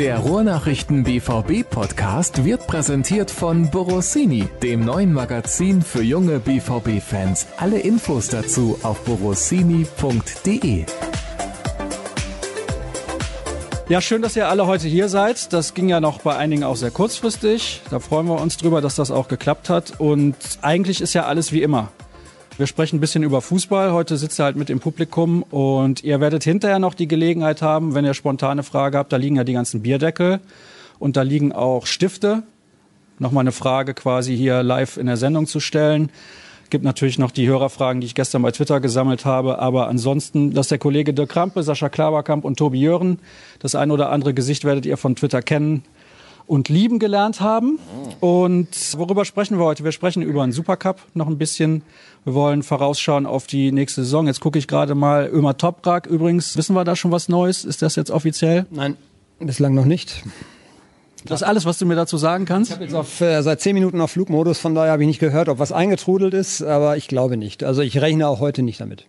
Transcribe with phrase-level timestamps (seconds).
[0.00, 7.48] Der Ruhrnachrichten BVB Podcast wird präsentiert von Borossini, dem neuen Magazin für junge BVB Fans.
[7.58, 10.86] Alle Infos dazu auf borossini.de.
[13.90, 15.52] Ja, schön, dass ihr alle heute hier seid.
[15.52, 17.82] Das ging ja noch bei einigen auch sehr kurzfristig.
[17.90, 20.00] Da freuen wir uns drüber, dass das auch geklappt hat.
[20.00, 21.90] Und eigentlich ist ja alles wie immer.
[22.60, 23.90] Wir sprechen ein bisschen über Fußball.
[23.90, 27.94] Heute sitzt ihr halt mit im Publikum und ihr werdet hinterher noch die Gelegenheit haben,
[27.94, 29.14] wenn ihr spontane Frage habt.
[29.14, 30.40] Da liegen ja die ganzen Bierdeckel
[30.98, 32.42] und da liegen auch Stifte.
[33.18, 36.10] Nochmal eine Frage quasi hier live in der Sendung zu stellen.
[36.68, 39.58] Gibt natürlich noch die Hörerfragen, die ich gestern bei Twitter gesammelt habe.
[39.58, 43.20] Aber ansonsten, dass der Kollege Dirk Krampe, Sascha Klaverkamp und Tobi Jören,
[43.60, 45.82] das ein oder andere Gesicht werdet ihr von Twitter kennen
[46.50, 47.78] und lieben gelernt haben.
[48.18, 49.84] Und worüber sprechen wir heute?
[49.84, 51.82] Wir sprechen über einen Supercup noch ein bisschen.
[52.24, 54.26] Wir wollen vorausschauen auf die nächste Saison.
[54.26, 56.06] Jetzt gucke ich gerade mal Ömer Toprak.
[56.06, 57.64] Übrigens, wissen wir da schon was Neues?
[57.64, 58.66] Ist das jetzt offiziell?
[58.72, 58.96] Nein,
[59.38, 60.24] bislang noch nicht.
[61.24, 62.70] Das ist alles, was du mir dazu sagen kannst?
[62.70, 65.20] Ich habe jetzt auf, äh, seit zehn Minuten auf Flugmodus, von daher habe ich nicht
[65.20, 67.62] gehört, ob was eingetrudelt ist, aber ich glaube nicht.
[67.62, 69.06] Also ich rechne auch heute nicht damit.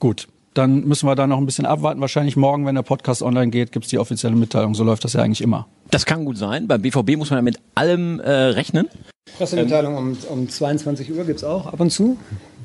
[0.00, 2.00] Gut, dann müssen wir da noch ein bisschen abwarten.
[2.00, 4.74] Wahrscheinlich morgen, wenn der Podcast online geht, gibt's die offizielle Mitteilung.
[4.74, 5.66] So läuft das ja eigentlich immer.
[5.90, 6.68] Das kann gut sein.
[6.68, 8.88] Beim BVB muss man ja mit allem äh, rechnen.
[9.36, 12.18] Pressemitteilung um, um 22 Uhr gibt's auch ab und zu.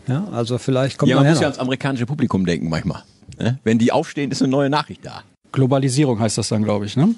[0.08, 3.04] Ja, also vielleicht kommt Ja, man muss ja ans amerikanische Publikum denken manchmal.
[3.40, 3.60] Ne?
[3.64, 5.24] Wenn die aufstehen, ist eine neue Nachricht da.
[5.52, 6.98] Globalisierung heißt das dann, glaube ich.
[6.98, 7.16] Ne?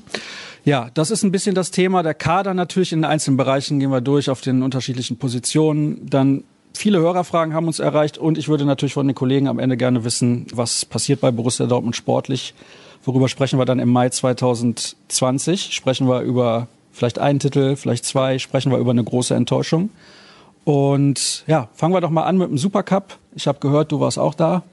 [0.66, 2.04] Ja, das ist ein bisschen das Thema.
[2.04, 6.10] Der Kader natürlich in den einzelnen Bereichen gehen wir durch auf den unterschiedlichen Positionen.
[6.10, 9.78] Dann viele Hörerfragen haben uns erreicht und ich würde natürlich von den Kollegen am Ende
[9.78, 12.54] gerne wissen, was passiert bei Borussia Dortmund sportlich.
[13.04, 15.74] Worüber sprechen wir dann im Mai 2020?
[15.74, 18.40] Sprechen wir über vielleicht einen Titel, vielleicht zwei?
[18.40, 19.90] Sprechen wir über eine große Enttäuschung?
[20.66, 23.18] Und ja, fangen wir doch mal an mit dem Supercup.
[23.36, 24.64] Ich habe gehört, du warst auch da.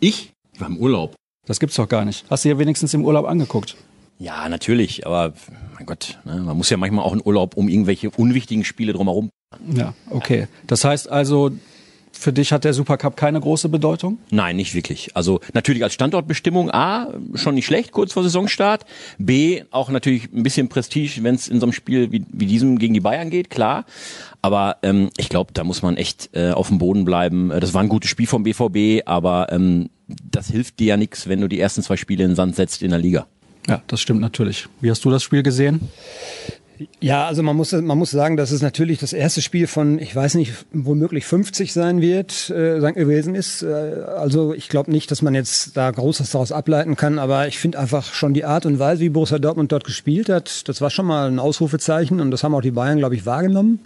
[0.00, 0.32] Ich?
[0.52, 1.14] Ich war im Urlaub.
[1.46, 2.24] Das gibt's doch gar nicht.
[2.30, 3.76] Hast du dir wenigstens im Urlaub angeguckt?
[4.18, 5.34] Ja, natürlich, aber
[5.74, 9.30] mein Gott, ne, man muss ja manchmal auch in Urlaub um irgendwelche unwichtigen Spiele drumherum.
[9.74, 10.46] Ja, okay.
[10.66, 11.50] Das heißt also,
[12.16, 14.18] für dich hat der Supercup keine große Bedeutung?
[14.30, 15.16] Nein, nicht wirklich.
[15.16, 18.86] Also natürlich als Standortbestimmung A, schon nicht schlecht, kurz vor Saisonstart.
[19.18, 22.78] B, auch natürlich ein bisschen Prestige, wenn es in so einem Spiel wie, wie diesem
[22.78, 23.84] gegen die Bayern geht, klar.
[24.42, 27.50] Aber ähm, ich glaube, da muss man echt äh, auf dem Boden bleiben.
[27.50, 29.90] Äh, Das war ein gutes Spiel vom BVB, aber ähm,
[30.30, 32.82] das hilft dir ja nichts, wenn du die ersten zwei Spiele in den Sand setzt
[32.82, 33.26] in der Liga.
[33.66, 34.68] Ja, das stimmt natürlich.
[34.80, 35.80] Wie hast du das Spiel gesehen?
[37.00, 40.14] Ja, also man muss, man muss sagen, dass es natürlich das erste Spiel von, ich
[40.14, 43.62] weiß nicht, womöglich 50 sein wird, äh, gewesen ist.
[43.62, 43.66] Äh,
[44.16, 47.78] also ich glaube nicht, dass man jetzt da Großes daraus ableiten kann, aber ich finde
[47.78, 51.06] einfach schon die Art und Weise, wie Borussia Dortmund dort gespielt hat, das war schon
[51.06, 53.80] mal ein Ausrufezeichen und das haben auch die Bayern, glaube ich, wahrgenommen.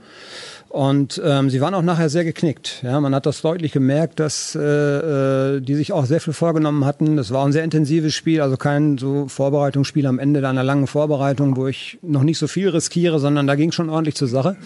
[0.68, 2.82] Und ähm, sie waren auch nachher sehr geknickt.
[2.82, 6.84] Ja, man hat das deutlich gemerkt, dass äh, äh, die sich auch sehr viel vorgenommen
[6.84, 7.16] hatten.
[7.16, 11.56] Das war ein sehr intensives Spiel, also kein so Vorbereitungsspiel am Ende einer langen Vorbereitung,
[11.56, 14.56] wo ich noch nicht so viel riskiere, sondern da ging schon ordentlich zur Sache.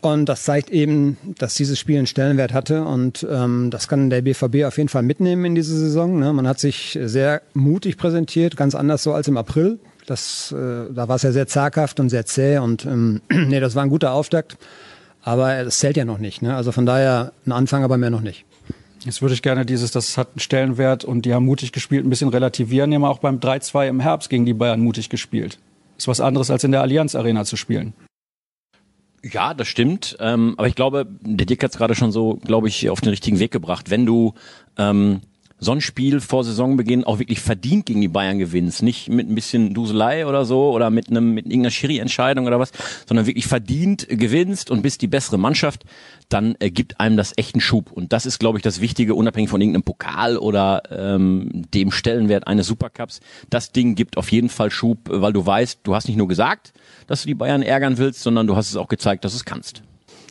[0.00, 2.84] Und das zeigt eben, dass dieses Spiel einen Stellenwert hatte.
[2.84, 6.18] Und ähm, das kann der BVB auf jeden Fall mitnehmen in diese Saison.
[6.18, 6.32] Ne?
[6.32, 9.78] Man hat sich sehr mutig präsentiert, ganz anders so als im April.
[10.06, 12.58] Das, äh, da war es ja sehr zaghaft und sehr zäh.
[12.58, 14.58] Und ähm, nee, das war ein guter Auftakt.
[15.24, 16.42] Aber es zählt ja noch nicht.
[16.42, 16.54] Ne?
[16.54, 18.44] Also von daher ein Anfang, aber mehr noch nicht.
[19.04, 22.10] Jetzt würde ich gerne dieses, das hat einen Stellenwert und die haben mutig gespielt, ein
[22.10, 22.90] bisschen relativieren.
[22.90, 25.58] Die haben auch beim 3-2 im Herbst gegen die Bayern mutig gespielt.
[25.96, 27.94] Ist was anderes, als in der Allianz Arena zu spielen.
[29.22, 30.16] Ja, das stimmt.
[30.20, 33.10] Ähm, aber ich glaube, der Dick hat es gerade schon so, glaube ich, auf den
[33.10, 33.90] richtigen Weg gebracht.
[33.90, 34.34] Wenn du
[34.76, 35.20] ähm,
[35.64, 39.34] so ein Spiel vor Saisonbeginn auch wirklich verdient gegen die Bayern gewinnst, nicht mit ein
[39.34, 42.70] bisschen Duselei oder so oder mit einem mit irgendeiner Schiri-Entscheidung oder was,
[43.06, 45.84] sondern wirklich verdient gewinnst und bist die bessere Mannschaft,
[46.28, 47.90] dann äh, gibt einem das echten Schub.
[47.92, 52.46] Und das ist, glaube ich, das Wichtige, unabhängig von irgendeinem Pokal oder ähm, dem Stellenwert
[52.46, 53.20] eines Supercups.
[53.50, 56.72] Das Ding gibt auf jeden Fall Schub, weil du weißt, du hast nicht nur gesagt,
[57.06, 59.44] dass du die Bayern ärgern willst, sondern du hast es auch gezeigt, dass du es
[59.44, 59.82] kannst.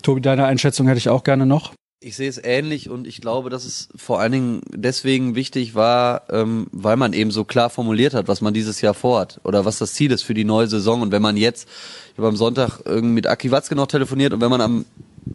[0.02, 1.74] Tobi, deine Einschätzung hätte ich auch gerne noch.
[2.06, 6.24] Ich sehe es ähnlich und ich glaube, dass es vor allen Dingen deswegen wichtig war,
[6.30, 9.78] ähm, weil man eben so klar formuliert hat, was man dieses Jahr vorhat oder was
[9.78, 11.02] das Ziel ist für die neue Saison.
[11.02, 11.66] Und wenn man jetzt,
[12.12, 14.86] ich habe am Sonntag irgendwie mit Aki Watzke noch telefoniert und wenn man am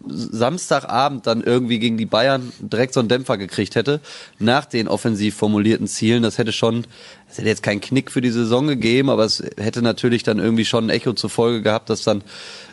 [0.06, 4.00] Samstagabend dann irgendwie gegen die Bayern direkt so einen Dämpfer gekriegt hätte,
[4.38, 6.87] nach den offensiv formulierten Zielen, das hätte schon,
[7.31, 10.67] es hätte jetzt keinen Knick für die Saison gegeben, aber es hätte natürlich dann irgendwie
[10.67, 12.23] schon ein Echo zur Folge gehabt, dass dann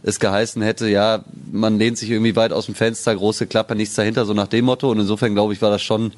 [0.06, 3.96] es geheißen hätte, ja, man lehnt sich irgendwie weit aus dem Fenster, große Klappe, nichts
[3.96, 4.92] dahinter, so nach dem Motto.
[4.92, 6.14] Und insofern glaube ich, war das schon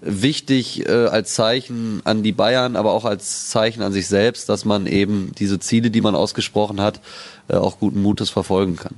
[0.00, 4.64] wichtig äh, als Zeichen an die Bayern, aber auch als Zeichen an sich selbst, dass
[4.64, 7.00] man eben diese Ziele, die man ausgesprochen hat,
[7.48, 8.94] äh, auch guten Mutes verfolgen kann.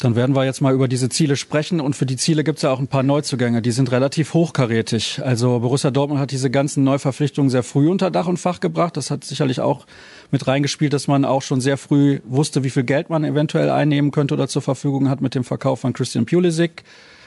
[0.00, 2.62] Dann werden wir jetzt mal über diese Ziele sprechen und für die Ziele gibt es
[2.62, 5.20] ja auch ein paar Neuzugänge, die sind relativ hochkarätig.
[5.22, 8.96] Also Borussia Dortmund hat diese ganzen Neuverpflichtungen sehr früh unter Dach und Fach gebracht.
[8.96, 9.86] Das hat sicherlich auch
[10.30, 14.10] mit reingespielt, dass man auch schon sehr früh wusste, wie viel Geld man eventuell einnehmen
[14.10, 16.82] könnte oder zur Verfügung hat mit dem Verkauf von Christian Pulisic.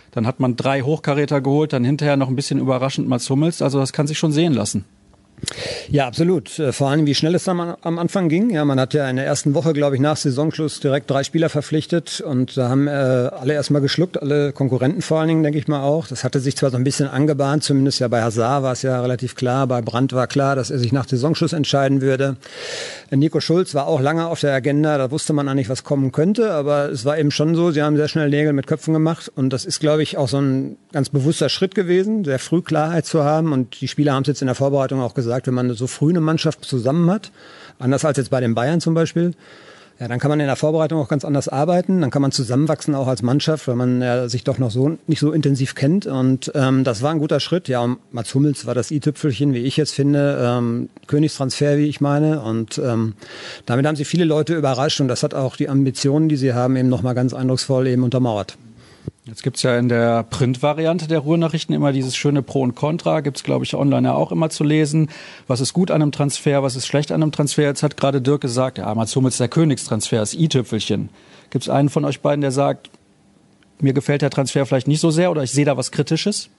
[0.09, 3.61] Dann hat man drei Hochkaräter geholt, dann hinterher noch ein bisschen überraschend Mats Hummels.
[3.61, 4.85] Also das kann sich schon sehen lassen.
[5.89, 6.57] Ja, absolut.
[6.59, 8.49] Äh, vor allem, wie schnell es am, am Anfang ging.
[8.49, 11.49] Ja, man hat ja in der ersten Woche, glaube ich, nach Saisonschluss direkt drei Spieler
[11.49, 15.67] verpflichtet und da haben äh, alle erstmal geschluckt, alle Konkurrenten vor allen Dingen, denke ich
[15.67, 16.07] mal auch.
[16.07, 19.01] Das hatte sich zwar so ein bisschen angebahnt, zumindest ja bei Hazard war es ja
[19.01, 22.37] relativ klar, bei Brandt war klar, dass er sich nach Saisonschluss entscheiden würde.
[23.11, 26.51] Nico Schulz war auch lange auf der Agenda, da wusste man eigentlich, was kommen könnte,
[26.51, 29.51] aber es war eben schon so, sie haben sehr schnell Nägel mit Köpfen gemacht und
[29.51, 33.23] das ist, glaube ich, auch so ein ganz bewusster Schritt gewesen, sehr früh Klarheit zu
[33.23, 35.87] haben und die Spieler haben es jetzt in der Vorbereitung auch gesagt, wenn man so
[35.87, 37.31] früh eine Mannschaft zusammen hat,
[37.79, 39.33] anders als jetzt bei den Bayern zum Beispiel,
[39.99, 42.01] ja, dann kann man in der Vorbereitung auch ganz anders arbeiten.
[42.01, 45.19] Dann kann man zusammenwachsen auch als Mannschaft, weil man ja, sich doch noch so nicht
[45.19, 46.07] so intensiv kennt.
[46.07, 47.67] Und ähm, das war ein guter Schritt.
[47.67, 52.41] Ja, Mats Hummels war das i-Tüpfelchen, wie ich jetzt finde, ähm, Königstransfer, wie ich meine.
[52.41, 53.13] Und ähm,
[53.65, 56.75] damit haben sie viele Leute überrascht und das hat auch die Ambitionen, die sie haben,
[56.75, 58.57] eben nochmal ganz eindrucksvoll eben untermauert.
[59.25, 63.21] Jetzt gibt's ja in der Print-Variante der Ruhrnachrichten immer dieses schöne Pro und Contra.
[63.21, 65.09] Gibt's glaube ich, online ja auch immer zu lesen.
[65.47, 67.63] Was ist gut an einem Transfer, was ist schlecht an einem Transfer?
[67.63, 71.09] Jetzt hat gerade Dirk gesagt, ja, Mats Hummels der Königstransfer, das i-Tüpfelchen.
[71.51, 72.89] Gibt's einen von euch beiden, der sagt,
[73.79, 76.49] mir gefällt der Transfer vielleicht nicht so sehr oder ich sehe da was Kritisches?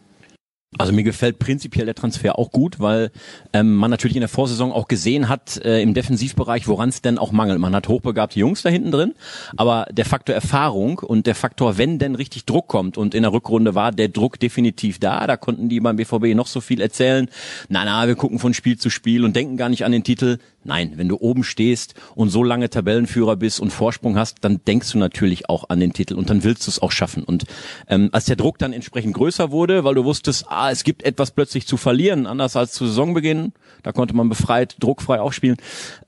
[0.78, 3.10] Also mir gefällt prinzipiell der Transfer auch gut, weil
[3.52, 7.18] ähm, man natürlich in der Vorsaison auch gesehen hat äh, im Defensivbereich, woran es denn
[7.18, 7.60] auch mangelt.
[7.60, 9.14] Man hat hochbegabte Jungs da hinten drin,
[9.56, 13.32] aber der Faktor Erfahrung und der Faktor, wenn denn richtig Druck kommt und in der
[13.32, 17.28] Rückrunde war der Druck definitiv da, da konnten die beim BVB noch so viel erzählen.
[17.68, 20.38] Na na, wir gucken von Spiel zu Spiel und denken gar nicht an den Titel.
[20.64, 24.92] Nein, wenn du oben stehst und so lange Tabellenführer bist und Vorsprung hast, dann denkst
[24.92, 27.22] du natürlich auch an den Titel und dann willst du es auch schaffen.
[27.22, 27.44] Und
[27.88, 31.30] ähm, als der Druck dann entsprechend größer wurde, weil du wusstest, ah, es gibt etwas
[31.30, 33.52] plötzlich zu verlieren, anders als zu Saisonbeginn,
[33.82, 35.56] da konnte man befreit, druckfrei auch spielen.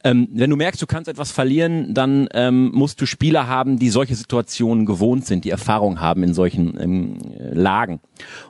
[0.04, 3.90] Ähm, wenn du merkst, du kannst etwas verlieren, dann ähm, musst du Spieler haben, die
[3.90, 7.18] solche Situationen gewohnt sind, die Erfahrung haben in solchen ähm,
[7.52, 8.00] Lagen.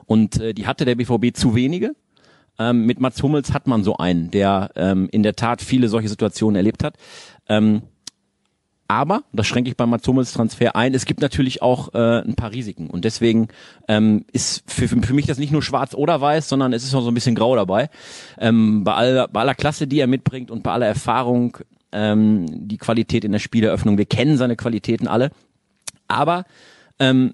[0.05, 1.95] Und äh, die hatte der BVB zu wenige.
[2.59, 6.09] Ähm, mit Mats Hummels hat man so einen, der ähm, in der Tat viele solche
[6.09, 6.95] Situationen erlebt hat.
[7.47, 7.83] Ähm,
[8.89, 12.35] aber, das schränke ich bei Mats Hummels Transfer ein, es gibt natürlich auch äh, ein
[12.35, 12.89] paar Risiken.
[12.89, 13.49] Und deswegen
[13.89, 17.01] ähm, ist für, für mich das nicht nur schwarz oder weiß, sondern es ist noch
[17.01, 17.89] so ein bisschen grau dabei.
[18.39, 21.57] Ähm, bei, aller, bei aller Klasse, die er mitbringt und bei aller Erfahrung,
[21.91, 25.31] ähm, die Qualität in der Spieleröffnung, wir kennen seine Qualitäten alle.
[26.07, 26.45] Aber
[26.99, 27.33] ähm,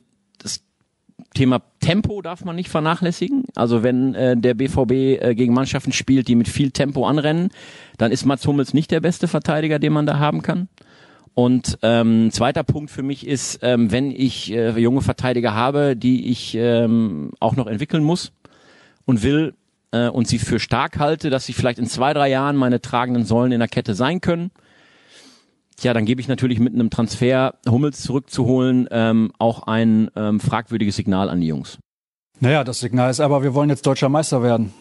[1.33, 3.43] Thema Tempo darf man nicht vernachlässigen.
[3.55, 7.49] Also wenn äh, der BVB äh, gegen Mannschaften spielt, die mit viel Tempo anrennen,
[7.97, 10.67] dann ist Mats Hummels nicht der beste Verteidiger, den man da haben kann.
[11.33, 16.29] Und ähm, zweiter Punkt für mich ist, ähm, wenn ich äh, junge Verteidiger habe, die
[16.29, 18.31] ich ähm, auch noch entwickeln muss
[19.05, 19.55] und will
[19.91, 23.25] äh, und sie für stark halte, dass sie vielleicht in zwei, drei Jahren meine tragenden
[23.25, 24.51] Säulen in der Kette sein können,
[25.83, 30.95] Tja, dann gebe ich natürlich mit einem Transfer Hummels zurückzuholen ähm, auch ein ähm, fragwürdiges
[30.95, 31.77] Signal an die Jungs.
[32.39, 34.73] Naja, das Signal ist aber, wir wollen jetzt deutscher Meister werden.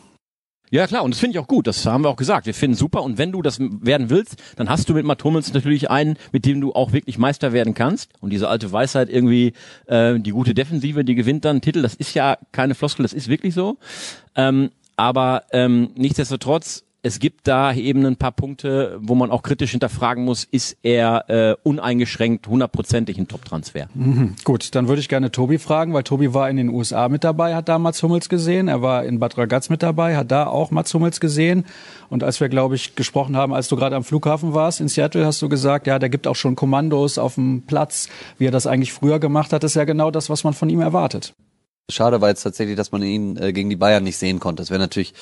[0.71, 2.47] Ja klar, und das finde ich auch gut, das haben wir auch gesagt.
[2.47, 5.53] Wir finden super und wenn du das werden willst, dann hast du mit Matt Hummels
[5.53, 8.13] natürlich einen, mit dem du auch wirklich Meister werden kannst.
[8.21, 9.55] Und diese alte Weisheit irgendwie,
[9.87, 13.27] äh, die gute Defensive, die gewinnt dann Titel, das ist ja keine Floskel, das ist
[13.27, 13.77] wirklich so.
[14.37, 19.73] Ähm, aber ähm, nichtsdestotrotz es gibt da eben ein paar Punkte, wo man auch kritisch
[19.73, 23.89] hinterfragen muss, ist er äh, uneingeschränkt hundertprozentig ein Top-Transfer?
[23.93, 24.37] Mhm.
[24.45, 27.57] Gut, dann würde ich gerne Tobi fragen, weil Tobi war in den USA mit dabei,
[27.57, 28.69] hat da Mats Hummels gesehen.
[28.69, 31.67] Er war in Bad Ragaz mit dabei, hat da auch Mats Hummels gesehen.
[32.09, 35.27] Und als wir, glaube ich, gesprochen haben, als du gerade am Flughafen warst in Seattle,
[35.27, 38.69] hast du gesagt, ja, der gibt auch schon Kommandos auf dem Platz, wie er das
[38.69, 39.65] eigentlich früher gemacht hat.
[39.65, 41.35] Das ist ja genau das, was man von ihm erwartet.
[41.91, 44.63] Schade war jetzt tatsächlich, dass man ihn äh, gegen die Bayern nicht sehen konnte.
[44.63, 45.15] Das wäre natürlich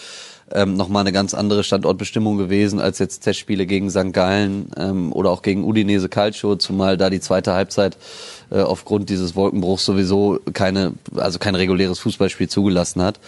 [0.53, 4.13] ähm, nochmal eine ganz andere Standortbestimmung gewesen als jetzt Testspiele gegen St.
[4.13, 7.97] Gallen ähm, oder auch gegen Udinese Calcio, zumal da die zweite Halbzeit
[8.51, 13.21] äh, aufgrund dieses Wolkenbruchs sowieso keine, also kein reguläres Fußballspiel zugelassen hat.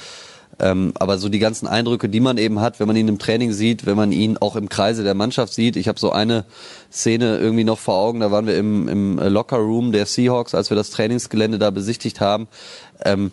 [0.61, 3.53] Ähm, aber so die ganzen Eindrücke, die man eben hat, wenn man ihn im Training
[3.53, 5.77] sieht, wenn man ihn auch im Kreise der Mannschaft sieht.
[5.77, 6.45] Ich habe so eine
[6.93, 10.71] Szene irgendwie noch vor Augen, da waren wir im, im Locker Room der Seahawks, als
[10.71, 12.49] wir das Trainingsgelände da besichtigt haben.
[13.05, 13.33] Ähm,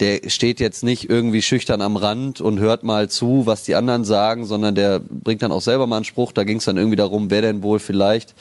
[0.00, 4.04] der steht jetzt nicht irgendwie schüchtern am Rand und hört mal zu, was die anderen
[4.04, 6.32] sagen, sondern der bringt dann auch selber mal einen Spruch.
[6.32, 8.34] Da ging es dann irgendwie darum, wer denn wohl vielleicht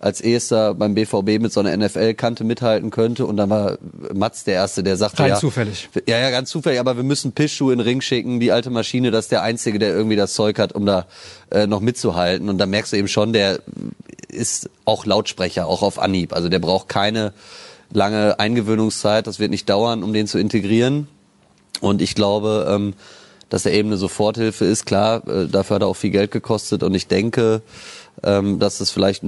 [0.00, 3.26] als erster beim BVB mit so einer NFL-Kante mithalten könnte.
[3.26, 3.78] Und dann war
[4.14, 5.88] Mats der Erste, der sagte, Rein ja, zufällig.
[6.06, 9.10] Ja, ja, ganz zufällig, aber wir müssen Pischschuh in den Ring schicken, die alte Maschine,
[9.10, 11.06] das ist der Einzige, der irgendwie das Zeug hat, um da
[11.50, 12.48] äh, noch mitzuhalten.
[12.48, 13.60] Und da merkst du eben schon, der
[14.28, 16.32] ist auch Lautsprecher, auch auf Anhieb.
[16.32, 17.32] Also der braucht keine
[17.92, 21.08] lange Eingewöhnungszeit, das wird nicht dauern, um den zu integrieren.
[21.80, 22.94] Und ich glaube, ähm,
[23.48, 24.86] dass er eben eine Soforthilfe ist.
[24.86, 27.62] Klar, äh, dafür hat er auch viel Geld gekostet und ich denke,
[28.22, 29.22] ähm, dass es vielleicht,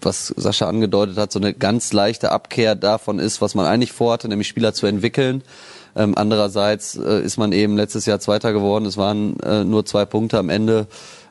[0.00, 4.28] was Sascha angedeutet hat, so eine ganz leichte Abkehr davon ist, was man eigentlich vorhatte,
[4.28, 5.42] nämlich Spieler zu entwickeln.
[5.96, 8.86] Ähm, andererseits äh, ist man eben letztes Jahr Zweiter geworden.
[8.86, 10.86] Es waren äh, nur zwei Punkte am Ende.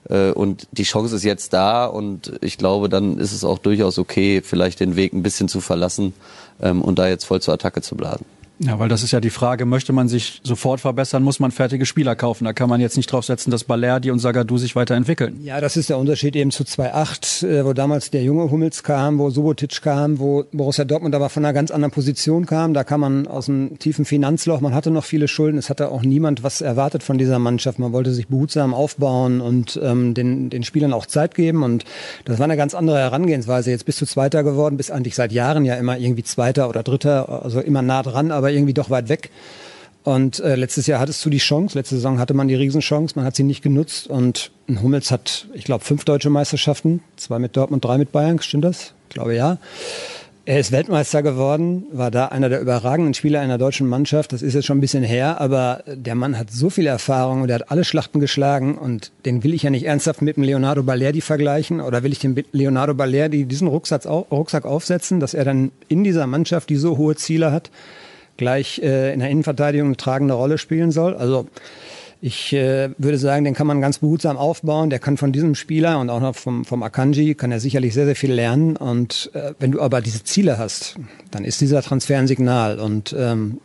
[0.09, 3.97] Äh, und die Chance ist jetzt da und ich glaube, dann ist es auch durchaus
[3.97, 6.13] okay, vielleicht den Weg ein bisschen zu verlassen
[6.61, 8.25] ähm, und da jetzt voll zur Attacke zu blasen.
[8.59, 11.85] Ja, weil das ist ja die Frage, möchte man sich sofort verbessern, muss man fertige
[11.85, 12.45] Spieler kaufen.
[12.45, 15.39] Da kann man jetzt nicht drauf setzen, dass Balerdi und Sagadou sich weiterentwickeln.
[15.43, 19.19] Ja, das ist der Unterschied eben zu 2.8, äh, wo damals der junge Hummels kam,
[19.19, 22.73] wo Subotic kam, wo Borussia Dortmund aber von einer ganz anderen Position kam.
[22.73, 26.01] Da kam man aus einem tiefen Finanzloch, man hatte noch viele Schulden, es hatte auch
[26.01, 27.77] niemand was erwartet von dieser Mannschaft.
[27.77, 31.85] Man wollte sich behutsam aufbauen und ähm, den, den Spielern auch Zeit geben und
[32.25, 33.69] das war eine ganz andere Herangehensweise.
[33.69, 37.43] Jetzt bist du Zweiter geworden, bist eigentlich seit Jahren ja immer irgendwie Zweiter oder Dritter,
[37.43, 39.29] also immer nah dran, aber aber irgendwie doch weit weg.
[40.03, 43.25] Und äh, letztes Jahr hattest du die Chance, letzte Saison hatte man die Riesenchance, man
[43.25, 44.51] hat sie nicht genutzt und
[44.81, 48.93] Hummels hat, ich glaube, fünf deutsche Meisterschaften, zwei mit Dortmund, drei mit Bayern, stimmt das?
[49.09, 49.57] Ich glaube ja.
[50.45, 54.31] Er ist Weltmeister geworden, war da einer der überragenden Spieler einer deutschen Mannschaft.
[54.31, 57.49] Das ist jetzt schon ein bisschen her, aber der Mann hat so viel Erfahrung und
[57.49, 60.83] er hat alle Schlachten geschlagen und den will ich ja nicht ernsthaft mit dem Leonardo
[60.83, 65.73] Balerdi vergleichen oder will ich dem Leonardo Balerdi diesen Rucksack, Rucksack aufsetzen, dass er dann
[65.89, 67.69] in dieser Mannschaft, die so hohe Ziele hat,
[68.37, 71.15] gleich äh, in der Innenverteidigung eine tragende Rolle spielen soll.
[71.15, 71.47] Also
[72.19, 74.89] ich äh, würde sagen, den kann man ganz behutsam aufbauen.
[74.89, 78.05] Der kann von diesem Spieler und auch noch vom, vom Akanji kann er sicherlich sehr,
[78.05, 78.75] sehr viel lernen.
[78.75, 80.95] Und äh, wenn du aber diese Ziele hast,
[81.29, 82.79] dann ist dieser Transfer ein Signal.
[82.79, 83.59] Und ähm,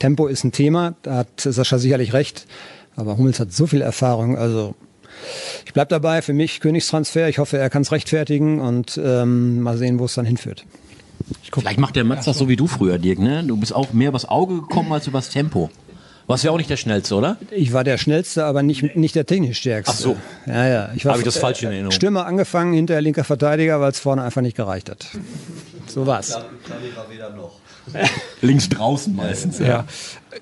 [0.00, 2.46] Tempo ist ein Thema, da hat Sascha sicherlich recht.
[2.96, 4.36] Aber Hummels hat so viel Erfahrung.
[4.36, 4.74] Also
[5.64, 7.28] ich bleib dabei, für mich Königstransfer.
[7.28, 10.64] Ich hoffe, er kann es rechtfertigen und ähm, mal sehen, wo es dann hinführt.
[11.52, 13.44] Vielleicht macht der Mats das so wie du früher, Dirk, ne?
[13.44, 15.70] Du bist auch mehr übers Auge gekommen als übers Tempo.
[16.26, 17.36] Warst du ja auch nicht der Schnellste, oder?
[17.50, 19.92] Ich war der Schnellste, aber nicht, nicht der technisch Stärkste.
[19.94, 20.16] Ach so.
[20.46, 20.90] Ja, ja.
[20.94, 21.90] Ich war Habe ich das falsch in Erinnerung?
[21.90, 25.06] Stürmer angefangen, hinterher linker Verteidiger, weil es vorne einfach nicht gereicht hat.
[25.86, 26.38] So war's.
[28.40, 29.58] Links draußen meistens.
[29.58, 29.66] Ja.
[29.66, 29.84] ja.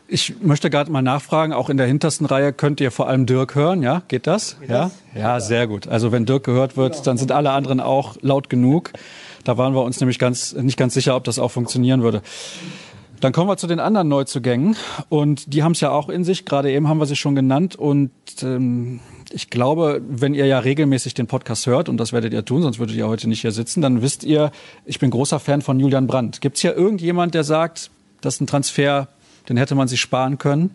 [0.06, 3.54] Ich möchte gerade mal nachfragen, auch in der hintersten Reihe könnt ihr vor allem Dirk
[3.54, 4.02] hören, ja?
[4.08, 4.56] Geht das?
[4.68, 4.90] Ja?
[5.14, 5.88] Ja, sehr gut.
[5.88, 8.92] Also wenn Dirk gehört wird, dann sind alle anderen auch laut genug.
[9.44, 12.22] Da waren wir uns nämlich ganz, nicht ganz sicher, ob das auch funktionieren würde.
[13.20, 14.76] Dann kommen wir zu den anderen Neuzugängen
[15.10, 16.46] und die haben es ja auch in sich.
[16.46, 18.10] Gerade eben haben wir sie schon genannt und
[18.42, 22.62] ähm, ich glaube, wenn ihr ja regelmäßig den Podcast hört und das werdet ihr tun,
[22.62, 24.50] sonst würdet ihr heute nicht hier sitzen, dann wisst ihr,
[24.86, 26.40] ich bin großer Fan von Julian Brandt.
[26.40, 27.90] Gibt es hier irgendjemand, der sagt,
[28.22, 29.08] das ist ein Transfer,
[29.48, 30.70] den hätte man sich sparen können?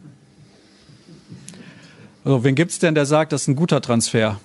[2.24, 4.39] Also, wen gibt's denn, der sagt, das ist ein guter Transfer?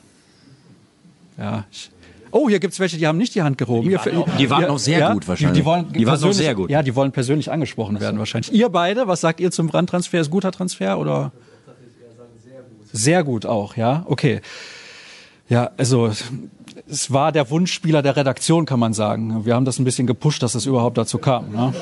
[1.39, 1.91] Ja, ich,
[2.33, 3.89] Oh, hier gibt's welche, die haben nicht die Hand gehoben.
[3.89, 5.55] Die waren, die waren noch sehr ja, gut wahrscheinlich.
[5.55, 6.71] Die, die, wollen die waren noch sehr gut.
[6.71, 8.53] Ja, die wollen persönlich angesprochen werden wahrscheinlich.
[8.53, 10.21] Ihr beide, was sagt ihr zum Brandtransfer?
[10.21, 11.33] Ist guter Transfer oder?
[12.93, 14.05] Sehr gut auch, ja.
[14.07, 14.41] Okay.
[15.49, 16.13] Ja, also
[16.89, 19.45] es war der Wunschspieler der Redaktion, kann man sagen.
[19.45, 21.51] Wir haben das ein bisschen gepusht, dass es überhaupt dazu kam.
[21.51, 21.73] Ne?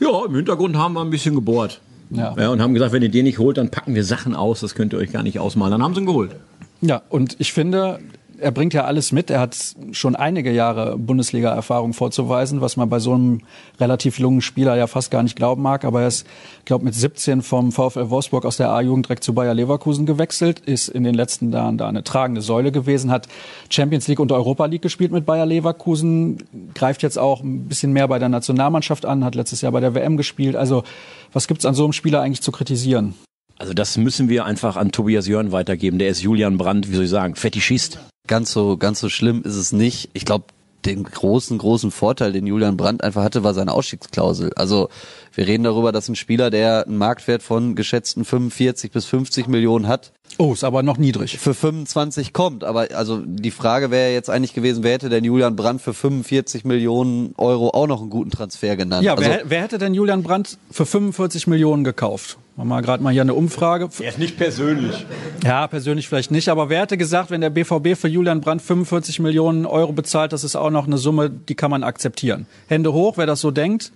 [0.00, 1.80] Ja, im Hintergrund haben wir ein bisschen gebohrt.
[2.10, 2.34] Ja.
[2.36, 2.50] ja.
[2.50, 4.92] Und haben gesagt, wenn ihr den nicht holt, dann packen wir Sachen aus, das könnt
[4.92, 5.72] ihr euch gar nicht ausmalen.
[5.72, 6.36] Dann haben sie ihn geholt.
[6.82, 7.98] Ja, und ich finde,
[8.38, 9.30] er bringt ja alles mit.
[9.30, 9.56] Er hat
[9.92, 13.40] schon einige Jahre Bundesliga-Erfahrung vorzuweisen, was man bei so einem
[13.80, 15.84] relativ jungen Spieler ja fast gar nicht glauben mag.
[15.84, 16.26] Aber er ist,
[16.64, 20.88] glaube mit 17 vom VfL Wolfsburg aus der A-Jugend direkt zu Bayer Leverkusen gewechselt, ist
[20.88, 23.28] in den letzten Jahren da eine tragende Säule gewesen, hat
[23.70, 28.08] Champions League und Europa League gespielt mit Bayer Leverkusen, greift jetzt auch ein bisschen mehr
[28.08, 30.56] bei der Nationalmannschaft an, hat letztes Jahr bei der WM gespielt.
[30.56, 30.84] Also
[31.32, 33.14] was gibt's an so einem Spieler eigentlich zu kritisieren?
[33.58, 35.98] Also das müssen wir einfach an Tobias Jörn weitergeben.
[35.98, 37.98] Der ist Julian Brandt, wie soll ich sagen, Fetischist.
[38.26, 40.10] Ganz so, ganz so schlimm ist es nicht.
[40.12, 40.46] Ich glaube,
[40.84, 44.52] den großen, großen Vorteil, den Julian Brandt einfach hatte, war seine Ausstiegsklausel.
[44.54, 44.88] Also
[45.36, 49.86] wir reden darüber, dass ein Spieler, der einen Marktwert von geschätzten 45 bis 50 Millionen
[49.86, 50.12] hat.
[50.38, 51.38] Oh, ist aber noch niedrig.
[51.38, 52.64] Für 25 kommt.
[52.64, 56.64] Aber also die Frage wäre jetzt eigentlich gewesen, wer hätte denn Julian Brandt für 45
[56.64, 59.04] Millionen Euro auch noch einen guten Transfer genannt?
[59.04, 62.38] Ja, also, wer, wer hätte denn Julian Brandt für 45 Millionen gekauft?
[62.56, 63.90] Machen wir gerade mal hier eine Umfrage.
[64.00, 65.04] Er ist nicht persönlich.
[65.44, 66.48] Ja, persönlich vielleicht nicht.
[66.48, 70.44] Aber wer hätte gesagt, wenn der BVB für Julian Brandt 45 Millionen Euro bezahlt, das
[70.44, 72.46] ist auch noch eine Summe, die kann man akzeptieren.
[72.68, 73.92] Hände hoch, wer das so denkt.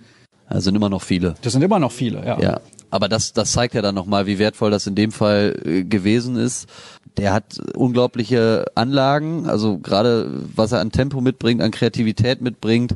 [0.53, 1.35] Das sind immer noch viele.
[1.41, 2.39] Das sind immer noch viele, ja.
[2.39, 5.83] Ja, aber das, das zeigt ja dann nochmal, wie wertvoll das in dem Fall äh,
[5.83, 6.67] gewesen ist.
[7.17, 12.95] Der hat unglaubliche Anlagen, also gerade was er an Tempo mitbringt, an Kreativität mitbringt.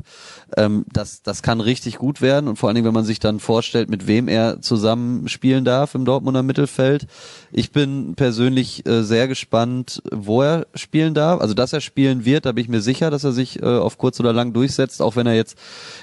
[0.56, 3.40] Ähm, das, das kann richtig gut werden und vor allen Dingen, wenn man sich dann
[3.40, 7.06] vorstellt, mit wem er zusammen spielen darf im Dortmunder Mittelfeld.
[7.50, 11.40] Ich bin persönlich äh, sehr gespannt, wo er spielen darf.
[11.40, 13.98] Also, dass er spielen wird, da bin ich mir sicher, dass er sich äh, auf
[13.98, 15.58] kurz oder lang durchsetzt, auch wenn er jetzt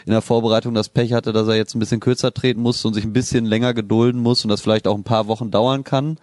[0.05, 2.93] in der Vorbereitung das Pech hatte, dass er jetzt ein bisschen kürzer treten muss und
[2.93, 6.17] sich ein bisschen länger gedulden muss und das vielleicht auch ein paar Wochen dauern kann.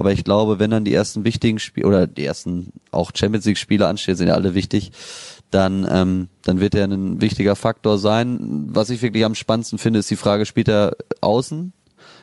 [0.00, 3.58] Aber ich glaube, wenn dann die ersten wichtigen Spiele oder die ersten auch Champions League
[3.58, 4.92] Spiele anstehen, sind ja alle wichtig,
[5.50, 8.66] dann, ähm, dann wird er ein wichtiger Faktor sein.
[8.70, 11.74] Was ich wirklich am spannendsten finde, ist die Frage, spielt er außen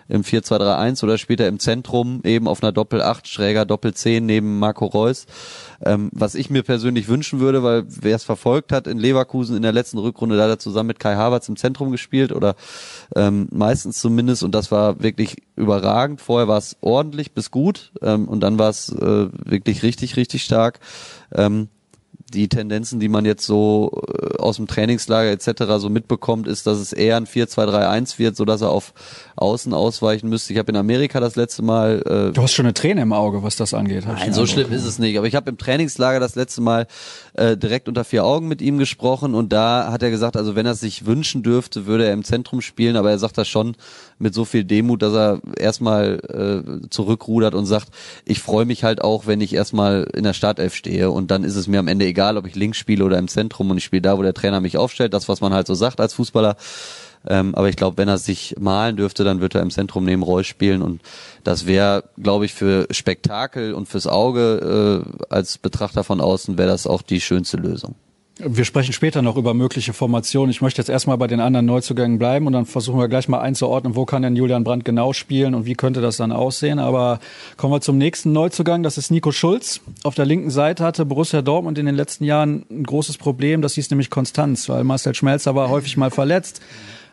[0.09, 4.85] im 4-2-3-1 oder spielt er im Zentrum eben auf einer Doppel-8, schräger Doppel-10 neben Marco
[4.85, 5.25] Reus.
[5.83, 9.61] Ähm, was ich mir persönlich wünschen würde, weil wer es verfolgt hat, in Leverkusen in
[9.61, 12.55] der letzten Rückrunde, da hat er zusammen mit Kai Havertz im Zentrum gespielt oder
[13.15, 16.21] ähm, meistens zumindest und das war wirklich überragend.
[16.21, 20.43] Vorher war es ordentlich bis gut ähm, und dann war es äh, wirklich richtig, richtig
[20.43, 20.79] stark.
[21.33, 21.69] Ähm,
[22.33, 25.63] die Tendenzen, die man jetzt so äh, aus dem Trainingslager etc.
[25.77, 28.93] so mitbekommt, ist, dass es eher ein 4-2-3-1 wird, so dass er auf
[29.37, 30.51] Außen ausweichen müsste.
[30.51, 32.01] Ich habe in Amerika das letzte Mal.
[32.05, 34.05] Äh, du hast schon eine Träne im Auge, was das angeht.
[34.05, 35.17] Nein, so schlimm ist es nicht.
[35.17, 36.87] Aber ich habe im Trainingslager das letzte Mal
[37.37, 40.65] äh, direkt unter vier Augen mit ihm gesprochen und da hat er gesagt, also wenn
[40.65, 43.75] er es sich wünschen dürfte, würde er im Zentrum spielen, aber er sagt das schon
[44.19, 46.19] mit so viel Demut, dass er erstmal
[46.83, 47.89] äh, zurückrudert und sagt,
[48.25, 51.55] ich freue mich halt auch, wenn ich erstmal in der Startelf stehe und dann ist
[51.55, 54.01] es mir am Ende egal, ob ich links spiele oder im Zentrum und ich spiele
[54.01, 56.57] da, wo der Trainer mich aufstellt, das, was man halt so sagt als Fußballer.
[57.29, 60.23] Ähm, aber ich glaube, wenn er sich malen dürfte, dann wird er im Zentrum neben
[60.23, 61.01] Reus spielen und
[61.43, 66.69] das wäre, glaube ich, für Spektakel und fürs Auge äh, als Betrachter von außen wäre
[66.69, 67.95] das auch die schönste Lösung.
[68.39, 70.51] Wir sprechen später noch über mögliche Formationen.
[70.51, 73.39] Ich möchte jetzt erstmal bei den anderen Neuzugängen bleiben und dann versuchen wir gleich mal
[73.39, 76.77] einzuordnen, wo kann denn Julian Brandt genau spielen und wie könnte das dann aussehen.
[76.77, 77.19] Aber
[77.55, 78.83] kommen wir zum nächsten Neuzugang.
[78.83, 79.81] Das ist Nico Schulz.
[80.03, 83.63] Auf der linken Seite hatte Borussia Dortmund in den letzten Jahren ein großes Problem.
[83.63, 86.61] Das hieß nämlich Konstanz, weil Marcel Schmelzer war häufig mal verletzt.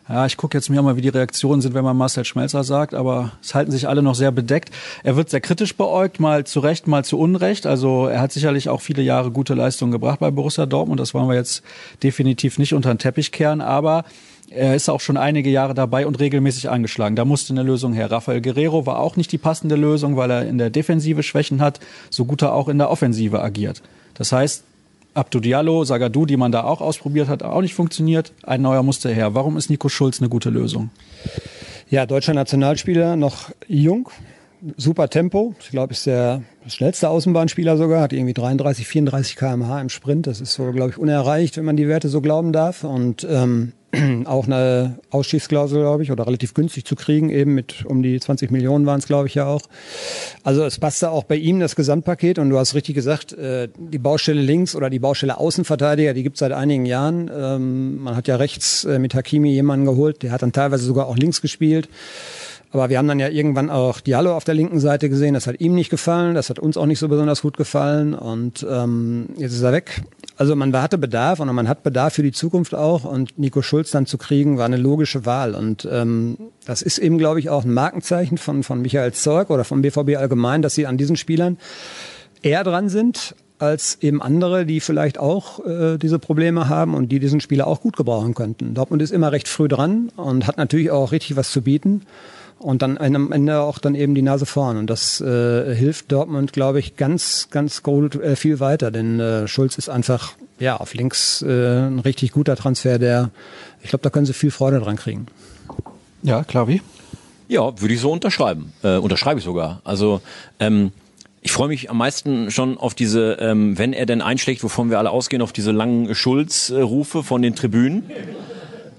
[0.07, 2.93] Ja, ich gucke jetzt mir mal, wie die Reaktionen sind, wenn man Marcel Schmelzer sagt,
[2.93, 4.69] aber es halten sich alle noch sehr bedeckt.
[5.03, 7.65] Er wird sehr kritisch beäugt, mal zu Recht, mal zu Unrecht.
[7.65, 10.99] Also er hat sicherlich auch viele Jahre gute Leistungen gebracht bei Borussia Dortmund.
[10.99, 11.63] Das wollen wir jetzt
[12.03, 14.05] definitiv nicht unter den Teppich kehren, aber
[14.51, 17.15] er ist auch schon einige Jahre dabei und regelmäßig angeschlagen.
[17.15, 18.11] Da musste eine Lösung her.
[18.11, 21.79] Rafael Guerrero war auch nicht die passende Lösung, weil er in der Defensive Schwächen hat,
[22.11, 23.81] so gut er auch in der Offensive agiert.
[24.13, 24.65] Das heißt,
[25.15, 28.33] Abdu Diallo, Sagadou, die man da auch ausprobiert hat, auch nicht funktioniert.
[28.43, 29.33] Ein neuer musste her.
[29.33, 30.89] Warum ist Nico Schulz eine gute Lösung?
[31.89, 34.09] Ja, deutscher Nationalspieler, noch jung,
[34.77, 35.55] super Tempo.
[35.59, 40.27] Ich glaube, ist der schnellste Außenbahnspieler sogar, hat irgendwie 33, 34 km/h im Sprint.
[40.27, 42.83] Das ist so, glaube ich, unerreicht, wenn man die Werte so glauben darf.
[42.83, 43.73] Und ähm,
[44.25, 48.51] auch eine Ausschießklausel, glaube ich, oder relativ günstig zu kriegen, eben mit um die 20
[48.51, 49.61] Millionen waren es, glaube ich, ja auch.
[50.43, 53.97] Also es passte auch bei ihm das Gesamtpaket und du hast richtig gesagt, äh, die
[53.99, 57.29] Baustelle links oder die Baustelle Außenverteidiger, die gibt es seit einigen Jahren.
[57.33, 61.07] Ähm, man hat ja rechts äh, mit Hakimi jemanden geholt, der hat dann teilweise sogar
[61.07, 61.87] auch links gespielt.
[62.75, 65.33] Aber wir haben dann ja irgendwann auch Diallo auf der linken Seite gesehen.
[65.33, 66.35] Das hat ihm nicht gefallen.
[66.35, 68.13] Das hat uns auch nicht so besonders gut gefallen.
[68.13, 70.01] Und ähm, jetzt ist er weg.
[70.35, 73.05] Also man hatte Bedarf und man hat Bedarf für die Zukunft auch.
[73.05, 75.55] Und Nico Schulz dann zu kriegen, war eine logische Wahl.
[75.55, 79.63] Und ähm, das ist eben, glaube ich, auch ein Markenzeichen von, von Michael Zeug oder
[79.63, 81.57] vom BVB allgemein, dass sie an diesen Spielern
[82.41, 87.19] eher dran sind als eben andere, die vielleicht auch äh, diese Probleme haben und die
[87.19, 88.73] diesen Spieler auch gut gebrauchen könnten.
[88.73, 92.01] Dortmund ist immer recht früh dran und hat natürlich auch richtig was zu bieten
[92.59, 94.77] und dann am Ende auch dann eben die Nase vorn.
[94.77, 98.91] Und das äh, hilft Dortmund, glaube ich, ganz, ganz gut äh, viel weiter.
[98.91, 103.29] Denn äh, Schulz ist einfach ja auf links äh, ein richtig guter Transfer, der
[103.85, 105.27] ich glaube, da können sie viel Freude dran kriegen.
[106.23, 106.81] Ja, klar, wie?
[107.47, 108.73] Ja, würde ich so unterschreiben.
[108.81, 109.81] Äh, unterschreibe ich sogar.
[109.83, 110.21] Also
[110.59, 110.91] ähm,
[111.41, 114.97] ich freue mich am meisten schon auf diese, ähm, wenn er denn einschlägt, wovon wir
[114.97, 118.09] alle ausgehen, auf diese langen Schulz-Rufe von den Tribünen.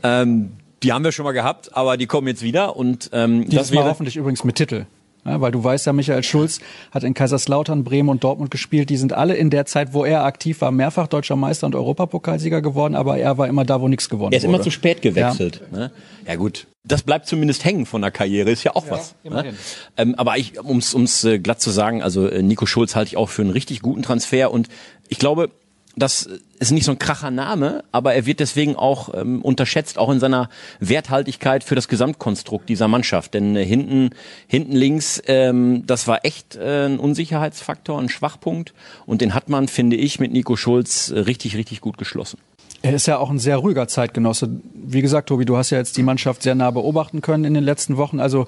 [0.04, 3.68] Ähm, die haben wir schon mal gehabt, aber die kommen jetzt wieder und ähm, Dieses
[3.68, 4.86] das wäre hoffentlich übrigens mit Titel.
[5.26, 6.60] Ja, weil du weißt ja, Michael Schulz
[6.92, 8.90] hat in Kaiserslautern, Bremen und Dortmund gespielt.
[8.90, 12.62] Die sind alle in der Zeit, wo er aktiv war, mehrfach deutscher Meister und Europapokalsieger
[12.62, 14.36] geworden, aber er war immer da, wo nichts gewonnen wurde.
[14.36, 14.54] Er ist wurde.
[14.54, 15.62] immer zu spät gewechselt.
[15.72, 15.78] Ja.
[15.78, 15.90] Ne?
[16.28, 19.16] ja gut, das bleibt zumindest hängen von der Karriere, ist ja auch ja, was.
[19.24, 19.54] Ne?
[19.96, 23.16] Ähm, aber ich, ums, ums äh, glatt zu sagen, also äh, Nico Schulz halte ich
[23.16, 24.68] auch für einen richtig guten Transfer und
[25.08, 25.50] ich glaube,
[25.96, 26.28] das
[26.58, 30.20] ist nicht so ein kracher Name, aber er wird deswegen auch ähm, unterschätzt, auch in
[30.20, 33.34] seiner Werthaltigkeit für das Gesamtkonstrukt dieser Mannschaft.
[33.34, 34.10] Denn äh, hinten,
[34.46, 38.74] hinten links, ähm, das war echt äh, ein Unsicherheitsfaktor, ein Schwachpunkt.
[39.06, 42.38] Und den hat man, finde ich, mit Nico Schulz äh, richtig, richtig gut geschlossen.
[42.82, 44.50] Er ist ja auch ein sehr ruhiger Zeitgenosse.
[44.74, 47.64] Wie gesagt, Tobi, du hast ja jetzt die Mannschaft sehr nah beobachten können in den
[47.64, 48.20] letzten Wochen.
[48.20, 48.46] Also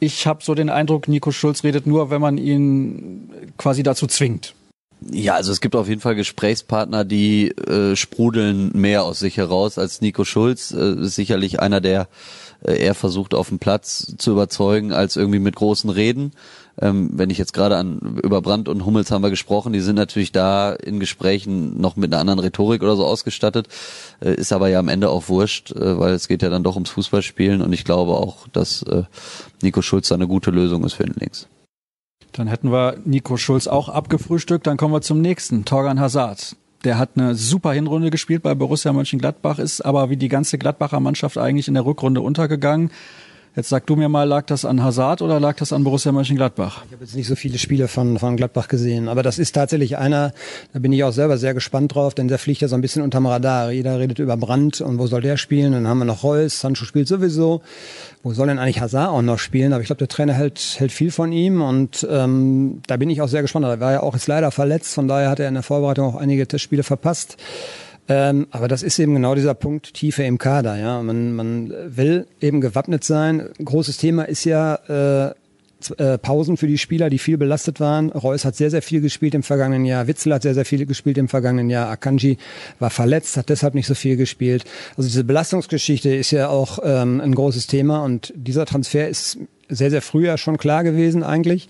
[0.00, 4.54] ich habe so den Eindruck, Nico Schulz redet nur, wenn man ihn quasi dazu zwingt.
[5.08, 9.78] Ja, also es gibt auf jeden Fall Gesprächspartner, die äh, sprudeln mehr aus sich heraus
[9.78, 10.72] als Nico Schulz.
[10.72, 12.08] Äh, ist sicherlich einer, der
[12.62, 16.32] äh, eher versucht auf dem Platz zu überzeugen, als irgendwie mit großen Reden.
[16.78, 19.96] Ähm, wenn ich jetzt gerade an über Brandt und Hummels haben wir gesprochen, die sind
[19.96, 23.68] natürlich da in Gesprächen noch mit einer anderen Rhetorik oder so ausgestattet,
[24.20, 26.74] äh, ist aber ja am Ende auch wurscht, äh, weil es geht ja dann doch
[26.74, 29.04] ums Fußballspielen und ich glaube auch, dass äh,
[29.62, 31.48] Nico Schulz da eine gute Lösung ist für den Links.
[32.32, 34.66] Dann hätten wir Nico Schulz auch abgefrühstückt.
[34.66, 36.56] Dann kommen wir zum nächsten, Torgan Hazard.
[36.84, 41.00] Der hat eine super Hinrunde gespielt bei Borussia Mönchengladbach, ist aber wie die ganze Gladbacher
[41.00, 42.90] Mannschaft eigentlich in der Rückrunde untergegangen.
[43.56, 46.84] Jetzt sag du mir mal, lag das an Hazard oder lag das an Borussia Mönchengladbach?
[46.86, 49.98] Ich habe jetzt nicht so viele Spiele von, von Gladbach gesehen, aber das ist tatsächlich
[49.98, 50.32] einer,
[50.72, 53.02] da bin ich auch selber sehr gespannt drauf, denn der fliegt ja so ein bisschen
[53.02, 53.72] unterm Radar.
[53.72, 55.72] Jeder redet über Brandt und wo soll der spielen?
[55.72, 57.60] Dann haben wir noch Reus, Sancho spielt sowieso.
[58.22, 59.72] Wo soll denn eigentlich Hazard auch noch spielen?
[59.72, 63.20] Aber ich glaube, der Trainer hält, hält viel von ihm und ähm, da bin ich
[63.20, 63.66] auch sehr gespannt.
[63.66, 66.16] Er war ja auch jetzt leider verletzt, von daher hat er in der Vorbereitung auch
[66.16, 67.36] einige Testspiele verpasst.
[68.10, 70.76] Ähm, aber das ist eben genau dieser Punkt Tiefe im Kader.
[70.76, 73.48] Ja, man, man will eben gewappnet sein.
[73.64, 75.34] Großes Thema ist ja äh,
[75.96, 78.10] äh, Pausen für die Spieler, die viel belastet waren.
[78.10, 80.08] Reus hat sehr, sehr viel gespielt im vergangenen Jahr.
[80.08, 81.88] Witzel hat sehr, sehr viel gespielt im vergangenen Jahr.
[81.88, 82.36] Akanji
[82.80, 84.64] war verletzt, hat deshalb nicht so viel gespielt.
[84.96, 89.90] Also diese Belastungsgeschichte ist ja auch ähm, ein großes Thema und dieser Transfer ist sehr,
[89.90, 91.68] sehr früh ja schon klar gewesen eigentlich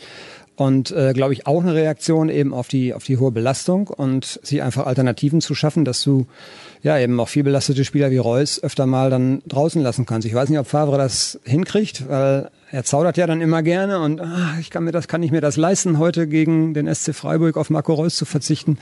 [0.61, 4.39] und äh, glaube ich auch eine Reaktion eben auf die auf die hohe Belastung und
[4.43, 6.27] sie einfach Alternativen zu schaffen, dass du
[6.83, 10.29] ja eben auch viel belastete Spieler wie Reus öfter mal dann draußen lassen kannst.
[10.29, 14.21] Ich weiß nicht, ob Favre das hinkriegt, weil er zaudert ja dann immer gerne und
[14.21, 17.57] ah, ich kann mir das kann ich mir das leisten heute gegen den SC Freiburg
[17.57, 18.77] auf Marco Reus zu verzichten.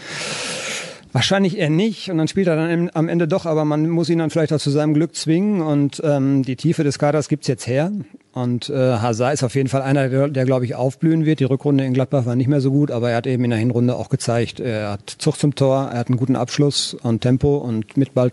[1.12, 4.18] Wahrscheinlich eher nicht und dann spielt er dann am Ende doch, aber man muss ihn
[4.18, 7.68] dann vielleicht auch zu seinem Glück zwingen und ähm, die Tiefe des Kaders gibt's jetzt
[7.68, 7.92] her
[8.42, 11.40] und äh, Hazard ist auf jeden Fall einer, der, der glaube ich aufblühen wird.
[11.40, 13.58] Die Rückrunde in Gladbach war nicht mehr so gut, aber er hat eben in der
[13.58, 17.56] Hinrunde auch gezeigt, er hat Zug zum Tor, er hat einen guten Abschluss und Tempo
[17.56, 18.30] und mit Ball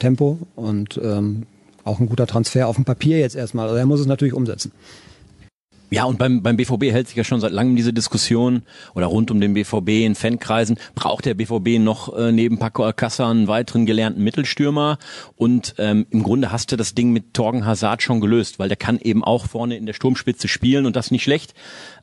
[0.55, 1.43] und ähm,
[1.83, 3.65] auch ein guter Transfer auf dem Papier jetzt erstmal.
[3.67, 4.71] Also er muss es natürlich umsetzen.
[5.91, 8.63] Ja, und beim, beim BVB hält sich ja schon seit langem diese Diskussion
[8.95, 10.77] oder rund um den BVB in Fankreisen.
[10.95, 14.97] Braucht der BVB noch äh, neben Paco Alcázar einen weiteren gelernten Mittelstürmer?
[15.35, 18.77] Und ähm, im Grunde hast du das Ding mit Torgen Hazard schon gelöst, weil der
[18.77, 21.53] kann eben auch vorne in der Sturmspitze spielen und das nicht schlecht.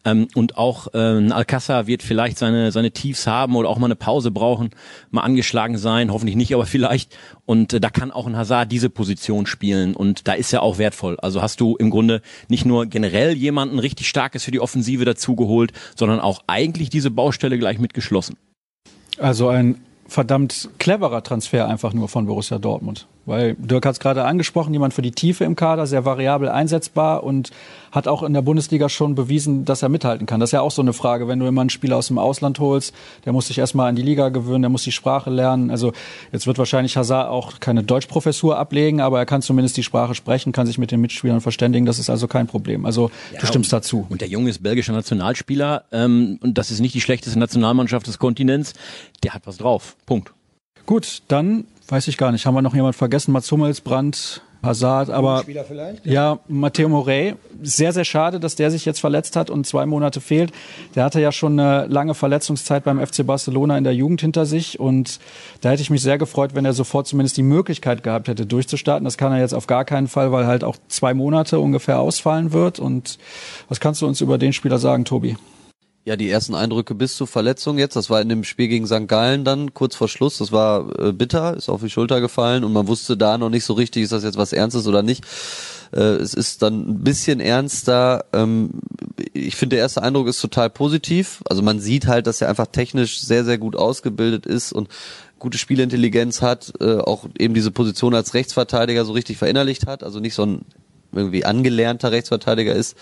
[0.05, 3.97] Ähm, und auch äh, Alcázar wird vielleicht seine, seine Tiefs haben oder auch mal eine
[3.97, 4.71] Pause brauchen,
[5.11, 7.17] mal angeschlagen sein, hoffentlich nicht, aber vielleicht.
[7.47, 10.79] Und äh, da kann auch ein Hazard diese Position spielen und da ist er auch
[10.79, 11.19] wertvoll.
[11.21, 15.73] Also hast du im Grunde nicht nur generell jemanden richtig starkes für die Offensive dazugeholt,
[15.97, 18.37] sondern auch eigentlich diese Baustelle gleich mitgeschlossen.
[19.19, 23.07] Also ein verdammt cleverer Transfer einfach nur von Borussia Dortmund.
[23.25, 27.23] Weil Dirk hat es gerade angesprochen, jemand für die Tiefe im Kader, sehr variabel einsetzbar
[27.23, 27.51] und
[27.93, 30.41] hat auch in der Bundesliga schon bewiesen, dass er mithalten kann.
[30.41, 32.59] Das ist ja auch so eine Frage, wenn du immer einen Spieler aus dem Ausland
[32.59, 35.71] holst, der muss sich erstmal an die Liga gewöhnen, der muss die Sprache lernen.
[35.71, 35.93] Also
[36.33, 40.53] jetzt wird wahrscheinlich Hazard auch keine Deutschprofessur ablegen, aber er kann zumindest die Sprache sprechen,
[40.53, 41.87] kann sich mit den Mitspielern verständigen.
[41.87, 42.87] Das ist also kein Problem.
[42.87, 44.07] Also ja, du stimmst und, dazu.
[44.09, 48.19] Und der Junge ist belgischer Nationalspieler ähm, und das ist nicht die schlechteste Nationalmannschaft des
[48.19, 48.73] Kontinents.
[49.23, 49.97] Der hat was drauf.
[50.07, 50.33] Punkt.
[50.87, 52.47] Gut, dann weiß ich gar nicht.
[52.47, 53.33] Haben wir noch jemand vergessen?
[53.33, 55.45] Mats Hummels, Brandt, Hazard, aber
[56.05, 60.23] ja, Matteo Morey, sehr, sehr schade, dass der sich jetzt verletzt hat und zwei Monate
[60.23, 60.53] fehlt.
[60.95, 64.81] Der hatte ja schon eine lange Verletzungszeit beim FC Barcelona in der Jugend hinter sich
[64.81, 65.21] und
[65.61, 69.05] da hätte ich mich sehr gefreut, wenn er sofort zumindest die Möglichkeit gehabt hätte, durchzustarten.
[69.05, 72.55] Das kann er jetzt auf gar keinen Fall, weil halt auch zwei Monate ungefähr ausfallen
[72.55, 72.79] wird.
[72.79, 73.19] Und
[73.69, 75.37] was kannst du uns über den Spieler sagen, Tobi?
[76.05, 79.07] Ja, die ersten Eindrücke bis zur Verletzung jetzt, das war in dem Spiel gegen St.
[79.07, 82.73] Gallen dann kurz vor Schluss, das war äh, bitter, ist auf die Schulter gefallen und
[82.73, 85.25] man wusste da noch nicht so richtig, ist das jetzt was Ernstes oder nicht.
[85.93, 88.25] Äh, es ist dann ein bisschen ernster.
[88.33, 88.71] Ähm,
[89.33, 91.41] ich finde, der erste Eindruck ist total positiv.
[91.49, 94.89] Also man sieht halt, dass er einfach technisch sehr, sehr gut ausgebildet ist und
[95.39, 100.19] gute Spielintelligenz hat, äh, auch eben diese Position als Rechtsverteidiger so richtig verinnerlicht hat, also
[100.19, 100.65] nicht so ein
[101.13, 102.97] irgendwie angelernter Rechtsverteidiger ist.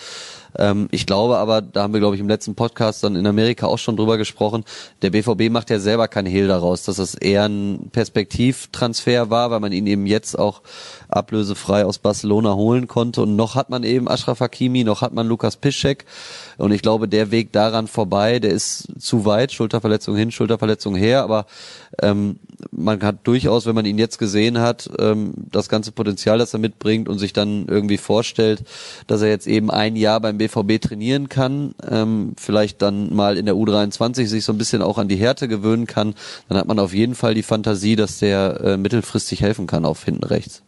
[0.58, 3.66] Ähm, ich glaube aber, da haben wir, glaube ich, im letzten Podcast dann in Amerika
[3.66, 4.64] auch schon drüber gesprochen,
[5.02, 9.60] der BVB macht ja selber keinen Hehl daraus, dass das eher ein Perspektivtransfer war, weil
[9.60, 10.62] man ihn eben jetzt auch
[11.08, 13.22] ablösefrei aus Barcelona holen konnte.
[13.22, 16.04] Und noch hat man eben Ashraf Hakimi, noch hat man Lukas Piszczek.
[16.60, 19.52] Und ich glaube, der Weg daran vorbei, der ist zu weit.
[19.52, 21.22] Schulterverletzung hin, Schulterverletzung her.
[21.22, 21.46] Aber
[22.02, 22.38] ähm,
[22.70, 26.60] man hat durchaus, wenn man ihn jetzt gesehen hat, ähm, das ganze Potenzial, das er
[26.60, 28.62] mitbringt und sich dann irgendwie vorstellt,
[29.06, 33.46] dass er jetzt eben ein Jahr beim BVB trainieren kann, ähm, vielleicht dann mal in
[33.46, 36.14] der U23 sich so ein bisschen auch an die Härte gewöhnen kann,
[36.48, 40.04] dann hat man auf jeden Fall die Fantasie, dass der äh, mittelfristig helfen kann auf
[40.04, 40.62] hinten rechts.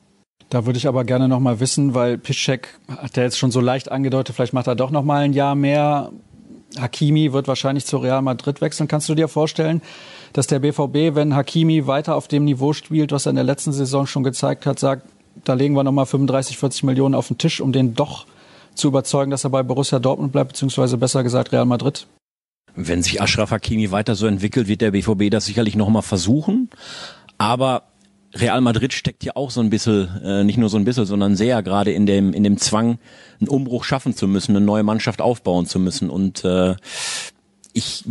[0.52, 3.62] Da würde ich aber gerne noch mal wissen, weil Piszczek hat ja jetzt schon so
[3.62, 6.12] leicht angedeutet, vielleicht macht er doch noch mal ein Jahr mehr.
[6.78, 8.86] Hakimi wird wahrscheinlich zu Real Madrid wechseln.
[8.86, 9.80] Kannst du dir vorstellen,
[10.34, 13.72] dass der BVB, wenn Hakimi weiter auf dem Niveau spielt, was er in der letzten
[13.72, 15.06] Saison schon gezeigt hat, sagt,
[15.44, 18.26] da legen wir nochmal 35, 40 Millionen auf den Tisch, um den doch
[18.74, 22.06] zu überzeugen, dass er bei Borussia Dortmund bleibt, beziehungsweise besser gesagt Real Madrid?
[22.76, 26.68] Wenn sich Ashraf Hakimi weiter so entwickelt, wird der BVB das sicherlich nochmal versuchen.
[27.38, 27.84] Aber
[28.34, 31.36] Real Madrid steckt ja auch so ein bisschen, äh, nicht nur so ein bisschen, sondern
[31.36, 32.98] sehr gerade in dem, in dem Zwang,
[33.40, 36.08] einen Umbruch schaffen zu müssen, eine neue Mannschaft aufbauen zu müssen.
[36.08, 36.76] Und äh,
[37.72, 38.04] ich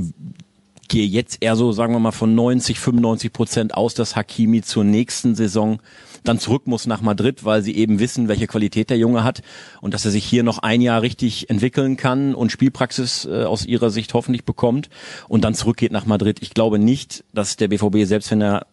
[0.88, 4.84] gehe jetzt eher so, sagen wir mal, von 90, 95 Prozent aus, dass Hakimi zur
[4.84, 5.80] nächsten Saison
[6.24, 9.42] dann zurück muss nach Madrid, weil sie eben wissen, welche Qualität der Junge hat
[9.80, 13.66] und dass er sich hier noch ein Jahr richtig entwickeln kann und Spielpraxis äh, aus
[13.66, 14.90] ihrer Sicht hoffentlich bekommt
[15.28, 16.40] und dann zurückgeht nach Madrid.
[16.42, 18.68] Ich glaube nicht, dass der BVB, selbst wenn er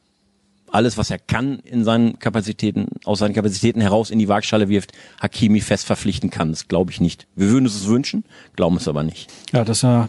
[0.72, 4.92] alles, was er kann in seinen Kapazitäten, aus seinen Kapazitäten heraus in die Waagschale wirft,
[5.20, 6.50] Hakimi fest verpflichten kann.
[6.50, 7.26] Das glaube ich nicht.
[7.37, 8.24] Wir würden es uns wünschen,
[8.57, 9.31] glauben es aber nicht.
[9.52, 10.09] Ja, das ist ja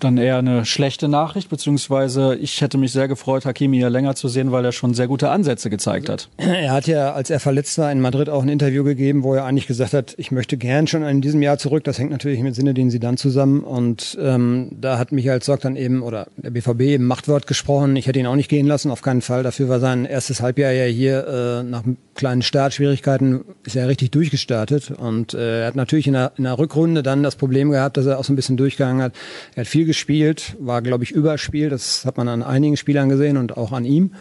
[0.00, 4.28] dann eher eine schlechte Nachricht, beziehungsweise ich hätte mich sehr gefreut, Hakimi hier länger zu
[4.28, 6.28] sehen, weil er schon sehr gute Ansätze gezeigt hat.
[6.36, 9.44] Er hat ja, als er verletzt war, in Madrid auch ein Interview gegeben, wo er
[9.44, 11.84] eigentlich gesagt hat, ich möchte gern schon in diesem Jahr zurück.
[11.84, 13.60] Das hängt natürlich mit Sinne, den sie dann zusammen.
[13.60, 17.96] Und ähm, da hat Michael Zorc dann eben, oder der BVB eben Machtwort gesprochen.
[17.96, 19.42] Ich hätte ihn auch nicht gehen lassen, auf keinen Fall.
[19.42, 21.82] Dafür war sein erstes Halbjahr ja hier äh, nach
[22.16, 24.90] kleinen Startschwierigkeiten ist er richtig durchgestartet.
[24.90, 28.06] Und äh, er hat natürlich in der, in der Rückrunde dann das Problem gehabt, dass
[28.06, 29.12] er auch so ein bisschen durchgegangen hat.
[29.54, 31.72] Er hat viel gespielt, war, glaube ich, überspielt.
[31.72, 34.12] Das hat man an einigen Spielern gesehen und auch an ihm.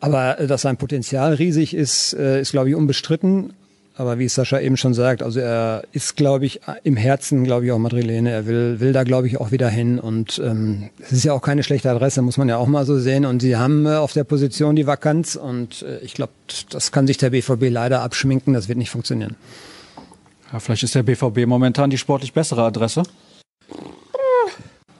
[0.00, 3.52] Aber äh, dass sein Potenzial riesig ist, äh, ist, glaube ich, unbestritten.
[3.96, 7.72] Aber wie Sascha eben schon sagt, also er ist, glaube ich, im Herzen, glaube ich,
[7.72, 8.30] auch Madrilene.
[8.30, 9.98] Er will, will da, glaube ich, auch wieder hin.
[9.98, 12.96] Und ähm, es ist ja auch keine schlechte Adresse, muss man ja auch mal so
[13.00, 13.26] sehen.
[13.26, 15.34] Und sie haben äh, auf der Position die Vakanz.
[15.34, 16.32] Und äh, ich glaube,
[16.70, 18.54] das kann sich der BVB leider abschminken.
[18.54, 19.34] Das wird nicht funktionieren.
[20.52, 23.02] Ja, vielleicht ist der BVB momentan die sportlich bessere Adresse.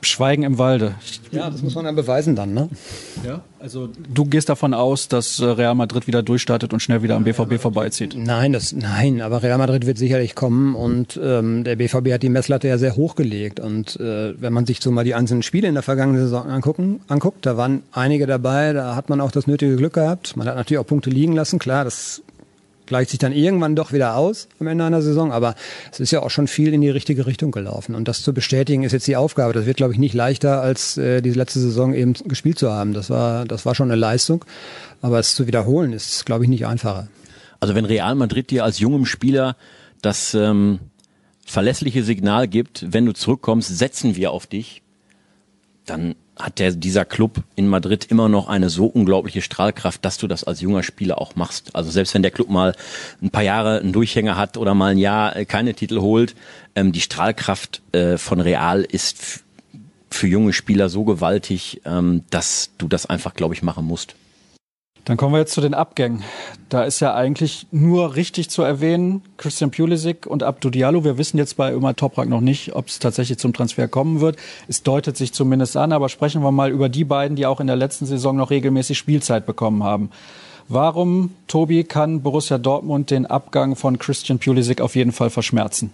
[0.08, 0.94] Schweigen im Walde.
[1.30, 2.68] Ja, das muss man dann beweisen dann, ne?
[3.24, 7.16] Ja, also du gehst davon aus, dass äh, Real Madrid wieder durchstartet und schnell wieder
[7.16, 8.16] am BVB vorbeizieht.
[8.16, 12.28] Nein, das, nein, aber Real Madrid wird sicherlich kommen und ähm, der BVB hat die
[12.28, 15.74] Messlatte ja sehr hochgelegt und äh, wenn man sich so mal die einzelnen Spiele in
[15.74, 19.76] der vergangenen Saison angucken, anguckt, da waren einige dabei, da hat man auch das nötige
[19.76, 20.36] Glück gehabt.
[20.36, 22.22] Man hat natürlich auch Punkte liegen lassen, klar, das
[22.88, 25.32] gleicht sich dann irgendwann doch wieder aus am Ende einer Saison.
[25.32, 25.54] Aber
[25.92, 27.94] es ist ja auch schon viel in die richtige Richtung gelaufen.
[27.94, 29.52] Und das zu bestätigen ist jetzt die Aufgabe.
[29.52, 32.94] Das wird, glaube ich, nicht leichter, als äh, die letzte Saison eben gespielt zu haben.
[32.94, 34.44] Das war, das war schon eine Leistung.
[35.00, 37.08] Aber es zu wiederholen ist, glaube ich, nicht einfacher.
[37.60, 39.56] Also wenn Real Madrid dir als jungem Spieler
[40.02, 40.78] das ähm,
[41.44, 44.82] verlässliche Signal gibt, wenn du zurückkommst, setzen wir auf dich,
[45.86, 50.26] dann hat der, dieser Club in Madrid immer noch eine so unglaubliche Strahlkraft, dass du
[50.26, 51.74] das als junger Spieler auch machst.
[51.74, 52.74] Also selbst wenn der Club mal
[53.22, 56.34] ein paar Jahre einen Durchhänger hat oder mal ein Jahr äh, keine Titel holt,
[56.74, 59.44] ähm, die Strahlkraft äh, von Real ist
[60.10, 64.14] für junge Spieler so gewaltig, ähm, dass du das einfach, glaube ich, machen musst.
[65.04, 66.22] Dann kommen wir jetzt zu den Abgängen.
[66.68, 71.02] Da ist ja eigentlich nur richtig zu erwähnen, Christian Pulisic und Abdou Diallo.
[71.02, 74.36] Wir wissen jetzt bei Ömer Toprak noch nicht, ob es tatsächlich zum Transfer kommen wird.
[74.68, 77.66] Es deutet sich zumindest an, aber sprechen wir mal über die beiden, die auch in
[77.66, 80.10] der letzten Saison noch regelmäßig Spielzeit bekommen haben.
[80.68, 85.90] Warum, Tobi, kann Borussia Dortmund den Abgang von Christian Pulisic auf jeden Fall verschmerzen?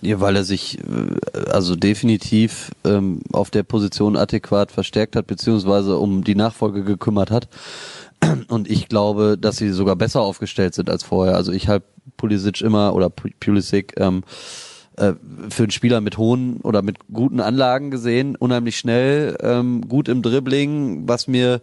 [0.00, 5.96] Ja, weil er sich äh, also definitiv ähm, auf der Position adäquat verstärkt hat, beziehungsweise
[5.96, 7.48] um die Nachfolge gekümmert hat.
[8.48, 11.34] Und ich glaube, dass sie sogar besser aufgestellt sind als vorher.
[11.36, 14.22] Also ich halte Pulisic immer oder Pulisic ähm,
[14.96, 15.14] äh,
[15.48, 20.22] für einen Spieler mit hohen oder mit guten Anlagen gesehen, unheimlich schnell, ähm, gut im
[20.22, 21.08] Dribbling.
[21.08, 21.60] Was mir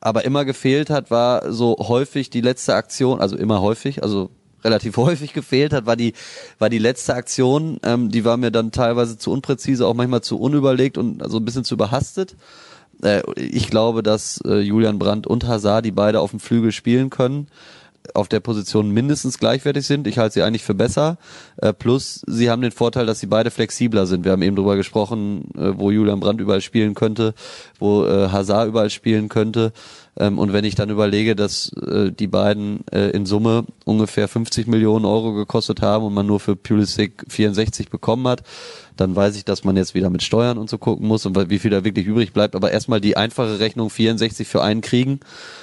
[0.00, 4.30] aber immer gefehlt hat, war so häufig die letzte Aktion, also immer häufig, also
[4.64, 6.14] relativ häufig gefehlt hat, war die,
[6.58, 10.38] war die letzte Aktion, ähm, die war mir dann teilweise zu unpräzise, auch manchmal zu
[10.38, 12.36] unüberlegt und also ein bisschen zu überhastet.
[13.02, 17.10] Äh, ich glaube, dass äh, Julian Brandt und Hazard, die beide auf dem Flügel spielen
[17.10, 17.48] können,
[18.12, 20.06] auf der Position mindestens gleichwertig sind.
[20.06, 21.16] Ich halte sie eigentlich für besser.
[21.56, 24.24] Äh, plus, sie haben den Vorteil, dass sie beide flexibler sind.
[24.24, 27.34] Wir haben eben drüber gesprochen, äh, wo Julian Brandt überall spielen könnte,
[27.78, 29.72] wo äh, Hazard überall spielen könnte.
[30.18, 34.66] Ähm, und wenn ich dann überlege, dass äh, die beiden äh, in Summe ungefähr 50
[34.66, 38.42] Millionen Euro gekostet haben und man nur für Pulisic 64 bekommen hat,
[38.96, 41.58] dann weiß ich, dass man jetzt wieder mit Steuern und so gucken muss und wie
[41.58, 42.54] viel da wirklich übrig bleibt.
[42.54, 45.20] Aber erstmal die einfache Rechnung 64 für einen kriegen,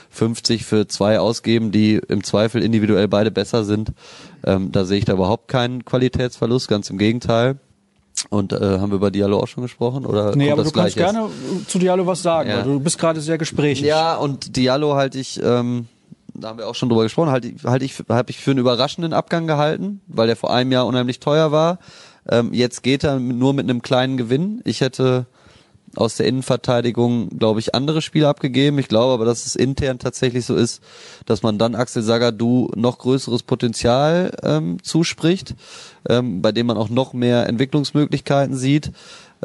[0.10, 3.94] 50 für zwei ausgeben, die im Zweifel individuell beide besser sind.
[4.46, 7.58] Ähm, da sehe ich da überhaupt keinen Qualitätsverlust, ganz im Gegenteil.
[8.30, 10.06] Und äh, haben wir über Diallo auch schon gesprochen?
[10.06, 11.12] Oder nee, aber du kannst jetzt?
[11.12, 11.30] gerne
[11.68, 12.58] zu Diallo was sagen, ja.
[12.58, 13.86] weil du bist gerade sehr gesprächig.
[13.86, 15.88] Ja, und Diallo halte ich, ähm,
[16.34, 18.60] da haben wir auch schon drüber gesprochen, halte ich, halt ich, habe ich für einen
[18.60, 21.80] überraschenden Abgang gehalten, weil der vor einem Jahr unheimlich teuer war.
[22.30, 24.62] Ähm, jetzt geht er nur mit einem kleinen Gewinn.
[24.66, 25.26] Ich hätte
[25.96, 28.80] aus der Innenverteidigung, glaube ich, andere Spieler abgegeben.
[28.80, 30.82] Ich glaube aber, dass es intern tatsächlich so ist,
[31.26, 35.56] dass man dann Axel Sagadou noch größeres Potenzial ähm, zuspricht,
[36.08, 38.92] ähm, bei dem man auch noch mehr Entwicklungsmöglichkeiten sieht.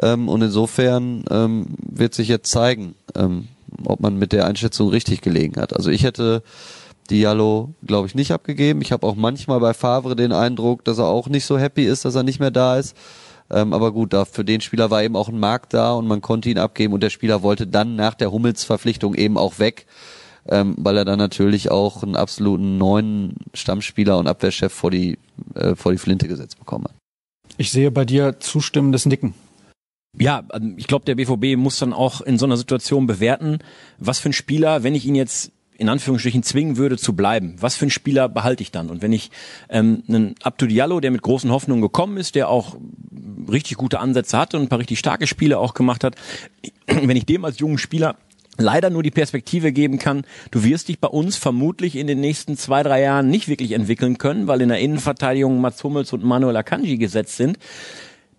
[0.01, 3.47] Ähm, und insofern ähm, wird sich jetzt zeigen, ähm,
[3.85, 5.75] ob man mit der Einschätzung richtig gelegen hat.
[5.75, 6.43] Also ich hätte
[7.09, 8.81] Diallo, glaube ich, nicht abgegeben.
[8.81, 12.05] Ich habe auch manchmal bei Favre den Eindruck, dass er auch nicht so happy ist,
[12.05, 12.95] dass er nicht mehr da ist.
[13.49, 16.21] Ähm, aber gut, da für den Spieler war eben auch ein Markt da und man
[16.21, 19.85] konnte ihn abgeben und der Spieler wollte dann nach der Hummels-Verpflichtung eben auch weg,
[20.49, 25.17] ähm, weil er dann natürlich auch einen absoluten neuen Stammspieler und Abwehrchef vor die,
[25.55, 26.95] äh, vor die Flinte gesetzt bekommen hat.
[27.57, 29.33] Ich sehe bei dir zustimmendes Nicken.
[30.19, 33.59] Ja, ähm, ich glaube, der BVB muss dann auch in so einer Situation bewerten,
[33.97, 37.75] was für ein Spieler, wenn ich ihn jetzt in Anführungsstrichen zwingen würde zu bleiben, was
[37.75, 38.89] für einen Spieler behalte ich dann?
[38.89, 39.29] Und wenn ich
[39.69, 42.75] ähm, einen Abdu Diallo, der mit großen Hoffnungen gekommen ist, der auch
[43.49, 46.15] richtig gute Ansätze hatte und ein paar richtig starke Spiele auch gemacht hat,
[46.87, 48.15] wenn ich dem als jungen Spieler
[48.57, 52.57] leider nur die Perspektive geben kann, du wirst dich bei uns vermutlich in den nächsten
[52.57, 56.57] zwei, drei Jahren nicht wirklich entwickeln können, weil in der Innenverteidigung Mats Hummels und Manuel
[56.57, 57.59] Akanji gesetzt sind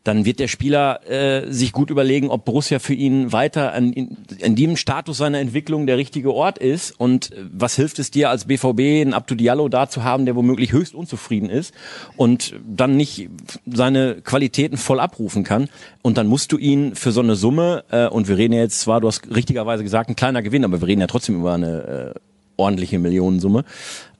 [0.08, 4.16] dann wird der Spieler äh, sich gut überlegen, ob Borussia für ihn weiter an, in,
[4.38, 6.98] in diesem Status seiner Entwicklung der richtige Ort ist.
[6.98, 10.34] Und äh, was hilft es dir als BVB, einen Abdu Diallo da zu haben, der
[10.34, 11.74] womöglich höchst unzufrieden ist
[12.16, 13.28] und dann nicht
[13.66, 15.68] seine Qualitäten voll abrufen kann.
[16.00, 18.80] Und dann musst du ihn für so eine Summe, äh, und wir reden ja jetzt
[18.80, 22.14] zwar, du hast richtigerweise gesagt, ein kleiner Gewinn, aber wir reden ja trotzdem über eine
[22.14, 22.20] äh,
[22.56, 23.66] ordentliche Millionensumme,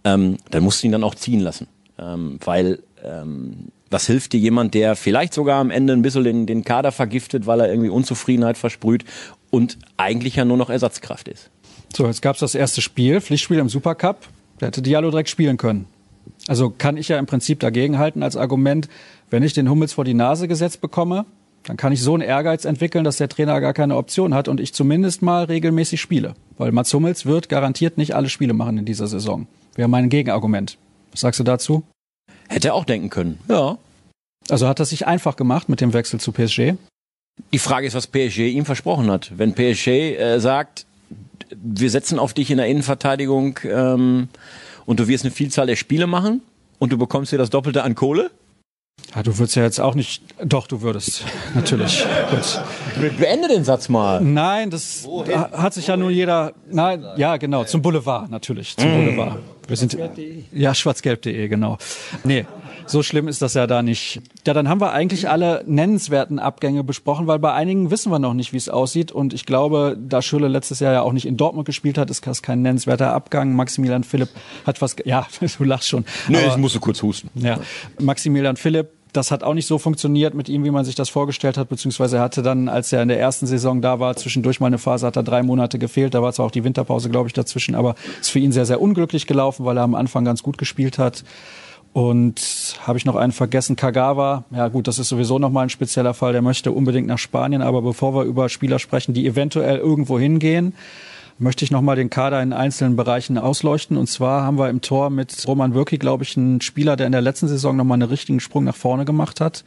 [0.05, 1.67] ähm, dann musst du ihn dann auch ziehen lassen.
[1.99, 6.47] Ähm, weil ähm, was hilft dir jemand, der vielleicht sogar am Ende ein bisschen den,
[6.47, 9.05] den Kader vergiftet, weil er irgendwie Unzufriedenheit versprüht
[9.51, 11.51] und eigentlich ja nur noch Ersatzkraft ist?
[11.95, 14.27] So, jetzt gab es das erste Spiel, Pflichtspiel im Supercup.
[14.59, 15.87] Da hätte Diallo direkt spielen können.
[16.47, 18.89] Also kann ich ja im Prinzip dagegenhalten als Argument,
[19.31, 21.27] wenn ich den Hummels vor die Nase gesetzt bekomme,
[21.65, 24.61] dann kann ich so einen Ehrgeiz entwickeln, dass der Trainer gar keine Option hat und
[24.61, 26.35] ich zumindest mal regelmäßig spiele.
[26.57, 29.47] Weil Mats Hummels wird garantiert nicht alle Spiele machen in dieser Saison.
[29.75, 30.79] Wäre mein Gegenargument.
[31.13, 31.85] Was sagst du dazu?
[32.49, 33.79] Hätte er auch denken können, ja.
[34.49, 36.75] Also hat er sich einfach gemacht mit dem Wechsel zu PSG?
[37.53, 39.33] Die Frage ist, was PSG ihm versprochen hat.
[39.37, 40.87] Wenn PSG äh, sagt,
[41.51, 44.29] wir setzen auf dich in der Innenverteidigung ähm,
[44.87, 46.41] und du wirst eine Vielzahl der Spiele machen
[46.79, 48.31] und du bekommst dir das Doppelte an Kohle,
[49.15, 50.23] ja, du würdest ja jetzt auch nicht.
[50.45, 51.25] Doch, du würdest.
[51.55, 52.05] Natürlich.
[52.31, 53.19] Gut.
[53.19, 54.21] Beende den Satz mal.
[54.21, 55.39] Nein, das Wohin?
[55.39, 56.53] hat sich ja nur jeder.
[56.71, 57.65] Nein, ja, genau.
[57.65, 58.77] Zum Boulevard, natürlich.
[58.77, 59.05] Zum mm.
[59.05, 59.39] Boulevard.
[59.69, 59.97] Wir sind.
[60.53, 61.79] Ja, schwarzgelb.de, genau.
[62.25, 62.47] Nee,
[62.87, 64.21] so schlimm ist das ja da nicht.
[64.47, 68.35] Ja, dann haben wir eigentlich alle nennenswerten Abgänge besprochen, weil bei einigen wissen wir noch
[68.35, 69.13] nicht, wie es aussieht.
[69.13, 72.27] Und ich glaube, da Schülle letztes Jahr ja auch nicht in Dortmund gespielt hat, ist
[72.27, 73.55] das kein nennenswerter Abgang.
[73.55, 74.31] Maximilian Philipp
[74.67, 75.27] hat was, ja,
[75.59, 76.05] du lachst schon.
[76.29, 77.31] Nee, Aber, ich musste kurz husten.
[77.35, 77.61] Ja,
[78.01, 81.59] Maximilian Philipp das hat auch nicht so funktioniert mit ihm, wie man sich das vorgestellt
[81.59, 84.69] hat, beziehungsweise er hatte dann, als er in der ersten Saison da war, zwischendurch mal
[84.69, 87.33] eine Phase, hat er drei Monate gefehlt, da war zwar auch die Winterpause, glaube ich,
[87.33, 90.57] dazwischen, aber ist für ihn sehr, sehr unglücklich gelaufen, weil er am Anfang ganz gut
[90.57, 91.25] gespielt hat.
[91.93, 94.45] Und habe ich noch einen vergessen, Kagawa.
[94.53, 96.33] Ja gut, das ist sowieso nochmal ein spezieller Fall.
[96.33, 97.63] Der möchte unbedingt nach Spanien.
[97.63, 100.75] Aber bevor wir über Spieler sprechen, die eventuell irgendwo hingehen,
[101.39, 103.97] möchte ich nochmal den Kader in einzelnen Bereichen ausleuchten.
[103.97, 107.13] Und zwar haben wir im Tor mit Roman Wirki, glaube ich, einen Spieler, der in
[107.13, 109.65] der letzten Saison nochmal einen richtigen Sprung nach vorne gemacht hat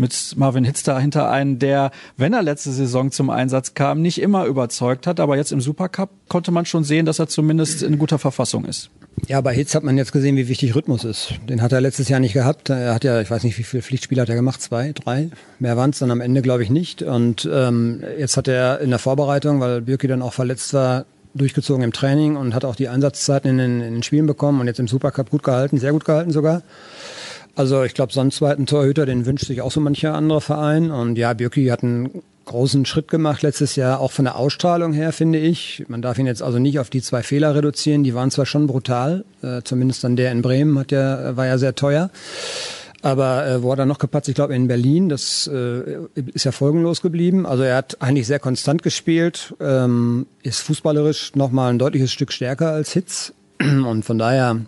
[0.00, 4.46] mit Marvin Hitz dahinter einen, der, wenn er letzte Saison zum Einsatz kam, nicht immer
[4.46, 8.18] überzeugt hat, aber jetzt im Supercup konnte man schon sehen, dass er zumindest in guter
[8.18, 8.90] Verfassung ist.
[9.28, 11.34] Ja, bei Hitz hat man jetzt gesehen, wie wichtig Rhythmus ist.
[11.48, 12.70] Den hat er letztes Jahr nicht gehabt.
[12.70, 15.30] Er hat ja, ich weiß nicht, wie viele Pflichtspiele hat er gemacht, zwei, drei.
[15.58, 17.02] Mehr waren es dann am Ende, glaube ich, nicht.
[17.02, 21.84] Und ähm, jetzt hat er in der Vorbereitung, weil Birki dann auch verletzt war, durchgezogen
[21.84, 24.80] im Training und hat auch die Einsatzzeiten in den, in den Spielen bekommen und jetzt
[24.80, 26.62] im Supercup gut gehalten, sehr gut gehalten sogar.
[27.54, 30.90] Also ich glaube, so einen zweiten Torhüter, den wünscht sich auch so mancher andere Verein.
[30.90, 35.12] Und ja, Birki hat einen großen Schritt gemacht letztes Jahr, auch von der Ausstrahlung her,
[35.12, 35.84] finde ich.
[35.88, 38.02] Man darf ihn jetzt also nicht auf die zwei Fehler reduzieren.
[38.02, 41.58] Die waren zwar schon brutal, äh, zumindest dann der in Bremen hat ja, war ja
[41.58, 42.10] sehr teuer.
[43.02, 44.28] Aber äh, wo hat er noch gepatzt?
[44.28, 45.08] Ich glaube in Berlin.
[45.08, 45.98] Das äh,
[46.34, 47.46] ist ja folgenlos geblieben.
[47.46, 52.72] Also er hat eigentlich sehr konstant gespielt, ähm, ist fußballerisch nochmal ein deutliches Stück stärker
[52.72, 53.32] als Hitz.
[53.60, 54.60] Und von daher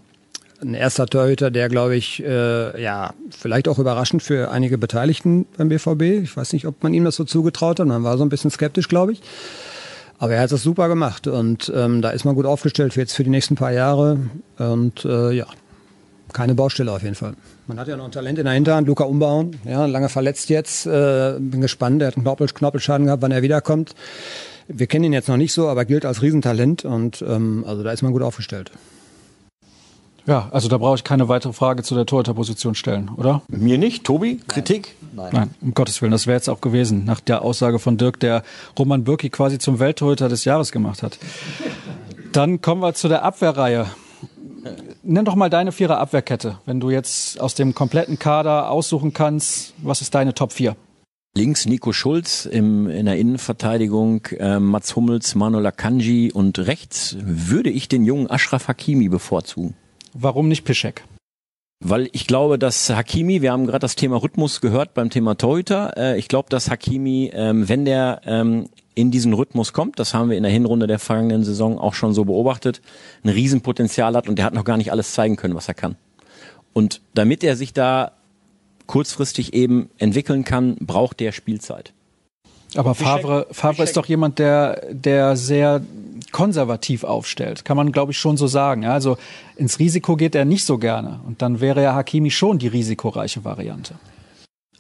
[0.63, 5.69] ein erster Torhüter, der, glaube ich, äh, ja, vielleicht auch überraschend für einige Beteiligten beim
[5.69, 6.23] BVB.
[6.23, 7.87] Ich weiß nicht, ob man ihm das so zugetraut hat.
[7.87, 9.23] Man war so ein bisschen skeptisch, glaube ich.
[10.19, 13.15] Aber er hat das super gemacht und ähm, da ist man gut aufgestellt für jetzt
[13.15, 14.19] für die nächsten paar Jahre.
[14.57, 15.47] Und äh, ja,
[16.33, 17.35] keine Baustelle auf jeden Fall.
[17.67, 20.87] Man hat ja noch ein Talent in der Hinterhand, Luca Umbauen, ja, lange verletzt jetzt.
[20.87, 23.97] Äh, bin gespannt, er hat einen Knorpel Knorpelschaden gehabt, wann er wiederkommt.
[24.69, 27.91] Wir kennen ihn jetzt noch nicht so, aber gilt als Riesentalent und ähm, also da
[27.91, 28.71] ist man gut aufgestellt.
[30.27, 33.43] Ja, also da brauche ich keine weitere Frage zu der Torhüterposition stellen, oder?
[33.49, 34.05] Mir nicht.
[34.05, 34.95] Tobi, Kritik?
[35.13, 35.31] Nein.
[35.33, 38.43] Nein, um Gottes Willen, das wäre jetzt auch gewesen, nach der Aussage von Dirk, der
[38.79, 41.19] Roman Bürki quasi zum Welttorhüter des Jahres gemacht hat.
[42.33, 43.87] Dann kommen wir zu der Abwehrreihe.
[45.03, 46.59] Nenn doch mal deine vierer Abwehrkette.
[46.67, 50.77] Wenn du jetzt aus dem kompletten Kader aussuchen kannst, was ist deine Top 4?
[51.35, 57.71] Links Nico Schulz im, in der Innenverteidigung, äh, Mats Hummels, Manuel Akanji und rechts würde
[57.71, 59.75] ich den jungen Ashraf Hakimi bevorzugen.
[60.13, 61.05] Warum nicht Pischek?
[61.85, 65.97] Weil ich glaube, dass Hakimi, wir haben gerade das Thema Rhythmus gehört beim Thema Torhüter,
[65.97, 70.31] äh, ich glaube, dass Hakimi, ähm, wenn der ähm, in diesen Rhythmus kommt, das haben
[70.31, 72.83] wir in der Hinrunde der vergangenen Saison auch schon so beobachtet,
[73.25, 75.97] ein Riesenpotenzial hat und der hat noch gar nicht alles zeigen können, was er kann.
[76.73, 78.13] Und damit er sich da
[78.87, 81.93] kurzfristig eben entwickeln kann, braucht der Spielzeit.
[82.75, 85.83] Aber Favre, Favre ist doch jemand, der, der sehr
[86.33, 87.65] konservativ aufstellt.
[87.65, 88.85] Kann man, glaube ich, schon so sagen.
[88.85, 89.17] Also
[89.57, 91.21] ins Risiko geht er nicht so gerne.
[91.27, 93.95] Und dann wäre ja Hakimi schon die risikoreiche Variante.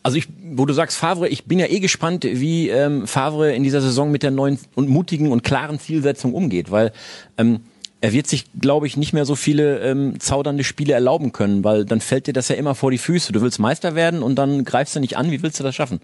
[0.03, 3.63] Also ich, wo du sagst Favre, ich bin ja eh gespannt, wie ähm, Favre in
[3.63, 6.93] dieser Saison mit der neuen und mutigen und klaren Zielsetzung umgeht, weil
[7.39, 7.61] ähm,
[8.01, 11.85] er wird sich, glaube ich, nicht mehr so viele ähm, zaudernde Spiele erlauben können, weil
[11.85, 13.33] dann fällt dir das ja immer vor die Füße.
[13.33, 15.31] Du willst Meister werden und dann greifst du nicht an.
[15.31, 16.01] Wie willst du das schaffen?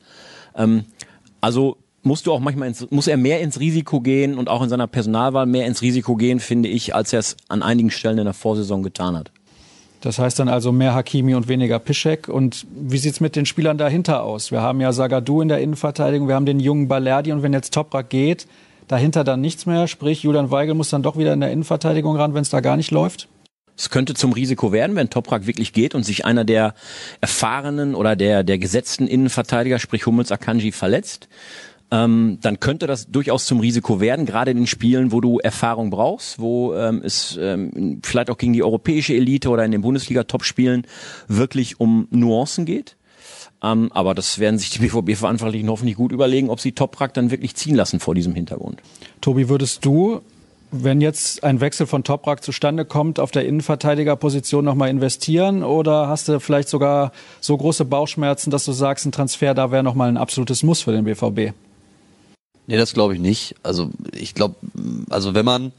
[0.54, 0.84] Ähm,
[1.40, 4.68] also musst du auch manchmal ins, muss er mehr ins Risiko gehen und auch in
[4.68, 8.24] seiner Personalwahl mehr ins Risiko gehen, finde ich, als er es an einigen Stellen in
[8.24, 9.30] der Vorsaison getan hat.
[10.00, 12.28] Das heißt dann also mehr Hakimi und weniger Pischek.
[12.28, 14.52] Und wie sieht's mit den Spielern dahinter aus?
[14.52, 17.74] Wir haben ja Sagadu in der Innenverteidigung, wir haben den jungen Balerdi und wenn jetzt
[17.74, 18.46] Toprak geht,
[18.86, 19.88] dahinter dann nichts mehr.
[19.88, 22.76] Sprich, Julian Weigel muss dann doch wieder in der Innenverteidigung ran, wenn es da gar
[22.76, 23.28] nicht läuft.
[23.76, 26.74] Es könnte zum Risiko werden, wenn Toprak wirklich geht und sich einer der
[27.20, 31.28] erfahrenen oder der, der gesetzten Innenverteidiger, sprich Hummels Akanji, verletzt
[31.90, 35.90] ähm, dann könnte das durchaus zum Risiko werden, gerade in den Spielen, wo du Erfahrung
[35.90, 40.86] brauchst, wo ähm, es ähm, vielleicht auch gegen die europäische Elite oder in den Bundesliga-Top-Spielen
[41.28, 42.96] wirklich um Nuancen geht.
[43.62, 47.54] Ähm, aber das werden sich die BVB-Verantwortlichen hoffentlich gut überlegen, ob sie Toprak dann wirklich
[47.56, 48.80] ziehen lassen vor diesem Hintergrund.
[49.20, 50.20] Tobi, würdest du
[50.70, 55.62] wenn jetzt ein Wechsel von Toprak zustande kommt, auf der Innenverteidigerposition nochmal investieren?
[55.62, 59.82] Oder hast du vielleicht sogar so große Bauchschmerzen, dass du sagst, ein Transfer da wäre
[59.82, 61.54] nochmal ein absolutes Muss für den BVB?
[62.68, 63.54] Nee, das glaube ich nicht.
[63.62, 64.54] Also ich glaube,
[65.08, 65.72] also wenn man,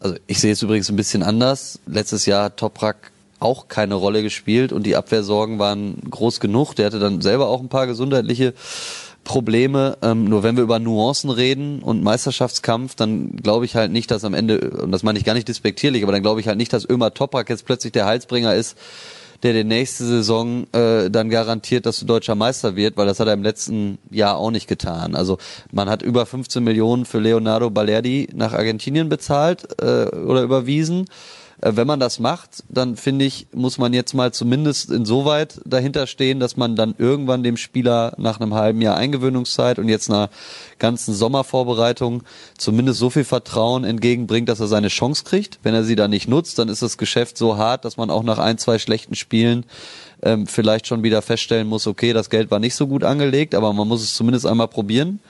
[0.00, 1.78] also ich sehe es übrigens ein bisschen anders.
[1.86, 6.74] Letztes Jahr hat Toprak auch keine Rolle gespielt und die Abwehrsorgen waren groß genug.
[6.74, 8.54] Der hatte dann selber auch ein paar gesundheitliche
[9.24, 9.98] Probleme.
[10.00, 14.24] Ähm, nur wenn wir über Nuancen reden und Meisterschaftskampf, dann glaube ich halt nicht, dass
[14.24, 16.72] am Ende, und das meine ich gar nicht despektierlich, aber dann glaube ich halt nicht,
[16.72, 18.78] dass Ömer Toprak jetzt plötzlich der Heilsbringer ist,
[19.42, 23.28] der die nächste Saison äh, dann garantiert, dass du deutscher Meister wird, weil das hat
[23.28, 25.14] er im letzten Jahr auch nicht getan.
[25.14, 25.38] Also
[25.72, 31.06] man hat über 15 Millionen für Leonardo Balerdi nach Argentinien bezahlt äh, oder überwiesen.
[31.60, 36.06] Äh, wenn man das macht, dann finde ich, muss man jetzt mal zumindest insoweit dahinter
[36.06, 40.30] stehen, dass man dann irgendwann dem Spieler nach einem halben Jahr Eingewöhnungszeit und jetzt einer
[40.78, 42.22] ganzen Sommervorbereitung
[42.58, 45.58] zumindest so viel Vertrauen entgegenbringt, dass er seine Chance kriegt.
[45.62, 48.22] Wenn er sie dann nicht nutzt, dann ist das Geschäft so hart, dass man auch
[48.22, 49.64] nach ein, zwei schlechten Spielen
[50.22, 53.72] ähm, vielleicht schon wieder feststellen muss, okay, das Geld war nicht so gut angelegt, aber
[53.72, 55.20] man muss es zumindest einmal probieren.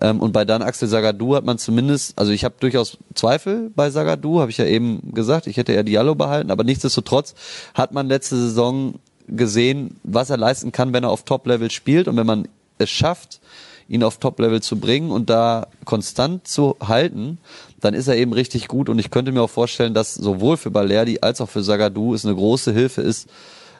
[0.00, 3.90] Ähm, und bei Dan Axel Sagadou hat man zumindest, also ich habe durchaus Zweifel bei
[3.90, 7.34] Sagadou, habe ich ja eben gesagt, ich hätte ja Diallo behalten, aber nichtsdestotrotz
[7.74, 8.94] hat man letzte Saison
[9.26, 13.40] gesehen, was er leisten kann, wenn er auf Top-Level spielt und wenn man es schafft,
[13.88, 17.38] ihn auf Top-Level zu bringen und da konstant zu halten,
[17.80, 18.88] dann ist er eben richtig gut.
[18.88, 22.24] Und ich könnte mir auch vorstellen, dass sowohl für Balerdi als auch für Sagadou es
[22.24, 23.28] eine große Hilfe ist,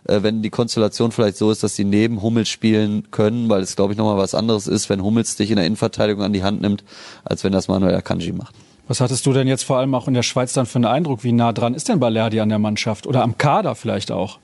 [0.04, 3.76] äh, wenn die Konstellation vielleicht so ist, dass sie neben Hummels spielen können, weil es,
[3.76, 6.60] glaube ich, nochmal was anderes ist, wenn Hummels dich in der Innenverteidigung an die Hand
[6.60, 6.84] nimmt,
[7.24, 8.54] als wenn das Manuel Akanji macht.
[8.88, 11.22] Was hattest du denn jetzt vor allem auch in der Schweiz dann für einen Eindruck?
[11.22, 13.06] Wie nah dran ist denn Balerdi an der Mannschaft?
[13.06, 14.38] Oder am Kader vielleicht auch?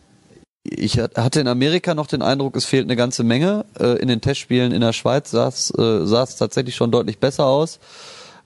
[0.64, 3.64] Ich hatte in Amerika noch den Eindruck, es fehlt eine ganze Menge.
[3.78, 7.18] Äh, in den Testspielen in der Schweiz sah es, äh, sah es tatsächlich schon deutlich
[7.18, 7.80] besser aus.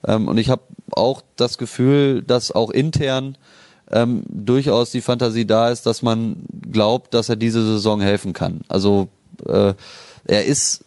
[0.07, 3.37] Ähm, und ich habe auch das Gefühl, dass auch intern
[3.91, 6.37] ähm, durchaus die Fantasie da ist, dass man
[6.71, 8.61] glaubt, dass er diese Saison helfen kann.
[8.67, 9.07] Also
[9.45, 9.73] äh,
[10.25, 10.85] er ist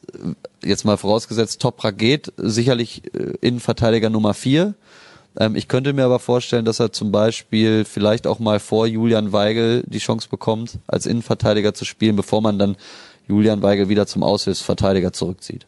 [0.62, 4.74] jetzt mal vorausgesetzt, Toprak geht, sicherlich äh, Innenverteidiger Nummer vier.
[5.38, 9.32] Ähm, ich könnte mir aber vorstellen, dass er zum Beispiel vielleicht auch mal vor Julian
[9.32, 12.76] Weigel die Chance bekommt, als Innenverteidiger zu spielen, bevor man dann
[13.28, 15.66] Julian Weigel wieder zum Aushilfsverteidiger zurückzieht.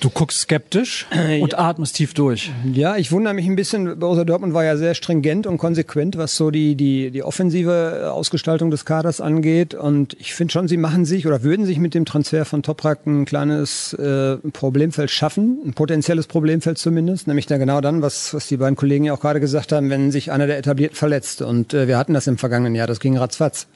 [0.00, 1.06] Du guckst skeptisch
[1.40, 2.52] und atmest tief durch.
[2.72, 3.98] Ja, ich wundere mich ein bisschen.
[3.98, 8.70] Borussia Dortmund war ja sehr stringent und konsequent, was so die, die, die offensive Ausgestaltung
[8.70, 9.74] des Kaders angeht.
[9.74, 13.06] Und ich finde schon, sie machen sich oder würden sich mit dem Transfer von Toprak
[13.06, 17.26] ein kleines äh, Problemfeld schaffen, ein potenzielles Problemfeld zumindest.
[17.26, 20.10] Nämlich da genau dann, was, was die beiden Kollegen ja auch gerade gesagt haben, wenn
[20.10, 21.40] sich einer der Etablierten verletzt.
[21.40, 23.66] Und äh, wir hatten das im vergangenen Jahr, das ging ratzfatz.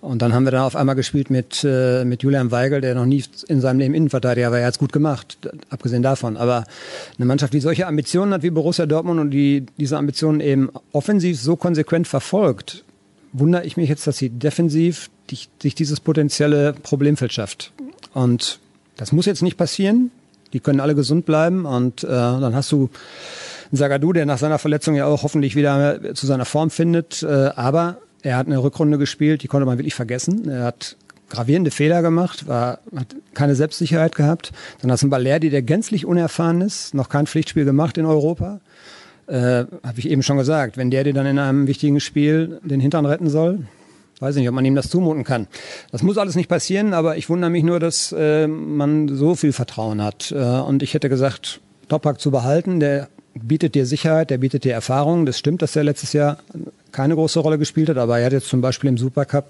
[0.00, 3.04] Und dann haben wir dann auf einmal gespielt mit, äh, mit Julian Weigel, der noch
[3.04, 4.58] nie in seinem Leben Innenverteidiger war.
[4.58, 5.36] Er hat es gut gemacht,
[5.68, 6.38] abgesehen davon.
[6.38, 6.64] Aber
[7.18, 11.38] eine Mannschaft, die solche Ambitionen hat wie Borussia Dortmund und die diese Ambitionen eben offensiv
[11.38, 12.84] so konsequent verfolgt,
[13.32, 17.72] wundere ich mich jetzt, dass sie defensiv die, sich dieses potenzielle Problemfeld schafft.
[18.14, 18.58] Und
[18.96, 20.10] das muss jetzt nicht passieren.
[20.52, 22.90] Die können alle gesund bleiben und äh, dann hast du
[23.70, 27.22] Sagadu, der nach seiner Verletzung ja auch hoffentlich wieder zu seiner Form findet.
[27.22, 30.48] Äh, aber er hat eine Rückrunde gespielt, die konnte man wirklich vergessen.
[30.48, 30.96] Er hat
[31.30, 34.52] gravierende Fehler gemacht, war, hat keine Selbstsicherheit gehabt.
[34.82, 38.60] Dann hast du einen Balerdi, der gänzlich unerfahren ist, noch kein Pflichtspiel gemacht in Europa.
[39.26, 42.80] Äh, Habe ich eben schon gesagt, wenn der dir dann in einem wichtigen Spiel den
[42.80, 43.60] Hintern retten soll,
[44.18, 45.46] weiß ich nicht, ob man ihm das zumuten kann.
[45.92, 49.52] Das muss alles nicht passieren, aber ich wundere mich nur, dass äh, man so viel
[49.52, 50.32] Vertrauen hat.
[50.32, 54.72] Äh, und ich hätte gesagt, Topak zu behalten, der bietet dir Sicherheit, der bietet dir
[54.72, 55.26] Erfahrung.
[55.26, 56.38] Das stimmt, dass er letztes Jahr
[56.92, 59.46] keine große Rolle gespielt hat, aber er hat jetzt zum Beispiel im Supercup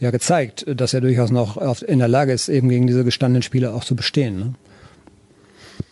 [0.00, 3.74] ja gezeigt, dass er durchaus noch in der Lage ist, eben gegen diese gestandenen Spieler
[3.74, 4.38] auch zu bestehen.
[4.38, 4.54] Ne?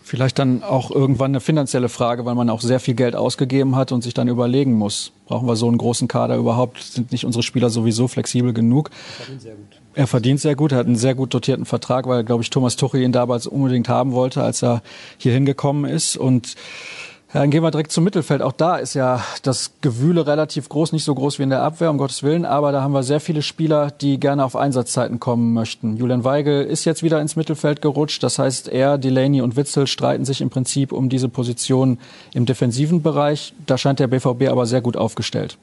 [0.04, 3.92] Vielleicht dann auch irgendwann eine finanzielle Frage, weil man auch sehr viel Geld ausgegeben hat
[3.92, 6.82] und sich dann überlegen muss, brauchen wir so einen großen Kader überhaupt?
[6.82, 8.90] Sind nicht unsere Spieler sowieso flexibel genug?
[9.18, 9.80] Er verdient sehr gut.
[9.94, 12.76] Er verdient sehr gut, er hat einen sehr gut dotierten Vertrag, weil, glaube ich, Thomas
[12.76, 14.82] Tuchel ihn damals unbedingt haben wollte, als er
[15.16, 16.16] hier hingekommen ist.
[16.16, 16.56] Und
[17.34, 18.42] ja, dann gehen wir direkt zum Mittelfeld.
[18.42, 21.90] Auch da ist ja das Gewühle relativ groß, nicht so groß wie in der Abwehr,
[21.90, 25.54] um Gottes Willen, aber da haben wir sehr viele Spieler, die gerne auf Einsatzzeiten kommen
[25.54, 25.96] möchten.
[25.96, 28.22] Julian Weigel ist jetzt wieder ins Mittelfeld gerutscht.
[28.22, 31.98] Das heißt, er, Delaney und Witzel streiten sich im Prinzip um diese Position
[32.34, 33.54] im defensiven Bereich.
[33.66, 35.56] Da scheint der BVB aber sehr gut aufgestellt.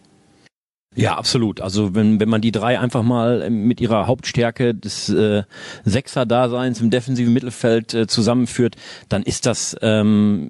[0.96, 1.62] Ja, absolut.
[1.62, 5.44] Also wenn, wenn man die drei einfach mal mit ihrer Hauptstärke des äh,
[5.86, 8.76] Sechser-Daseins im defensiven Mittelfeld äh, zusammenführt,
[9.08, 10.50] dann ist das ähm,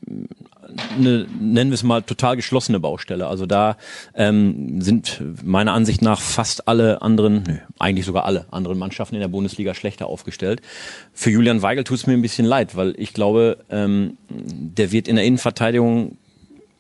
[0.98, 3.28] eine, nennen wir es mal, total geschlossene Baustelle.
[3.28, 3.78] Also da
[4.16, 9.22] ähm, sind meiner Ansicht nach fast alle anderen, nö, eigentlich sogar alle anderen Mannschaften in
[9.22, 10.62] der Bundesliga schlechter aufgestellt.
[11.14, 15.08] Für Julian Weigel tut es mir ein bisschen leid, weil ich glaube, ähm, der wird
[15.08, 16.18] in der Innenverteidigung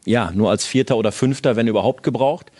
[0.05, 2.51] ja nur als Vierter oder Fünfter, wenn überhaupt, gebraucht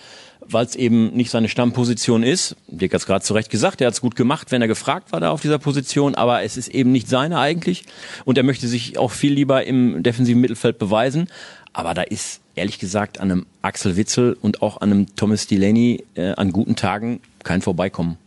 [0.51, 2.55] weil es eben nicht seine Stammposition ist.
[2.67, 5.11] Dirk hat es gerade zu Recht gesagt, er hat es gut gemacht, wenn er gefragt
[5.11, 7.83] war da auf dieser Position, aber es ist eben nicht seine eigentlich
[8.25, 11.27] und er möchte sich auch viel lieber im defensiven Mittelfeld beweisen.
[11.73, 16.03] Aber da ist ehrlich gesagt an einem Axel Witzel und auch an einem Thomas Delaney
[16.15, 18.17] äh, an guten Tagen kein Vorbeikommen.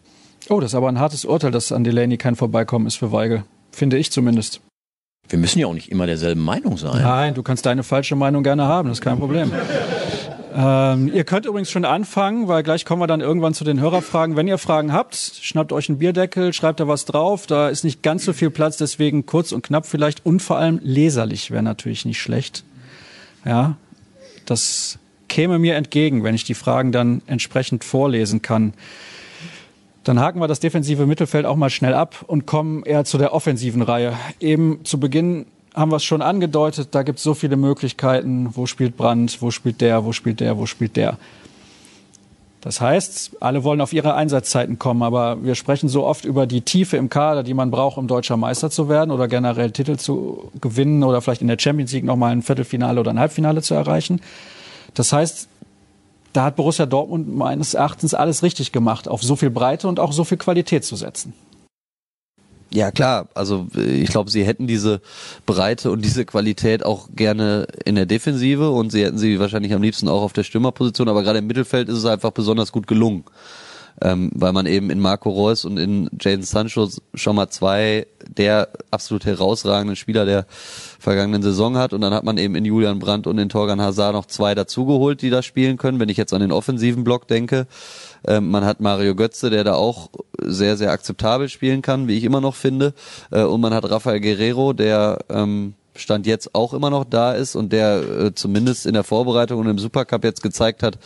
[0.49, 3.45] Oh, das ist aber ein hartes Urteil, dass an Delaney kein Vorbeikommen ist für Weigel.
[3.70, 4.61] Finde ich zumindest.
[5.29, 7.03] Wir müssen ja auch nicht immer derselben Meinung sein.
[7.03, 9.53] Nein, du kannst deine falsche Meinung gerne haben, das ist kein Problem.
[10.55, 14.37] Ähm, ihr könnt übrigens schon anfangen, weil gleich kommen wir dann irgendwann zu den Hörerfragen.
[14.37, 17.47] Wenn ihr Fragen habt, schnappt euch einen Bierdeckel, schreibt da was drauf.
[17.47, 20.79] Da ist nicht ganz so viel Platz, deswegen kurz und knapp vielleicht und vor allem
[20.83, 22.65] leserlich wäre natürlich nicht schlecht.
[23.45, 23.77] Ja,
[24.45, 24.99] das
[25.29, 28.75] käme mir entgegen, wenn ich die Fragen dann entsprechend vorlesen kann.
[30.05, 33.33] Dann haken wir das defensive Mittelfeld auch mal schnell ab und kommen eher zu der
[33.33, 34.15] offensiven Reihe.
[34.41, 38.51] Eben zu Beginn haben wir es schon angedeutet, da gibt es so viele Möglichkeiten.
[38.53, 41.16] Wo spielt Brand, wo spielt der, wo spielt der, wo spielt der.
[42.61, 46.61] Das heißt, alle wollen auf ihre Einsatzzeiten kommen, aber wir sprechen so oft über die
[46.61, 50.53] Tiefe im Kader, die man braucht, um deutscher Meister zu werden oder generell Titel zu
[50.61, 54.20] gewinnen oder vielleicht in der Champions League nochmal ein Viertelfinale oder ein Halbfinale zu erreichen.
[54.95, 55.49] Das heißt,
[56.33, 60.12] da hat Borussia Dortmund meines Erachtens alles richtig gemacht, auf so viel Breite und auch
[60.12, 61.35] so viel Qualität zu setzen.
[62.73, 63.29] Ja, klar.
[63.35, 65.03] Also ich glaube, sie hätten diese
[65.45, 69.83] Breite und diese Qualität auch gerne in der Defensive und sie hätten sie wahrscheinlich am
[69.83, 73.25] liebsten auch auf der Stürmerposition, aber gerade im Mittelfeld ist es einfach besonders gut gelungen.
[74.01, 78.70] Ähm, weil man eben in Marco Reus und in Jaden Sancho schon mal zwei der
[78.91, 80.47] absolut herausragenden Spieler der
[80.99, 84.14] vergangenen Saison hat und dann hat man eben in Julian Brandt und in Torgan Hazard
[84.14, 87.66] noch zwei dazugeholt, die da spielen können, wenn ich jetzt an den offensiven Block denke.
[88.27, 90.11] Ähm, man hat Mario Götze, der da auch
[90.41, 92.95] sehr, sehr akzeptabel spielen kann, wie ich immer noch finde.
[93.31, 97.55] Äh, und man hat Rafael Guerrero, der ähm, Stand jetzt auch immer noch da ist
[97.55, 100.99] und der äh, zumindest in der Vorbereitung und im Supercup jetzt gezeigt hat,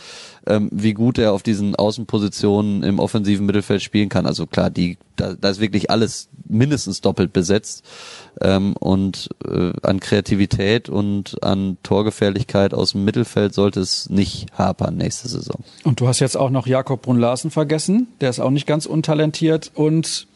[0.45, 4.25] ähm, wie gut er auf diesen Außenpositionen im offensiven Mittelfeld spielen kann.
[4.25, 7.83] Also klar, die da, da ist wirklich alles mindestens doppelt besetzt
[8.41, 14.97] ähm, und äh, an Kreativität und an Torgefährlichkeit aus dem Mittelfeld sollte es nicht hapern
[14.97, 15.63] nächste Saison.
[15.83, 18.85] Und du hast jetzt auch noch Jakob Brunn Larsen vergessen, der ist auch nicht ganz
[18.85, 20.27] untalentiert und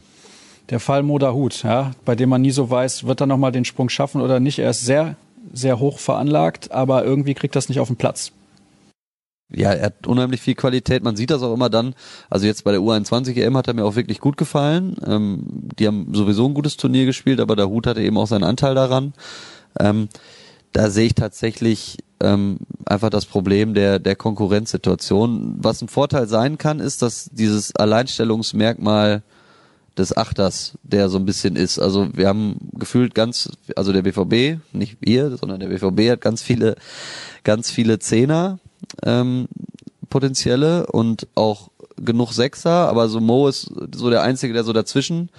[0.69, 3.89] der Fall Modahut, ja, bei dem man nie so weiß, wird er nochmal den Sprung
[3.89, 4.59] schaffen oder nicht.
[4.59, 5.15] Er ist sehr,
[5.51, 8.31] sehr hoch veranlagt, aber irgendwie kriegt das nicht auf den Platz.
[9.53, 11.03] Ja, er hat unheimlich viel Qualität.
[11.03, 11.93] Man sieht das auch immer dann.
[12.29, 14.95] Also jetzt bei der U21 EM hat er mir auch wirklich gut gefallen.
[15.05, 18.43] Ähm, die haben sowieso ein gutes Turnier gespielt, aber der Hut hatte eben auch seinen
[18.43, 19.13] Anteil daran.
[19.79, 20.09] Ähm,
[20.73, 25.55] da sehe ich tatsächlich ähm, einfach das Problem der, der Konkurrenzsituation.
[25.59, 29.23] Was ein Vorteil sein kann, ist, dass dieses Alleinstellungsmerkmal
[29.97, 31.77] des Achters, der so ein bisschen ist.
[31.77, 36.41] Also wir haben gefühlt ganz, also der BVB, nicht wir, sondern der BVB hat ganz
[36.41, 36.75] viele,
[37.43, 38.59] ganz viele Zehner
[39.03, 39.47] ähm,
[40.09, 45.29] potenzielle und auch genug Sechser, aber so Mo ist so der Einzige, der so dazwischen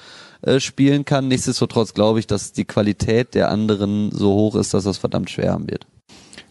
[0.42, 1.28] äh, spielen kann.
[1.28, 5.52] Nichtsdestotrotz glaube ich, dass die Qualität der anderen so hoch ist, dass das verdammt schwer
[5.52, 5.86] haben wird.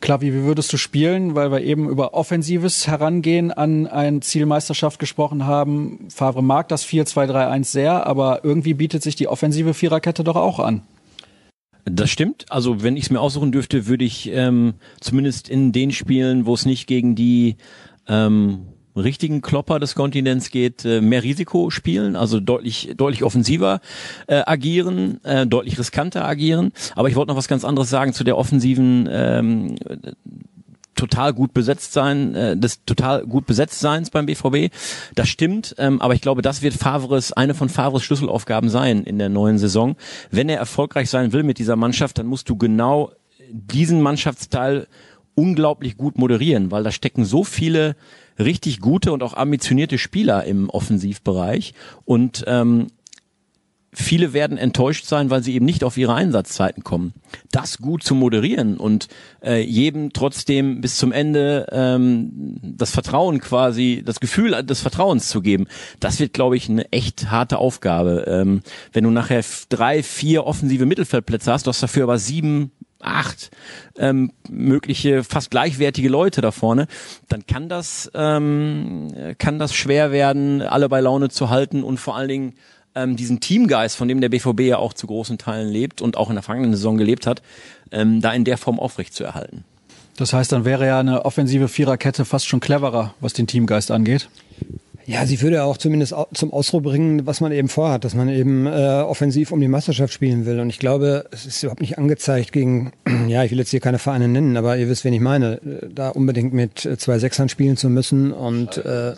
[0.02, 1.36] Klavi, wie würdest du spielen?
[1.36, 6.08] Weil wir eben über offensives Herangehen an ein Zielmeisterschaft gesprochen haben.
[6.10, 10.82] Favre mag das 4-2-3-1 sehr, aber irgendwie bietet sich die offensive Viererkette doch auch an.
[11.86, 12.46] Das stimmt.
[12.50, 16.54] Also wenn ich es mir aussuchen dürfte, würde ich ähm, zumindest in den Spielen, wo
[16.54, 17.58] es nicht gegen die
[18.08, 23.82] ähm, richtigen Klopper des Kontinents geht, äh, mehr Risiko spielen, also deutlich deutlich offensiver
[24.28, 26.72] äh, agieren, äh, deutlich riskanter agieren.
[26.96, 29.76] Aber ich wollte noch was ganz anderes sagen zu der offensiven ähm,
[31.02, 34.72] total gut besetzt sein, äh, des total gut besetzt Seins beim BVB.
[35.16, 39.18] Das stimmt, ähm, aber ich glaube, das wird Favres eine von Favres Schlüsselaufgaben sein in
[39.18, 39.95] der neuen Saison.
[40.30, 43.12] Wenn er erfolgreich sein will mit dieser Mannschaft, dann musst du genau
[43.49, 44.86] diesen Mannschaftsteil
[45.34, 47.95] unglaublich gut moderieren, weil da stecken so viele
[48.38, 51.74] richtig gute und auch ambitionierte Spieler im Offensivbereich
[52.06, 52.88] und ähm,
[53.94, 57.14] viele werden enttäuscht sein, weil sie eben nicht auf ihre Einsatzzeiten kommen.
[57.52, 59.08] Das gut zu moderieren und
[59.44, 65.42] äh, jedem trotzdem bis zum Ende ähm, das Vertrauen quasi, das Gefühl des Vertrauens zu
[65.42, 65.68] geben,
[66.00, 68.26] das wird, glaube ich, eine echt harte Aufgabe.
[68.28, 68.62] Ähm,
[68.94, 72.72] wenn du nachher drei, vier offensive Mittelfeldplätze hast, du hast dafür aber sieben
[73.04, 73.50] acht
[73.98, 76.88] ähm, mögliche fast gleichwertige Leute da vorne,
[77.30, 82.16] dann kann das ähm, kann das schwer werden, alle bei Laune zu halten und vor
[82.16, 82.54] allen Dingen
[82.96, 86.30] ähm, diesen Teamgeist, von dem der BVB ja auch zu großen Teilen lebt und auch
[86.30, 87.42] in der vergangenen Saison gelebt hat,
[87.92, 89.64] ähm, da in der Form aufrecht zu erhalten.
[90.18, 94.30] Das heißt, dann wäre ja eine offensive Viererkette fast schon cleverer, was den Teamgeist angeht.
[95.08, 98.68] Ja, sie würde auch zumindest zum Ausdruck bringen, was man eben vorhat, dass man eben
[98.68, 100.60] äh, offensiv um die Meisterschaft spielen will.
[100.60, 102.92] Und ich glaube, es ist überhaupt nicht angezeigt gegen,
[103.28, 105.89] ja, ich will jetzt hier keine Vereine nennen, aber ihr wisst, wen ich meine, äh,
[105.94, 109.14] da unbedingt mit zwei Sechsern spielen zu müssen und äh,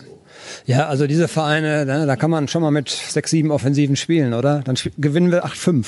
[0.65, 4.33] ja, also diese Vereine, da, da kann man schon mal mit sechs, sieben Offensiven spielen,
[4.33, 4.61] oder?
[4.63, 5.85] Dann gewinnen wir 8-5.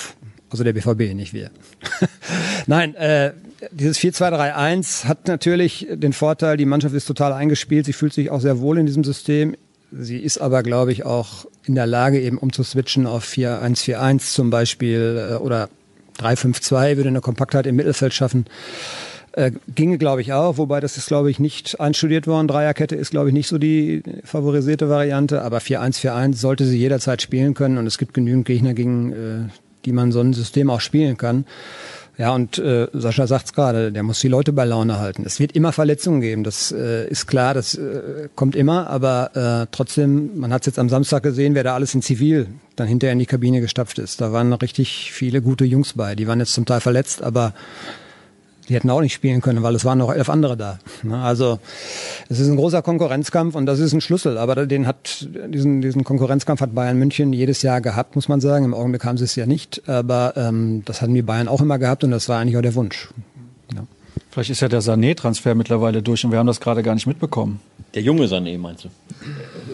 [0.49, 1.49] Also der BVB, nicht wir.
[2.67, 3.33] Nein, äh,
[3.71, 8.41] dieses 4-2-3-1 hat natürlich den Vorteil, die Mannschaft ist total eingespielt, sie fühlt sich auch
[8.41, 9.55] sehr wohl in diesem System.
[9.91, 15.29] Sie ist aber, glaube ich, auch in der Lage, eben umzuswitchen auf 4-1-4-1 zum Beispiel
[15.31, 15.69] äh, oder
[16.19, 18.45] 3-5-2 würde eine Kompaktheit im Mittelfeld schaffen.
[19.35, 22.47] Äh, ginge, glaube ich, auch, wobei das ist, glaube ich, nicht einstudiert worden.
[22.47, 27.53] Dreierkette ist, glaube ich, nicht so die favorisierte Variante, aber 4-1-4-1 sollte sie jederzeit spielen
[27.53, 29.49] können und es gibt genügend Gegner, gegen äh,
[29.83, 31.43] die man so ein System auch spielen kann.
[32.17, 35.23] Ja, und äh, Sascha sagt's gerade, der muss die Leute bei Laune halten.
[35.25, 39.67] Es wird immer Verletzungen geben, das äh, ist klar, das äh, kommt immer, aber äh,
[39.69, 43.19] trotzdem, man hat's jetzt am Samstag gesehen, wer da alles in Zivil dann hinterher in
[43.19, 44.21] die Kabine gestapft ist.
[44.21, 47.53] Da waren richtig viele gute Jungs bei, die waren jetzt zum Teil verletzt, aber
[48.67, 50.79] die hätten auch nicht spielen können, weil es waren noch elf andere da.
[51.09, 51.59] Also
[52.29, 54.37] es ist ein großer Konkurrenzkampf und das ist ein Schlüssel.
[54.37, 58.65] Aber den hat diesen, diesen Konkurrenzkampf hat Bayern München jedes Jahr gehabt, muss man sagen.
[58.65, 61.77] Im Augenblick haben sie es ja nicht, aber ähm, das hatten die Bayern auch immer
[61.77, 63.09] gehabt und das war eigentlich auch der Wunsch.
[63.73, 63.83] Ja.
[64.31, 67.59] Vielleicht ist ja der Sané-Transfer mittlerweile durch und wir haben das gerade gar nicht mitbekommen.
[67.93, 68.89] Der junge Sané, meinst du?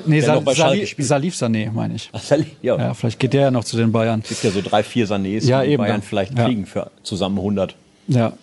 [0.06, 2.10] Nee, Sal Salif, Salif Sané, meine ich.
[2.14, 2.78] Ach, Salif, ja.
[2.78, 2.94] ja.
[2.94, 4.22] Vielleicht geht der ja noch zu den Bayern.
[4.22, 6.46] Es gibt ja so drei, vier Sanés, ja, die eben, Bayern vielleicht ja.
[6.46, 7.76] kriegen für zusammen 100.
[8.08, 8.34] Ja,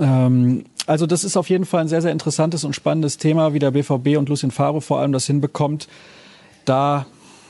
[0.00, 3.58] ähm, also das ist auf jeden Fall ein sehr, sehr interessantes und spannendes Thema, wie
[3.58, 5.88] der BVB und Lucien Favre vor allem das hinbekommt,
[6.64, 7.06] da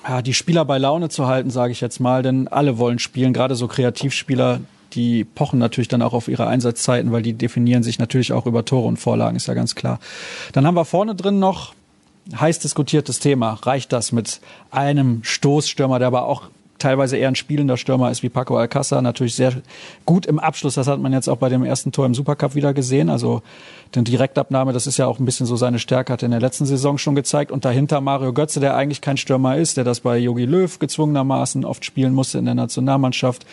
[0.09, 3.33] ja, die Spieler bei Laune zu halten, sage ich jetzt mal, denn alle wollen spielen,
[3.33, 4.61] gerade so Kreativspieler,
[4.95, 8.65] die pochen natürlich dann auch auf ihre Einsatzzeiten, weil die definieren sich natürlich auch über
[8.65, 10.01] Tore und Vorlagen, ist ja ganz klar.
[10.53, 11.75] Dann haben wir vorne drin noch
[12.35, 13.55] heiß diskutiertes Thema.
[13.63, 14.41] Reicht das mit
[14.71, 16.45] einem Stoßstürmer, der aber auch
[16.79, 19.53] teilweise eher ein spielender Stürmer ist wie Paco Alcázar, natürlich sehr
[20.05, 20.75] gut im Abschluss.
[20.75, 23.11] Das hat man jetzt auch bei dem ersten Tor im Supercup wieder gesehen.
[23.11, 23.43] Also
[23.95, 26.41] den Direktabnahme, das ist ja auch ein bisschen so seine Stärke, hat er in der
[26.41, 27.51] letzten Saison schon gezeigt.
[27.51, 31.65] Und dahinter Mario Götze, der eigentlich kein Stürmer ist, der das bei Jogi Löw gezwungenermaßen
[31.65, 33.47] oft spielen musste in der Nationalmannschaft.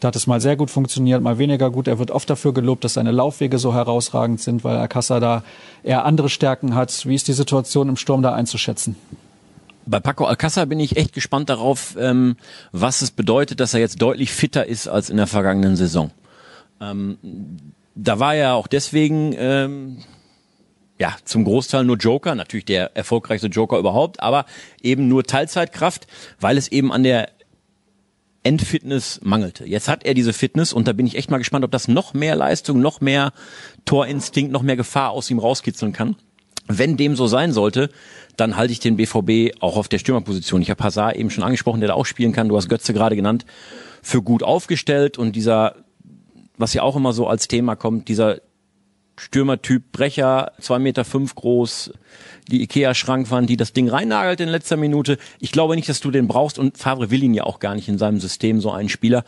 [0.00, 1.88] Da hat es mal sehr gut funktioniert, mal weniger gut.
[1.88, 5.42] Er wird oft dafür gelobt, dass seine Laufwege so herausragend sind, weil Alcázar da
[5.82, 7.06] eher andere Stärken hat.
[7.06, 8.94] Wie ist die Situation im Sturm da einzuschätzen?
[9.88, 12.36] Bei Paco Alcázar bin ich echt gespannt darauf, ähm,
[12.72, 16.10] was es bedeutet, dass er jetzt deutlich fitter ist als in der vergangenen Saison.
[16.78, 17.16] Ähm,
[17.94, 20.04] da war er auch deswegen ähm,
[20.98, 24.44] ja zum Großteil nur Joker, natürlich der erfolgreichste Joker überhaupt, aber
[24.82, 26.06] eben nur Teilzeitkraft,
[26.38, 27.30] weil es eben an der
[28.42, 29.64] Endfitness mangelte.
[29.64, 32.12] Jetzt hat er diese Fitness und da bin ich echt mal gespannt, ob das noch
[32.12, 33.32] mehr Leistung, noch mehr
[33.86, 36.16] Torinstinkt, noch mehr Gefahr aus ihm rauskitzeln kann.
[36.66, 37.88] Wenn dem so sein sollte,
[38.38, 40.62] dann halte ich den BVB auch auf der Stürmerposition.
[40.62, 42.48] Ich habe Hazard eben schon angesprochen, der da auch spielen kann.
[42.48, 43.44] Du hast Götze gerade genannt,
[44.00, 45.74] für gut aufgestellt und dieser,
[46.56, 48.38] was ja auch immer so als Thema kommt, dieser
[49.18, 51.92] Stürmertyp Brecher, zwei Meter fünf groß,
[52.50, 55.18] die Ikea-Schrankwand, die das Ding reinnagelt in letzter Minute.
[55.38, 57.88] Ich glaube nicht, dass du den brauchst und Favre will ihn ja auch gar nicht
[57.88, 59.24] in seinem System, so einen Spieler.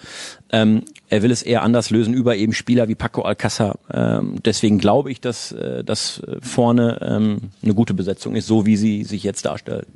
[0.51, 3.79] Ähm, er will es eher anders lösen über eben Spieler wie Paco Alcázar.
[3.93, 8.77] Ähm, deswegen glaube ich, dass äh, das vorne ähm, eine gute Besetzung ist, so wie
[8.77, 9.87] sie sich jetzt darstellt.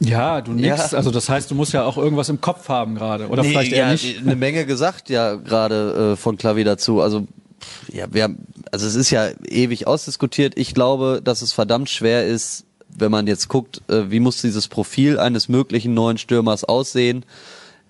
[0.00, 0.92] Ja, du nix.
[0.92, 0.98] Ja.
[0.98, 3.28] Also das heißt, du musst ja auch irgendwas im Kopf haben gerade.
[3.28, 4.20] Oder Nee, vielleicht ja, eher nicht.
[4.20, 7.00] Eine Menge gesagt ja gerade äh, von Klavi dazu.
[7.00, 7.26] Also
[7.92, 8.38] ja, wir haben,
[8.72, 10.54] also es ist ja ewig ausdiskutiert.
[10.56, 14.68] Ich glaube, dass es verdammt schwer ist, wenn man jetzt guckt, äh, wie muss dieses
[14.68, 17.24] Profil eines möglichen neuen Stürmers aussehen,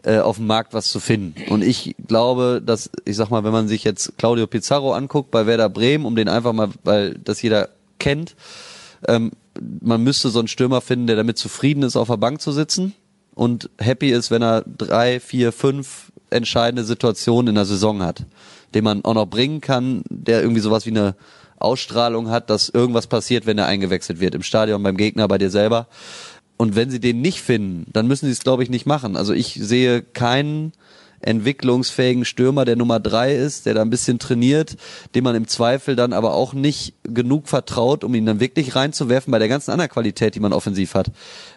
[0.02, 1.50] äh, auf dem Markt was zu finden.
[1.50, 5.46] Und ich glaube, dass, ich sag mal, wenn man sich jetzt Claudio Pizarro anguckt bei
[5.46, 7.68] Werder Bremen, um den einfach mal, weil das jeder
[7.98, 8.36] kennt,
[9.08, 9.32] ähm,
[9.80, 12.94] man müsste so einen Stürmer finden, der damit zufrieden ist, auf der Bank zu sitzen
[13.34, 18.24] und happy ist, wenn er drei, vier, fünf entscheidende Situationen in der Saison hat,
[18.74, 21.14] den man auch noch bringen kann, der irgendwie sowas wie eine
[21.58, 25.50] Ausstrahlung hat, dass irgendwas passiert, wenn er eingewechselt wird, im Stadion, beim Gegner, bei dir
[25.50, 25.86] selber.
[26.56, 29.16] Und wenn sie den nicht finden, dann müssen sie es, glaube ich, nicht machen.
[29.16, 30.72] Also ich sehe keinen
[31.20, 34.76] entwicklungsfähigen Stürmer, der Nummer drei ist, der da ein bisschen trainiert,
[35.14, 39.30] dem man im Zweifel dann aber auch nicht genug vertraut, um ihn dann wirklich reinzuwerfen
[39.30, 41.10] bei der ganzen anderen Qualität, die man offensiv hat.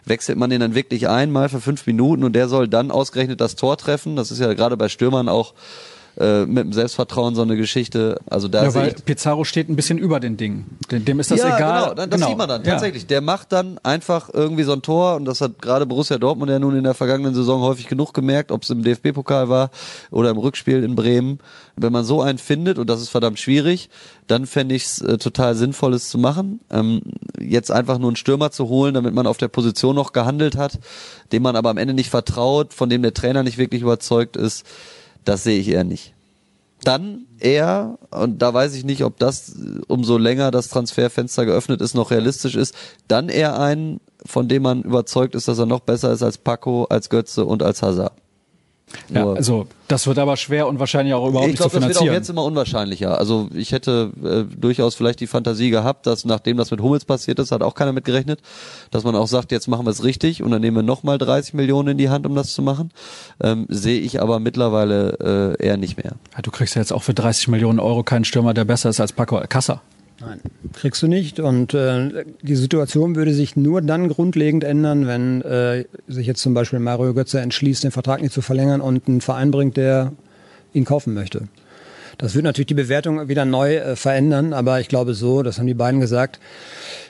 [0.05, 3.41] Wechselt man den dann wirklich ein, mal für fünf Minuten und der soll dann ausgerechnet
[3.41, 4.16] das Tor treffen.
[4.16, 5.53] Das ist ja gerade bei Stürmern auch
[6.20, 8.20] äh, mit dem Selbstvertrauen so eine Geschichte.
[8.30, 10.78] Also da Ja, weil Pizarro steht ein bisschen über den Dingen.
[10.91, 11.95] Dem, ist das ja, egal.
[11.95, 12.72] Genau, das sieht man dann Ja.
[12.72, 13.07] tatsächlich.
[13.07, 16.59] Der macht dann einfach irgendwie so ein Tor und das hat gerade Borussia Dortmund ja
[16.59, 19.72] nun in der vergangenen Saison häufig genug gemerkt, ob es im DFB-Pokal war
[20.11, 21.39] oder im Rückspiel in Bremen.
[21.78, 23.89] Wenn man so einen findet und das ist verdammt schwierig,
[24.28, 26.59] dann fände ich es äh, total sinnvoll, es zu machen.
[26.70, 27.01] Ähm,
[27.39, 30.80] jetzt einfach nur einen Stürmer zu holen, damit man auf der Position noch gehandelt hat,
[31.32, 34.65] dem man aber am Ende nicht vertraut, von dem der Trainer nicht wirklich überzeugt ist,
[35.26, 36.13] das sehe ich eher nicht
[36.84, 41.82] dann eher, und da weiß ich nicht, ob das äh, umso länger das Transferfenster geöffnet
[41.82, 42.76] ist, noch realistisch ist,
[43.07, 46.86] dann eher einen, von dem man überzeugt ist, dass er noch besser ist als Paco,
[46.86, 48.13] als Götze und als Hazard.
[49.14, 51.80] Ja, Nur- also das wird aber schwer und wahrscheinlich auch überhaupt ich nicht glaube, zu
[51.80, 52.22] das wird auch finanzieren.
[52.22, 53.18] jetzt immer unwahrscheinlicher.
[53.18, 57.40] Also ich hätte äh, durchaus vielleicht die Fantasie gehabt, dass nachdem das mit Hummels passiert
[57.40, 58.40] ist, hat auch keiner mit gerechnet,
[58.92, 61.54] dass man auch sagt, jetzt machen wir es richtig und dann nehmen wir nochmal 30
[61.56, 62.92] Millionen in die Hand, um das zu machen.
[63.42, 66.14] Ähm, Sehe ich aber mittlerweile äh, eher nicht mehr.
[66.36, 69.00] ja, du kriegst ja jetzt auch für 30 Millionen Euro keinen Stürmer, der besser ist
[69.00, 69.82] als Paco Alcázar.
[70.22, 70.41] Nein,
[70.74, 71.39] kriegst du nicht.
[71.39, 76.53] Und äh, die Situation würde sich nur dann grundlegend ändern, wenn äh, sich jetzt zum
[76.53, 80.11] Beispiel Mario Götze entschließt, den Vertrag nicht zu verlängern und einen Verein bringt, der
[80.74, 81.47] ihn kaufen möchte.
[82.17, 85.67] Das wird natürlich die Bewertung wieder neu äh, verändern, aber ich glaube so, das haben
[85.67, 86.39] die beiden gesagt,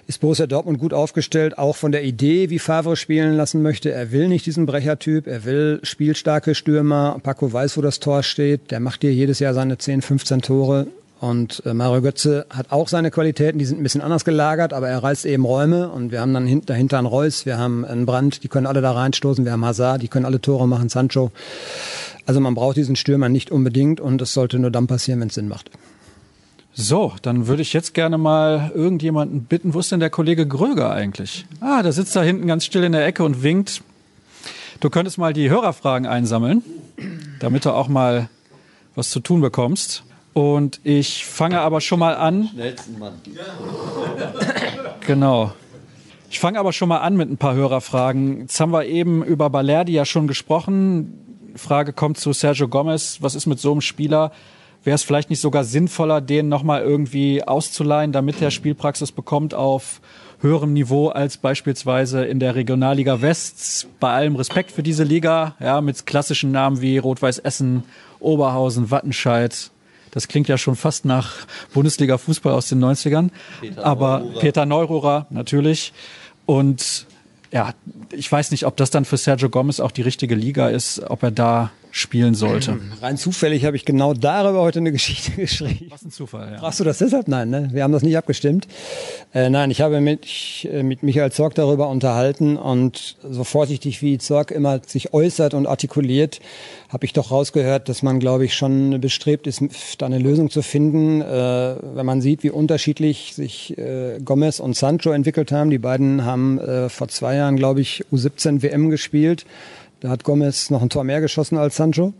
[0.05, 3.91] ist Borussia Dortmund gut aufgestellt, auch von der Idee, wie Favre spielen lassen möchte.
[3.91, 7.19] Er will nicht diesen Brechertyp, er will spielstarke Stürmer.
[7.23, 10.87] Paco weiß, wo das Tor steht, der macht dir jedes Jahr seine 10, 15 Tore.
[11.19, 14.87] Und äh, Mario Götze hat auch seine Qualitäten, die sind ein bisschen anders gelagert, aber
[14.87, 18.05] er reißt eben Räume und wir haben dann hint- dahinter einen Reus, wir haben einen
[18.05, 21.31] Brandt, die können alle da reinstoßen, wir haben Hazard, die können alle Tore machen, Sancho.
[22.25, 25.33] Also man braucht diesen Stürmer nicht unbedingt und es sollte nur dann passieren, wenn es
[25.33, 25.69] Sinn macht.
[26.73, 30.91] So, dann würde ich jetzt gerne mal irgendjemanden bitten, wo ist denn der Kollege Gröger
[30.91, 31.45] eigentlich?
[31.59, 33.81] Ah, der sitzt da hinten ganz still in der Ecke und winkt.
[34.79, 36.63] Du könntest mal die Hörerfragen einsammeln,
[37.41, 38.29] damit du auch mal
[38.95, 40.03] was zu tun bekommst.
[40.33, 42.49] Und ich fange aber schon mal an.
[42.53, 43.13] Schnellsten Mann.
[45.05, 45.53] Genau.
[46.29, 48.41] Ich fange aber schon mal an mit ein paar Hörerfragen.
[48.41, 51.51] Jetzt haben wir eben über Balerdi ja schon gesprochen.
[51.55, 53.17] Frage kommt zu Sergio Gomez.
[53.21, 54.31] Was ist mit so einem Spieler?
[54.83, 59.99] Wäre es vielleicht nicht sogar sinnvoller, den nochmal irgendwie auszuleihen, damit er Spielpraxis bekommt auf
[60.39, 63.87] höherem Niveau als beispielsweise in der Regionalliga West?
[63.99, 67.83] Bei allem Respekt für diese Liga, ja, mit klassischen Namen wie Rot-Weiß Essen,
[68.19, 69.71] Oberhausen, Wattenscheid,
[70.11, 71.33] das klingt ja schon fast nach
[71.73, 73.29] Bundesliga-Fußball aus den 90ern.
[73.61, 74.39] Peter Aber Neururer.
[74.39, 75.93] Peter Neururer natürlich.
[76.45, 77.05] Und
[77.51, 77.73] ja,
[78.11, 81.23] ich weiß nicht, ob das dann für Sergio Gomez auch die richtige Liga ist, ob
[81.23, 82.79] er da spielen sollte.
[83.01, 85.87] Rein zufällig habe ich genau darüber heute eine Geschichte geschrieben.
[85.89, 86.59] Was ein Zufall, ja.
[86.59, 87.27] Fragst du das deshalb?
[87.27, 87.69] Nein, ne?
[87.71, 88.67] Wir haben das nicht abgestimmt.
[89.33, 94.17] Äh, nein, ich habe mich äh, mit Michael Zorg darüber unterhalten und so vorsichtig wie
[94.17, 96.39] Zorg immer sich äußert und artikuliert,
[96.89, 99.61] habe ich doch rausgehört, dass man, glaube ich, schon bestrebt ist,
[99.99, 101.21] da eine Lösung zu finden.
[101.21, 105.69] Äh, wenn man sieht, wie unterschiedlich sich äh, Gomez und Sancho entwickelt haben.
[105.69, 109.45] Die beiden haben äh, vor zwei Jahren, glaube ich, U17 WM gespielt.
[109.99, 112.13] Da hat Gomez noch ein Tor mehr geschossen als Sancho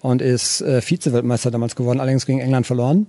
[0.00, 3.06] und ist äh, Vize-Weltmeister damals geworden, allerdings gegen England verloren.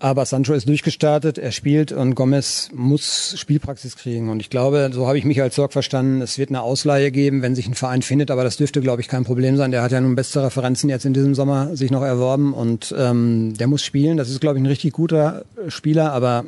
[0.00, 4.28] Aber Sancho ist durchgestartet, er spielt und Gomez muss Spielpraxis kriegen.
[4.28, 7.42] Und ich glaube, so habe ich mich als Sorg verstanden, es wird eine Ausleihe geben,
[7.42, 9.72] wenn sich ein Verein findet, aber das dürfte, glaube ich, kein Problem sein.
[9.72, 13.54] Der hat ja nun beste Referenzen jetzt in diesem Sommer sich noch erworben und ähm,
[13.58, 14.16] der muss spielen.
[14.16, 16.44] Das ist, glaube ich, ein richtig guter Spieler, aber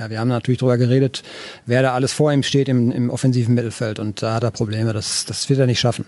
[0.00, 1.22] ja, wir haben natürlich darüber geredet,
[1.66, 4.94] wer da alles vor ihm steht im, im offensiven Mittelfeld und da hat er Probleme.
[4.94, 6.06] Das, das wird er nicht schaffen.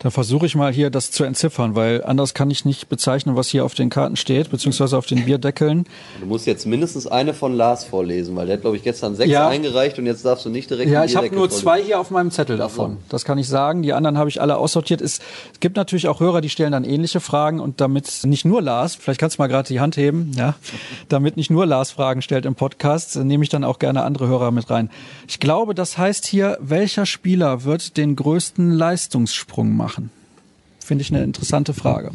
[0.00, 3.48] Dann versuche ich mal hier das zu entziffern, weil anders kann ich nicht bezeichnen, was
[3.48, 5.86] hier auf den Karten steht, beziehungsweise auf den Bierdeckeln.
[6.20, 9.30] Du musst jetzt mindestens eine von Lars vorlesen, weil der hat, glaube ich, gestern sechs
[9.32, 9.48] Ja.
[9.48, 12.30] eingereicht und jetzt darfst du nicht direkt Ja, ich habe nur zwei hier auf meinem
[12.30, 12.98] Zettel davon.
[13.08, 13.82] Das kann ich sagen.
[13.82, 15.00] Die anderen habe ich alle aussortiert.
[15.00, 15.18] Es
[15.58, 19.18] gibt natürlich auch Hörer, die stellen dann ähnliche Fragen und damit nicht nur Lars, vielleicht
[19.18, 20.54] kannst du mal gerade die Hand heben, ja,
[21.08, 24.52] damit nicht nur Lars Fragen stellt im Podcast, nehme ich dann auch gerne andere Hörer
[24.52, 24.90] mit rein.
[25.26, 29.87] Ich glaube, das heißt hier, welcher Spieler wird den größten Leistungssprung machen?
[30.84, 32.12] Finde ich eine interessante Frage.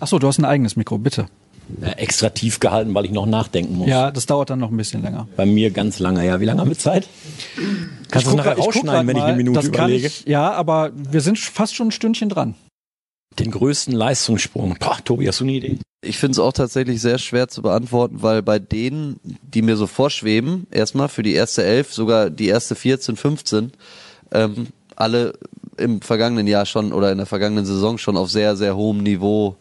[0.00, 1.26] Ach so, du hast ein eigenes Mikro, bitte.
[1.80, 3.88] Ja, extra tief gehalten, weil ich noch nachdenken muss.
[3.88, 5.26] Ja, das dauert dann noch ein bisschen länger.
[5.36, 6.24] Bei mir ganz lange.
[6.24, 7.08] Ja, wie lange haben wir Zeit?
[8.10, 9.28] Kannst du es nachher rausschneiden, wenn ich mal.
[9.28, 10.06] eine Minute das kann überlege?
[10.06, 12.54] Ich, ja, aber wir sind fast schon ein Stündchen dran.
[13.38, 14.76] Den größten Leistungssprung.
[14.78, 15.78] Boah, Tobi, hast du eine Idee?
[16.02, 19.86] Ich finde es auch tatsächlich sehr schwer zu beantworten, weil bei denen, die mir so
[19.86, 23.72] vorschweben, erstmal für die erste Elf, sogar die erste 14, 15,
[24.32, 25.32] ähm, alle
[25.78, 29.56] im vergangenen Jahr schon oder in der vergangenen Saison schon auf sehr, sehr hohem Niveau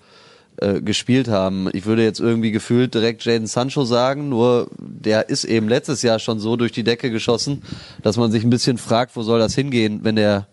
[0.58, 1.70] äh, gespielt haben.
[1.74, 6.20] Ich würde jetzt irgendwie gefühlt direkt Jaden Sancho sagen, nur der ist eben letztes Jahr
[6.20, 7.64] schon so durch die Decke geschossen,
[8.02, 10.48] dass man sich ein bisschen fragt, wo soll das hingehen, wenn der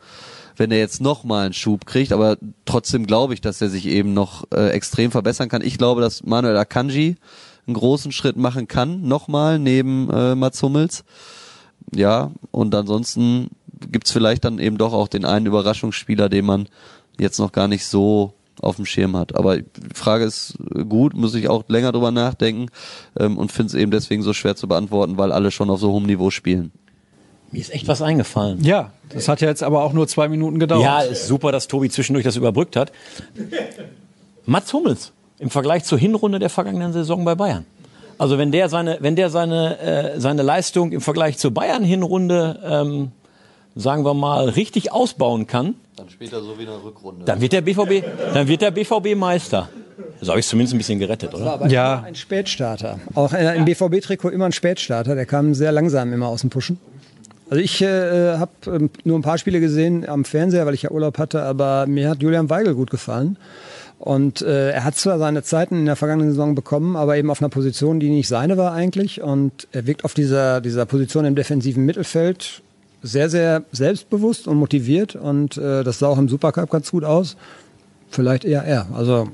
[0.56, 2.36] wenn er jetzt noch mal einen Schub kriegt, aber
[2.66, 5.62] trotzdem glaube ich, dass er sich eben noch äh, extrem verbessern kann.
[5.62, 7.16] Ich glaube, dass Manuel Akanji
[7.66, 11.04] einen großen Schritt machen kann, nochmal neben äh, Mats Hummels.
[11.94, 13.48] Ja, und ansonsten
[13.91, 16.68] gibt's vielleicht dann eben doch auch den einen Überraschungsspieler, den man
[17.18, 19.37] jetzt noch gar nicht so auf dem Schirm hat.
[19.37, 20.55] Aber die Frage ist
[20.89, 22.66] gut, muss ich auch länger drüber nachdenken
[23.18, 25.93] ähm, und finde es eben deswegen so schwer zu beantworten, weil alle schon auf so
[25.93, 26.72] hohem Niveau spielen.
[27.53, 28.62] Mir ist echt was eingefallen.
[28.62, 30.85] Ja, das hat ja jetzt aber auch nur zwei Minuten gedauert.
[30.85, 32.93] Ja, ist super, dass Tobi zwischendurch das überbrückt hat.
[34.47, 37.66] Mats Hummels im Vergleich zur Hinrunde der vergangenen Saison bei Bayern.
[38.18, 43.12] Also wenn der seine, wenn der seine, äh, seine Leistung im Vergleich zur Bayern-Hinrunde, ähm,
[43.81, 47.24] sagen wir mal, richtig ausbauen kann, Dann später so wie eine Rückrunde.
[47.24, 48.05] dann wird der BVB,
[48.35, 49.68] dann wird der BVB Meister.
[50.20, 51.53] So habe ich zumindest ein bisschen gerettet, oder?
[51.55, 52.03] Aber Ja.
[52.07, 52.99] ein Spätstarter.
[53.14, 55.14] Auch äh, im BVB-Trikot immer ein Spätstarter.
[55.14, 56.78] Der kam sehr langsam immer aus dem Pushen.
[57.51, 60.91] Also ich äh, habe ähm, nur ein paar Spiele gesehen am Fernseher, weil ich ja
[60.91, 63.37] Urlaub hatte, aber mir hat Julian Weigel gut gefallen.
[63.99, 67.43] Und äh, er hat zwar seine Zeiten in der vergangenen Saison bekommen, aber eben auf
[67.43, 69.20] einer Position, die nicht seine war eigentlich.
[69.20, 72.62] Und er wirkt auf dieser, dieser Position im defensiven Mittelfeld
[73.03, 75.16] sehr, sehr selbstbewusst und motiviert.
[75.16, 77.36] Und äh, das sah auch im Supercup ganz gut aus.
[78.11, 78.86] Vielleicht eher er.
[78.94, 79.28] Also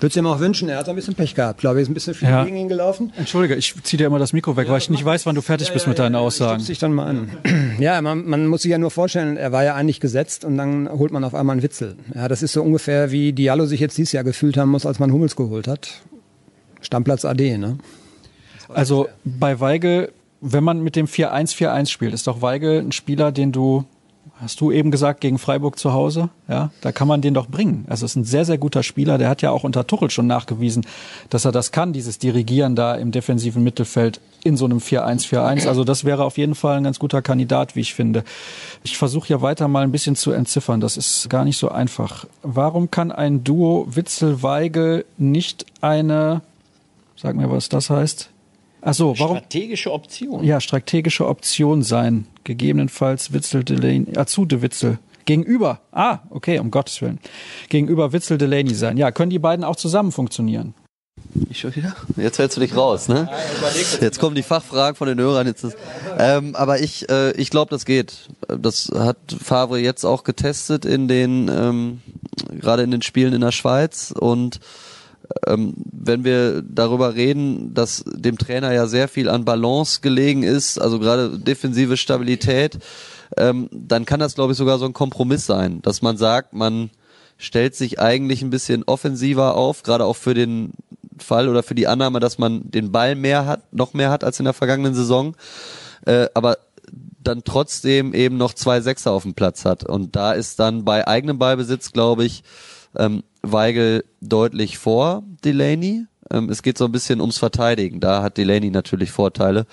[0.00, 0.68] würde es ihm auch wünschen.
[0.68, 1.82] Er hat ein bisschen Pech gehabt, glaube ich.
[1.82, 2.44] Ist ein bisschen viel Ja.
[2.44, 3.12] gegen ihn gelaufen.
[3.16, 5.72] Entschuldige, ich ziehe dir immer das Mikro weg, weil ich nicht weiß, wann du fertig
[5.72, 6.60] bist mit deinen Aussagen.
[6.60, 7.30] Sich dann mal an.
[7.78, 10.88] Ja, man, man muss sich ja nur vorstellen, er war ja eigentlich gesetzt und dann
[10.90, 11.96] holt man auf einmal einen Witzel.
[12.14, 14.98] Ja, das ist so ungefähr wie Diallo sich jetzt dieses Jahr gefühlt haben muss, als
[14.98, 15.88] man Hummels geholt hat.
[16.80, 17.78] Stammplatz AD, ne?
[18.68, 20.12] Also bei Weigel,
[20.42, 23.84] wenn man mit dem 4-1-4-1 spielt, ist doch Weigel ein Spieler, den du,
[24.40, 27.86] hast du eben gesagt, gegen Freiburg zu Hause, ja, da kann man den doch bringen.
[27.88, 30.84] Also ist ein sehr, sehr guter Spieler, der hat ja auch unter Tuchel schon nachgewiesen,
[31.30, 35.68] dass er das kann, dieses Dirigieren da im defensiven Mittelfeld in so einem 4-1-4-1.
[35.68, 38.24] Also das wäre auf jeden Fall ein ganz guter Kandidat, wie ich finde.
[38.82, 42.26] Ich versuche hier weiter mal ein bisschen zu entziffern, das ist gar nicht so einfach.
[42.42, 46.40] Warum kann ein Duo Witzel-Weigel nicht eine,
[47.14, 48.28] sag mir, was das heißt,
[48.82, 49.38] Ach so, warum?
[49.38, 50.44] Strategische Option.
[50.44, 52.26] Ja, strategische Option sein.
[52.44, 54.98] Gegebenenfalls Witzel Delaney, ah, zu De Witzel.
[55.24, 55.80] Gegenüber.
[55.92, 57.20] Ah, okay, um Gottes Willen.
[57.68, 58.96] Gegenüber Witzel Delaney sein.
[58.96, 60.74] Ja, können die beiden auch zusammen funktionieren?
[61.48, 61.94] Ich schon wieder?
[62.16, 63.28] Jetzt hältst du dich raus, ne?
[64.00, 65.46] Jetzt kommen die Fachfragen von den Hörern.
[65.46, 65.76] Jetzt ist,
[66.18, 68.28] ähm, aber ich, äh, ich glaube, das geht.
[68.48, 72.00] Das hat Favre jetzt auch getestet in den, ähm,
[72.50, 74.58] gerade in den Spielen in der Schweiz und
[75.46, 80.80] ähm, wenn wir darüber reden, dass dem Trainer ja sehr viel an Balance gelegen ist,
[80.80, 82.78] also gerade defensive Stabilität,
[83.36, 86.90] ähm, dann kann das, glaube ich, sogar so ein Kompromiss sein, dass man sagt, man
[87.38, 90.72] stellt sich eigentlich ein bisschen offensiver auf, gerade auch für den
[91.18, 94.38] Fall oder für die Annahme, dass man den Ball mehr hat, noch mehr hat als
[94.38, 95.34] in der vergangenen Saison.
[96.04, 96.58] Äh, aber
[97.22, 99.84] dann trotzdem eben noch zwei Sechser auf dem Platz hat.
[99.84, 102.42] Und da ist dann bei eigenem Ballbesitz, glaube ich,
[102.96, 106.06] ähm, Weigel deutlich vor Delaney.
[106.30, 108.00] Ähm, es geht so ein bisschen ums Verteidigen.
[108.00, 109.66] Da hat Delaney natürlich Vorteile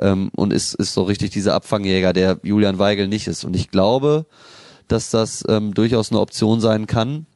[0.00, 3.44] ähm, und ist, ist so richtig dieser Abfangjäger, der Julian Weigel nicht ist.
[3.44, 4.26] Und ich glaube,
[4.88, 7.26] dass das ähm, durchaus eine Option sein kann,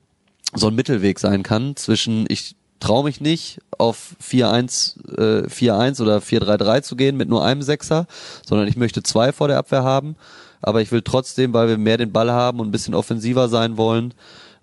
[0.54, 6.18] so ein Mittelweg sein kann zwischen ich traue mich nicht auf 4-1 äh, 4-1 oder
[6.18, 8.06] 4-3-3 zu gehen mit nur einem Sechser,
[8.46, 10.16] sondern ich möchte zwei vor der Abwehr haben,
[10.60, 13.76] aber ich will trotzdem, weil wir mehr den Ball haben und ein bisschen offensiver sein
[13.76, 14.14] wollen,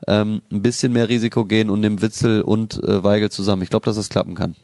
[0.08, 3.62] ähm, ein bisschen mehr Risiko gehen und nehmen Witzel und äh, Weigel zusammen.
[3.62, 4.56] Ich glaube, dass das klappen kann.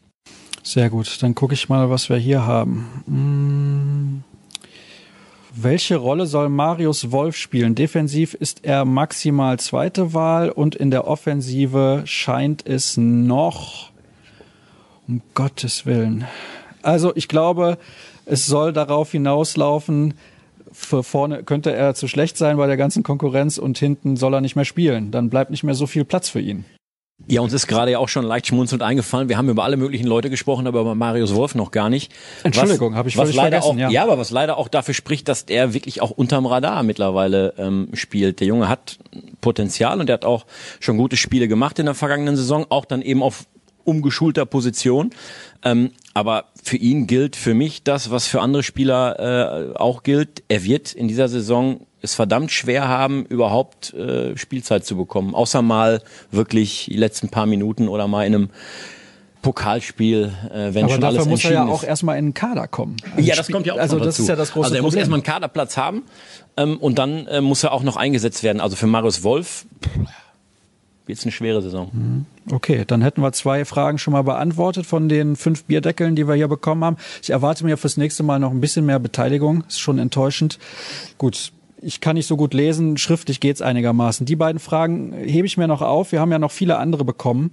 [0.64, 3.04] Sehr gut, dann gucke ich mal, was wir hier haben.
[3.08, 4.24] Hm.
[5.56, 7.76] Welche Rolle soll Marius Wolf spielen?
[7.76, 13.92] Defensiv ist er maximal zweite Wahl und in der Offensive scheint es noch,
[15.08, 16.26] um Gottes Willen.
[16.82, 17.78] Also ich glaube,
[18.26, 20.14] es soll darauf hinauslaufen,
[20.80, 24.56] vorne könnte er zu schlecht sein bei der ganzen Konkurrenz und hinten soll er nicht
[24.56, 25.12] mehr spielen.
[25.12, 26.66] Dann bleibt nicht mehr so viel Platz für ihn.
[27.28, 29.30] Ja, uns ist gerade ja auch schon leicht schmunzelnd eingefallen.
[29.30, 32.12] Wir haben über alle möglichen Leute gesprochen, aber über Marius Wolf noch gar nicht.
[32.44, 33.86] Entschuldigung, habe ich was leider vergessen.
[33.86, 34.04] Auch, ja.
[34.04, 38.40] aber was leider auch dafür spricht, dass der wirklich auch unterm Radar mittlerweile ähm, spielt.
[38.40, 39.00] Der Junge hat
[39.42, 40.46] Potenzial und er hat auch
[40.80, 43.46] schon gute Spiele gemacht in der vergangenen Saison, auch dann eben auf
[43.84, 45.12] umgeschulter Position.
[45.64, 50.44] Ähm, aber für ihn gilt für mich das, was für andere Spieler äh, auch gilt.
[50.48, 55.36] Er wird in dieser Saison es verdammt schwer haben, überhaupt äh, Spielzeit zu bekommen.
[55.36, 56.02] Außer mal
[56.32, 58.50] wirklich die letzten paar Minuten oder mal in einem
[59.42, 61.90] Pokalspiel, äh, wenn Aber schon dafür alles muss er ja entschieden auch ist.
[61.90, 62.98] erstmal in den Kader kommen.
[63.18, 64.24] Ja, das kommt ja auch Also das dazu.
[64.24, 65.00] ist ja das große Also er muss Problem.
[65.00, 66.04] erstmal einen Kaderplatz haben
[66.58, 68.60] ähm, und dann äh, muss er auch noch eingesetzt werden.
[68.60, 69.66] Also für Marius Wolf
[71.10, 72.26] wird es eine schwere Saison.
[72.50, 76.36] Okay, dann hätten wir zwei Fragen schon mal beantwortet von den fünf Bierdeckeln, die wir
[76.36, 76.98] hier bekommen haben.
[77.22, 79.66] Ich erwarte mir fürs nächste Mal noch ein bisschen mehr Beteiligung.
[79.68, 80.60] Ist schon enttäuschend.
[81.18, 81.52] Gut.
[81.82, 84.26] Ich kann nicht so gut lesen, schriftlich geht's einigermaßen.
[84.26, 86.12] Die beiden Fragen hebe ich mir noch auf.
[86.12, 87.52] Wir haben ja noch viele andere bekommen.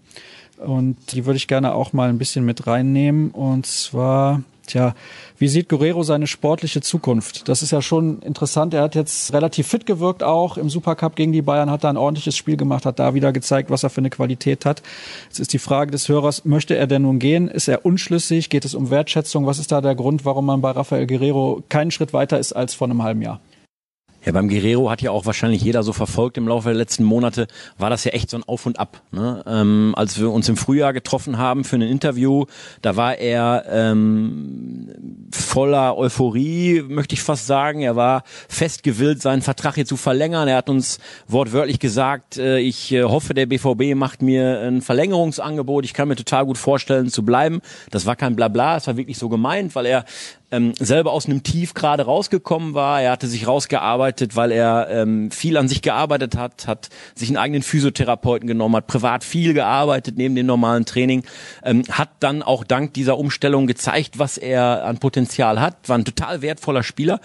[0.59, 3.31] Und die würde ich gerne auch mal ein bisschen mit reinnehmen.
[3.31, 4.95] Und zwar, tja,
[5.39, 7.49] wie sieht Guerrero seine sportliche Zukunft?
[7.49, 8.75] Das ist ja schon interessant.
[8.75, 11.97] Er hat jetzt relativ fit gewirkt auch im Supercup gegen die Bayern, hat da ein
[11.97, 14.83] ordentliches Spiel gemacht, hat da wieder gezeigt, was er für eine Qualität hat.
[15.27, 17.49] Jetzt ist die Frage des Hörers, möchte er denn nun gehen?
[17.49, 18.51] Ist er unschlüssig?
[18.51, 19.47] Geht es um Wertschätzung?
[19.47, 22.75] Was ist da der Grund, warum man bei Rafael Guerrero keinen Schritt weiter ist als
[22.75, 23.41] vor einem halben Jahr?
[24.27, 27.47] Ja, beim Guerrero hat ja auch wahrscheinlich jeder so verfolgt im Laufe der letzten Monate,
[27.79, 29.01] war das ja echt so ein Auf und Ab.
[29.13, 29.45] Ne?
[29.47, 32.47] Ähm, als wir uns im Frühjahr getroffen haben für ein Interview,
[32.83, 34.89] da war er ähm,
[35.31, 37.83] voller Euphorie, möchte ich fast sagen.
[37.83, 40.49] Er war fest gewillt, seinen Vertrag hier zu verlängern.
[40.49, 40.99] Er hat uns
[41.29, 45.85] wortwörtlich gesagt, äh, ich äh, hoffe, der BVB macht mir ein Verlängerungsangebot.
[45.85, 47.61] Ich kann mir total gut vorstellen, zu bleiben.
[47.93, 50.05] Das war kein Blabla, es war wirklich so gemeint, weil er
[50.57, 53.03] ähm, selber aus einem Tief gerade rausgekommen war.
[53.03, 57.37] Er hatte sich rausgearbeitet, weil er ähm, viel an sich gearbeitet hat, hat sich einen
[57.37, 61.25] eigenen Physiotherapeuten genommen, hat privat viel gearbeitet neben dem normalen Training,
[61.63, 66.05] ähm, hat dann auch dank dieser Umstellung gezeigt, was er an Potenzial hat, war ein
[66.05, 67.21] total wertvoller Spieler.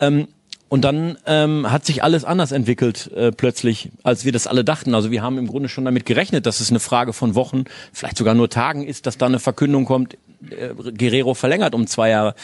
[0.00, 0.28] Ähm,
[0.68, 4.96] und dann ähm, hat sich alles anders entwickelt äh, plötzlich, als wir das alle dachten.
[4.96, 8.18] Also wir haben im Grunde schon damit gerechnet, dass es eine Frage von Wochen, vielleicht
[8.18, 12.34] sogar nur Tagen ist, dass da eine Verkündung kommt, Guerrero verlängert um zwei Jahre.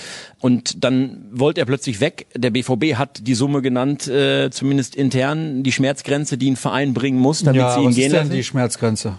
[0.40, 2.26] Und dann wollte er plötzlich weg.
[2.34, 7.18] Der BVB hat die Summe genannt, äh, zumindest intern, die Schmerzgrenze, die ein Verein bringen
[7.18, 8.32] muss, damit ja, sie ihn was gehen ist denn lassen.
[8.32, 9.18] die Schmerzgrenze?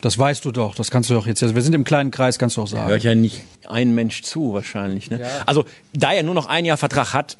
[0.00, 1.42] Das weißt du doch, das kannst du doch jetzt.
[1.42, 2.88] Wir sind im kleinen Kreis, kannst du auch sagen.
[2.88, 5.10] Hört ja nicht ein Mensch zu, wahrscheinlich.
[5.10, 5.20] Ne?
[5.46, 7.38] Also, da er nur noch ein Jahr Vertrag hat,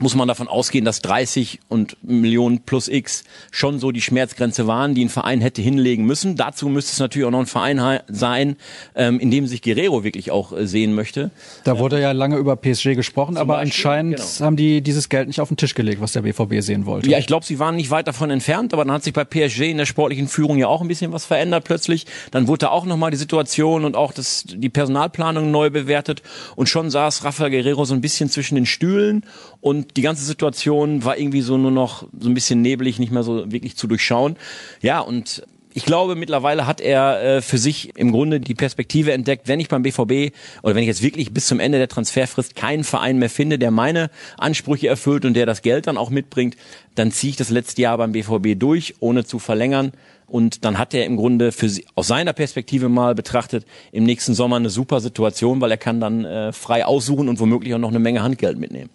[0.00, 3.22] muss man davon ausgehen, dass 30 und Millionen plus X
[3.52, 6.34] schon so die Schmerzgrenze waren, die ein Verein hätte hinlegen müssen.
[6.34, 8.56] Dazu müsste es natürlich auch noch ein Verein sein,
[8.96, 11.30] ähm, in dem sich Guerrero wirklich auch äh, sehen möchte.
[11.62, 14.46] Da wurde ja lange über PSG gesprochen, aber Beispiel, anscheinend genau.
[14.46, 17.08] haben die dieses Geld nicht auf den Tisch gelegt, was der BVB sehen wollte.
[17.08, 19.70] Ja, ich glaube, sie waren nicht weit davon entfernt, aber dann hat sich bei PSG
[19.70, 22.06] in der sportlichen Führung ja auch ein bisschen was verändert plötzlich.
[22.32, 26.22] Dann wurde da auch nochmal die Situation und auch das, die Personalplanung neu bewertet
[26.56, 29.24] und schon saß Rafael Guerrero so ein bisschen zwischen den Stühlen
[29.60, 33.22] und die ganze Situation war irgendwie so nur noch so ein bisschen neblig, nicht mehr
[33.22, 34.36] so wirklich zu durchschauen.
[34.80, 35.42] Ja, und
[35.76, 39.68] ich glaube, mittlerweile hat er äh, für sich im Grunde die Perspektive entdeckt, wenn ich
[39.68, 40.32] beim BVB
[40.62, 43.72] oder wenn ich jetzt wirklich bis zum Ende der Transferfrist keinen Verein mehr finde, der
[43.72, 44.08] meine
[44.38, 46.56] Ansprüche erfüllt und der das Geld dann auch mitbringt,
[46.94, 49.90] dann ziehe ich das letzte Jahr beim BVB durch, ohne zu verlängern.
[50.28, 54.56] Und dann hat er im Grunde für aus seiner Perspektive mal betrachtet im nächsten Sommer
[54.56, 57.98] eine super Situation, weil er kann dann äh, frei aussuchen und womöglich auch noch eine
[57.98, 58.90] Menge Handgeld mitnehmen.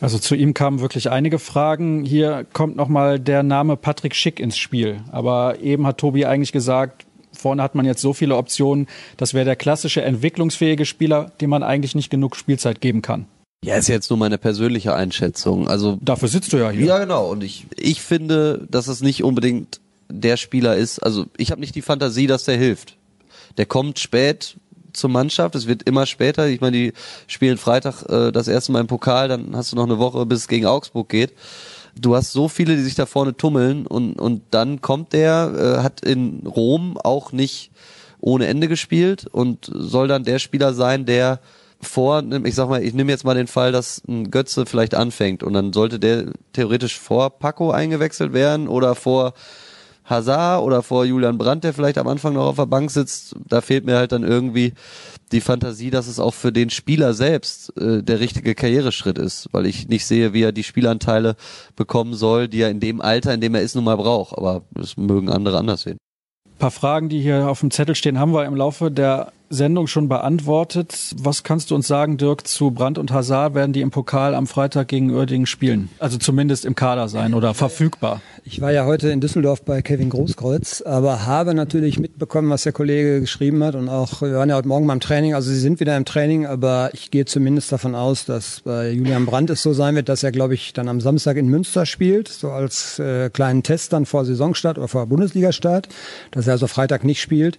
[0.00, 2.04] Also zu ihm kamen wirklich einige Fragen.
[2.04, 5.00] Hier kommt nochmal der Name Patrick Schick ins Spiel.
[5.10, 8.86] Aber eben hat Tobi eigentlich gesagt, vorne hat man jetzt so viele Optionen.
[9.16, 13.26] Das wäre der klassische entwicklungsfähige Spieler, dem man eigentlich nicht genug Spielzeit geben kann.
[13.64, 15.66] Ja, ist jetzt nur meine persönliche Einschätzung.
[15.66, 16.86] Also Dafür sitzt du ja hier.
[16.86, 17.28] Ja, genau.
[17.28, 21.00] Und ich, ich finde, dass es nicht unbedingt der Spieler ist.
[21.00, 22.96] Also ich habe nicht die Fantasie, dass der hilft.
[23.56, 24.56] Der kommt spät
[24.92, 25.54] zur Mannschaft.
[25.54, 26.48] Es wird immer später.
[26.48, 26.92] Ich meine, die
[27.26, 30.40] spielen Freitag äh, das erste Mal im Pokal, dann hast du noch eine Woche, bis
[30.40, 31.32] es gegen Augsburg geht.
[31.96, 35.82] Du hast so viele, die sich da vorne tummeln und, und dann kommt der, äh,
[35.82, 37.70] hat in Rom auch nicht
[38.20, 41.40] ohne Ende gespielt und soll dann der Spieler sein, der
[41.80, 45.42] vor, ich sag mal, ich nehme jetzt mal den Fall, dass ein Götze vielleicht anfängt
[45.42, 49.34] und dann sollte der theoretisch vor Paco eingewechselt werden oder vor
[50.08, 53.36] Hazard oder vor Julian Brandt, der vielleicht am Anfang noch auf der Bank sitzt.
[53.46, 54.72] Da fehlt mir halt dann irgendwie
[55.32, 59.66] die Fantasie, dass es auch für den Spieler selbst äh, der richtige Karriereschritt ist, weil
[59.66, 61.36] ich nicht sehe, wie er die Spielanteile
[61.76, 64.36] bekommen soll, die er in dem Alter, in dem er ist, nun mal braucht.
[64.36, 65.98] Aber das mögen andere anders sehen.
[66.46, 69.86] Ein paar Fragen, die hier auf dem Zettel stehen, haben wir im Laufe der Sendung
[69.86, 71.14] schon beantwortet.
[71.18, 73.54] Was kannst du uns sagen, Dirk, zu Brandt und Hazard?
[73.54, 75.88] Werden die im Pokal am Freitag gegen Uerdingen spielen?
[75.98, 78.20] Also zumindest im Kader sein oder verfügbar?
[78.44, 82.72] Ich war ja heute in Düsseldorf bei Kevin Großkreuz, aber habe natürlich mitbekommen, was der
[82.72, 85.80] Kollege geschrieben hat und auch, wir waren ja heute Morgen beim Training, also sie sind
[85.80, 89.72] wieder im Training, aber ich gehe zumindest davon aus, dass bei Julian Brandt es so
[89.72, 93.30] sein wird, dass er, glaube ich, dann am Samstag in Münster spielt, so als äh,
[93.30, 95.88] kleinen Test dann vor Saisonstart oder vor Bundesligastart,
[96.30, 97.58] dass er also Freitag nicht spielt.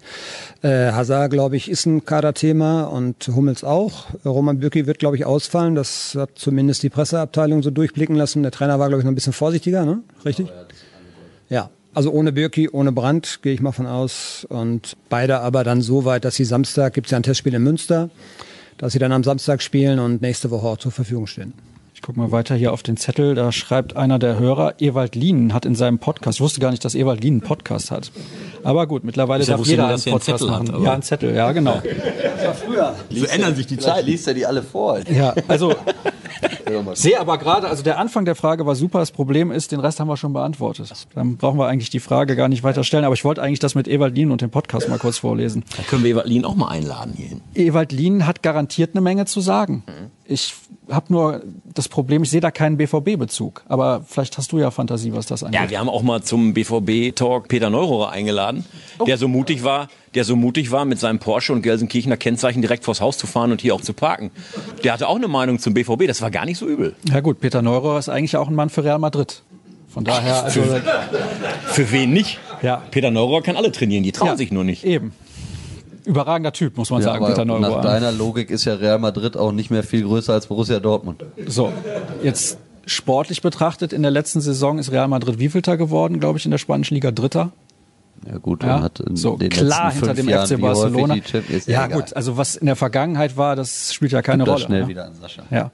[0.61, 4.07] Äh, Hazard, glaube ich, ist ein Kaderthema und Hummels auch.
[4.25, 5.75] Roman Bürki wird, glaube ich, ausfallen.
[5.75, 8.43] Das hat zumindest die Presseabteilung so durchblicken lassen.
[8.43, 10.01] Der Trainer war, glaube ich, noch ein bisschen vorsichtiger, ne?
[10.25, 10.47] Richtig?
[11.49, 11.69] Ja.
[11.93, 14.45] Also ohne Birki, ohne Brand, gehe ich mal von aus.
[14.49, 17.63] Und beide aber dann so weit, dass sie Samstag, gibt es ja ein Testspiel in
[17.63, 18.09] Münster,
[18.77, 21.53] dass sie dann am Samstag spielen und nächste Woche auch zur Verfügung stehen.
[21.93, 23.35] Ich gucke mal weiter hier auf den Zettel.
[23.35, 26.83] Da schreibt einer der Hörer, Ewald Lienen hat in seinem Podcast, ich wusste gar nicht,
[26.85, 28.11] dass Ewald Lienen einen Podcast hat.
[28.63, 30.75] Aber gut, mittlerweile darf jeder nur, einen einen Podcast Zettel hat, machen.
[30.75, 31.81] aber- ja, einen Zettel, ja, genau.
[33.09, 34.99] So ändern sich die Vielleicht liest er die alle vor.
[35.11, 35.73] Ja, also
[36.93, 38.99] sehe aber gerade, also der Anfang der Frage war super.
[38.99, 40.91] Das Problem ist, den Rest haben wir schon beantwortet.
[41.15, 43.03] Dann brauchen wir eigentlich die Frage gar nicht weiter stellen.
[43.03, 45.63] Aber ich wollte eigentlich das mit Ewald Lienen und dem Podcast mal kurz vorlesen.
[45.75, 47.41] Da können wir Evalin auch mal einladen hierhin.
[47.55, 49.83] Ewald Lien hat garantiert eine Menge zu sagen.
[50.31, 50.53] Ich
[50.91, 51.41] habe nur
[51.73, 53.63] das Problem, ich sehe da keinen BVB-Bezug.
[53.67, 55.59] Aber vielleicht hast du ja Fantasie, was das angeht.
[55.59, 58.63] Ja, wir haben auch mal zum BVB-Talk Peter Neurohrer eingeladen,
[59.07, 62.85] der so mutig war, der so mutig war, mit seinem Porsche und Gelsenkirchener Kennzeichen direkt
[62.85, 64.29] vors Haus zu fahren und hier auch zu parken.
[64.83, 66.95] Der hatte auch eine Meinung zum BVB, das war gar nicht so übel.
[67.11, 69.41] ja gut, Peter Neurer ist eigentlich auch ein Mann für Real Madrid.
[69.89, 70.61] Von daher, also,
[71.65, 72.37] Für wen nicht?
[72.61, 72.83] Ja.
[72.91, 74.83] Peter Neurohrer kann alle trainieren, die trauen ja, sich nur nicht.
[74.83, 75.13] Eben.
[76.09, 77.81] Überragender Typ, muss man Ja, sagen, Peter nach Neurer.
[77.81, 81.23] deiner Logik ist ja Real Madrid auch nicht mehr viel größer als Borussia Dortmund.
[81.47, 81.71] So,
[82.23, 86.51] jetzt sportlich betrachtet, in der letzten Saison ist Real Madrid wievielter geworden, glaube ich, in
[86.51, 87.51] der spanischen Liga Dritter.
[88.29, 91.15] Ja gut, Ja, hat in so den klar letzten hinter fünf dem Jahren FC Barcelona.
[91.15, 91.89] Ja, egal.
[92.01, 94.65] gut, also was in der Vergangenheit war, das spielt ja keine Da Rolle.
[94.65, 94.87] schnell ne?
[94.89, 95.43] wieder an Sascha.
[95.51, 95.71] Ja.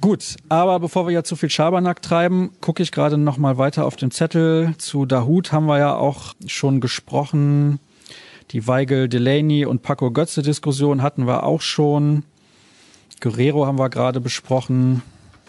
[0.00, 3.86] Gut, aber bevor wir ja zu viel Schabernack treiben, gucke ich gerade noch mal weiter
[3.86, 4.74] auf den Zettel.
[4.78, 7.78] Zu Dahut haben wir ja auch schon gesprochen.
[8.52, 12.24] Die Weigel, Delaney und Paco Götze Diskussion hatten wir auch schon.
[13.20, 15.00] Guerrero haben wir gerade besprochen.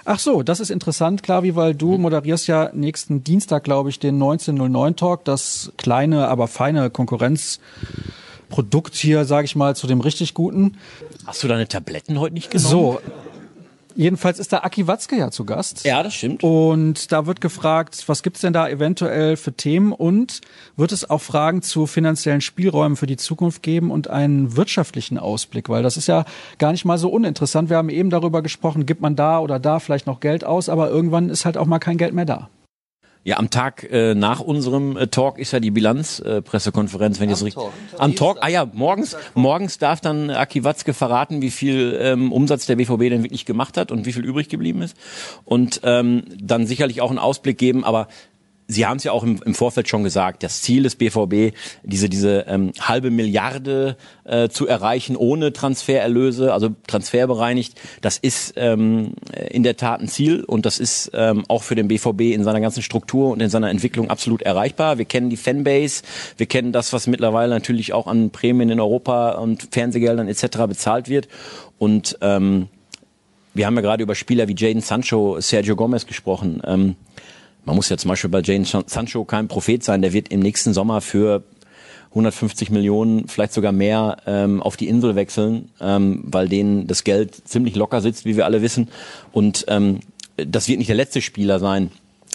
[0.06, 4.16] Ach so, das ist interessant, Klavi, weil du moderierst ja nächsten Dienstag, glaube ich, den
[4.16, 10.78] 1909 Talk, das kleine, aber feine Konkurrenzprodukt hier, sage ich mal, zu dem richtig guten.
[11.26, 12.70] Hast du deine Tabletten heute nicht genommen?
[12.70, 13.01] So,
[13.96, 15.86] jedenfalls ist da Aki Watzke ja zu Gast.
[15.86, 16.44] Ja, das stimmt.
[16.44, 20.41] Und da wird gefragt, was gibt's denn da eventuell für Themen und
[20.76, 25.70] wird es auch Fragen zu finanziellen Spielräumen für die Zukunft geben und einen wirtschaftlichen Ausblick,
[25.70, 26.26] weil das ist ja
[26.58, 27.70] gar nicht mal so uninteressant.
[27.70, 30.89] Wir haben eben darüber gesprochen, gibt man da oder da vielleicht noch Geld aus, aber
[30.89, 32.50] irgendwann ist halt auch mal kein Geld mehr da.
[33.26, 37.30] Ja, am Tag äh, nach unserem äh, Talk ist ja die Bilanzpressekonferenz, äh, Pressekonferenz, wenn
[37.30, 37.63] ich das richtig.
[37.97, 38.39] Am Talk.
[38.41, 42.99] Ah ja, morgens, morgens darf dann Aki Watzke verraten, wie viel ähm, Umsatz der BVB
[43.09, 44.97] denn wirklich gemacht hat und wie viel übrig geblieben ist.
[45.45, 48.09] Und ähm, dann sicherlich auch einen Ausblick geben, aber
[48.74, 52.09] Sie haben es ja auch im, im Vorfeld schon gesagt, das Ziel des BVB, diese,
[52.09, 59.13] diese ähm, halbe Milliarde äh, zu erreichen ohne Transfererlöse, also transferbereinigt, das ist ähm,
[59.49, 62.61] in der Tat ein Ziel und das ist ähm, auch für den BVB in seiner
[62.61, 64.97] ganzen Struktur und in seiner Entwicklung absolut erreichbar.
[64.97, 66.03] Wir kennen die Fanbase,
[66.38, 70.65] wir kennen das, was mittlerweile natürlich auch an Prämien in Europa und Fernsehgeldern etc.
[70.68, 71.27] bezahlt wird.
[71.77, 72.68] Und ähm,
[73.53, 76.61] wir haben ja gerade über Spieler wie Jaden Sancho, Sergio Gomez gesprochen.
[76.65, 76.95] Ähm,
[77.65, 80.73] man muss ja zum Beispiel bei Jane Sancho kein Prophet sein, der wird im nächsten
[80.73, 81.44] Sommer für
[82.10, 87.48] 150 Millionen, vielleicht sogar mehr, ähm, auf die Insel wechseln, ähm, weil denen das Geld
[87.48, 88.90] ziemlich locker sitzt, wie wir alle wissen.
[89.31, 90.02] Und ähm,
[90.38, 91.91] das wird nicht der letzte Spieler sein,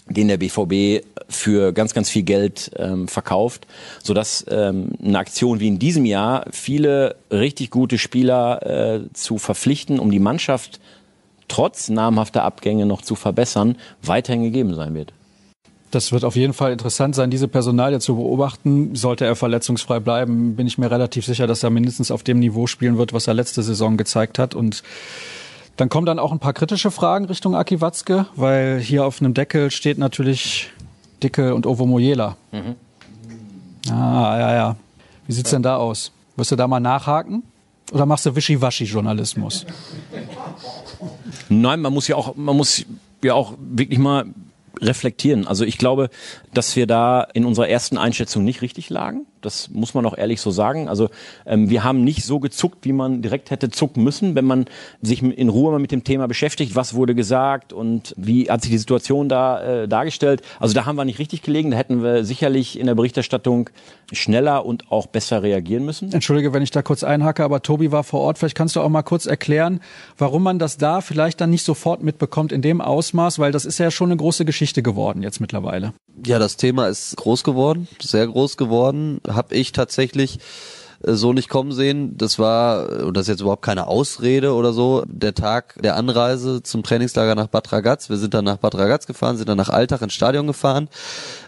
[0.09, 3.67] den der BVB für ganz, ganz viel Geld ähm, verkauft,
[4.03, 10.01] sodass ähm, eine Aktion wie in diesem Jahr viele richtig gute Spieler äh, zu verpflichten,
[10.01, 10.81] um die Mannschaft
[11.47, 15.13] trotz namhafter Abgänge noch zu verbessern, weiterhin gegeben sein wird.
[15.91, 18.95] Das wird auf jeden Fall interessant sein, diese Personalie zu beobachten.
[18.95, 22.67] Sollte er verletzungsfrei bleiben, bin ich mir relativ sicher, dass er mindestens auf dem Niveau
[22.67, 24.55] spielen wird, was er letzte Saison gezeigt hat.
[24.55, 24.83] Und
[25.77, 29.33] dann kommen dann auch ein paar kritische Fragen Richtung Aki Watzke, weil hier auf einem
[29.33, 30.71] Deckel steht natürlich
[31.23, 32.37] Dicke und Ovo Mojela.
[32.53, 32.75] Mhm.
[33.91, 34.77] Ah, ja, ja.
[35.27, 36.13] Wie sieht's denn da aus?
[36.37, 37.43] Wirst du da mal nachhaken?
[37.93, 39.65] Oder machst du Wischiwaschi-Journalismus?
[41.49, 42.85] Nein, man muss ja auch, man muss
[43.23, 44.27] ja auch wirklich mal
[44.81, 45.47] reflektieren.
[45.47, 46.11] Also ich glaube,
[46.53, 49.27] dass wir da in unserer ersten Einschätzung nicht richtig lagen.
[49.43, 50.89] Das muss man auch ehrlich so sagen.
[50.89, 51.09] Also
[51.47, 54.67] ähm, wir haben nicht so gezuckt, wie man direkt hätte zucken müssen, wenn man
[55.03, 58.71] sich in Ruhe mal mit dem Thema beschäftigt, was wurde gesagt und wie hat sich
[58.71, 60.43] die Situation da äh, dargestellt.
[60.61, 61.71] Also da haben wir nicht richtig gelegen.
[61.71, 63.71] Da hätten wir sicherlich in der Berichterstattung
[64.13, 66.13] schneller und auch besser reagieren müssen.
[66.13, 68.39] Entschuldige, wenn ich da kurz einhacke, aber Tobi war vor Ort.
[68.39, 69.81] Vielleicht kannst du auch mal kurz erklären,
[70.17, 73.79] warum man das da vielleicht dann nicht sofort mitbekommt in dem Ausmaß, weil das ist
[73.79, 75.93] ja schon eine große Geschichte geworden jetzt mittlerweile.
[76.27, 79.21] Ja, das Thema ist groß geworden, sehr groß geworden.
[79.29, 80.39] Hab ich tatsächlich
[81.01, 82.17] so nicht kommen sehen.
[82.17, 86.63] Das war, und das ist jetzt überhaupt keine Ausrede oder so, der Tag der Anreise
[86.63, 88.11] zum Trainingslager nach Bad Ragaz.
[88.11, 90.89] Wir sind dann nach Bad Ragaz gefahren, sind dann nach Altach ins Stadion gefahren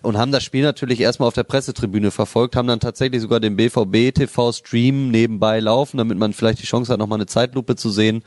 [0.02, 3.56] und haben das Spiel natürlich erstmal auf der Pressetribüne verfolgt, haben dann tatsächlich sogar den
[3.56, 7.90] BVB TV Stream nebenbei laufen, damit man vielleicht die Chance hat, nochmal eine Zeitlupe zu
[7.90, 8.22] sehen.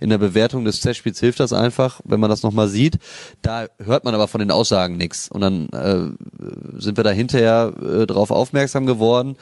[0.00, 2.98] In der Bewertung des Testspiels hilft das einfach, wenn man das nochmal sieht.
[3.42, 5.28] Da hört man aber von den Aussagen nichts.
[5.28, 9.36] Und dann äh, sind wir da hinterher äh, drauf aufmerksam geworden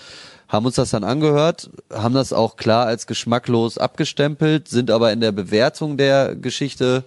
[0.49, 5.21] haben uns das dann angehört, haben das auch klar als geschmacklos abgestempelt, sind aber in
[5.21, 7.05] der Bewertung der Geschichte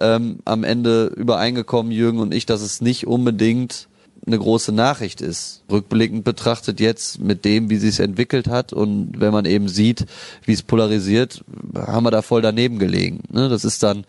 [0.00, 3.88] ähm, am Ende übereingekommen, Jürgen und ich, dass es nicht unbedingt
[4.26, 5.62] eine große Nachricht ist.
[5.70, 10.06] Rückblickend betrachtet jetzt mit dem, wie sie es entwickelt hat und wenn man eben sieht,
[10.44, 11.42] wie es polarisiert,
[11.74, 13.22] haben wir da voll daneben gelegen.
[13.30, 13.48] Ne?
[13.48, 14.04] Das ist dann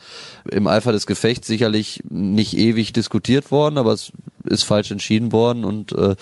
[0.49, 4.11] im Eifer des Gefechts sicherlich nicht ewig diskutiert worden, aber es
[4.43, 6.15] ist falsch entschieden worden und äh,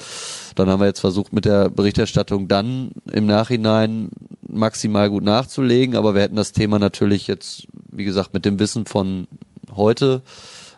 [0.56, 4.10] dann haben wir jetzt versucht mit der Berichterstattung dann im Nachhinein
[4.48, 8.86] maximal gut nachzulegen, aber wir hätten das Thema natürlich jetzt, wie gesagt, mit dem Wissen
[8.86, 9.28] von
[9.76, 10.22] heute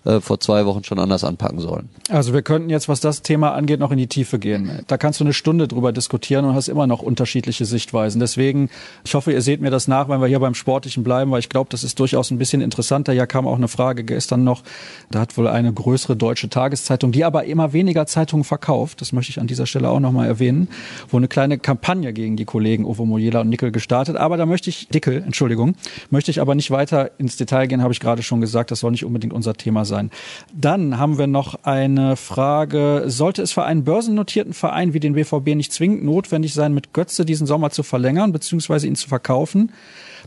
[0.03, 1.89] äh, vor zwei Wochen schon anders anpacken sollen.
[2.09, 4.81] Also wir könnten jetzt, was das Thema angeht, noch in die Tiefe gehen.
[4.87, 8.19] Da kannst du eine Stunde drüber diskutieren und hast immer noch unterschiedliche Sichtweisen.
[8.19, 8.69] Deswegen,
[9.05, 11.49] ich hoffe, ihr seht mir das nach, wenn wir hier beim Sportlichen bleiben, weil ich
[11.49, 13.13] glaube, das ist durchaus ein bisschen interessanter.
[13.13, 14.63] Ja, kam auch eine Frage gestern noch.
[15.11, 19.29] Da hat wohl eine größere deutsche Tageszeitung, die aber immer weniger Zeitungen verkauft, das möchte
[19.29, 20.67] ich an dieser Stelle auch nochmal erwähnen,
[21.09, 24.15] wo eine kleine Kampagne gegen die Kollegen Ovo Mojela und Nickel gestartet.
[24.15, 25.75] Aber da möchte ich, Dickel, Entschuldigung,
[26.09, 28.71] möchte ich aber nicht weiter ins Detail gehen, habe ich gerade schon gesagt.
[28.71, 30.09] Das soll nicht unbedingt unser Thema sein sein.
[30.53, 33.03] Dann haben wir noch eine Frage.
[33.07, 37.25] Sollte es für einen börsennotierten Verein wie den BVB nicht zwingend notwendig sein, mit Götze
[37.25, 38.87] diesen Sommer zu verlängern bzw.
[38.87, 39.71] ihn zu verkaufen,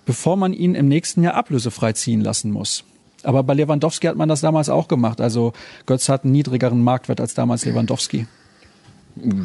[0.07, 2.85] bevor man ihn im nächsten Jahr ablösefrei ziehen lassen muss?
[3.23, 5.21] Aber bei Lewandowski hat man das damals auch gemacht.
[5.21, 5.55] Also
[5.87, 8.27] Götze hat einen niedrigeren Marktwert als damals Lewandowski.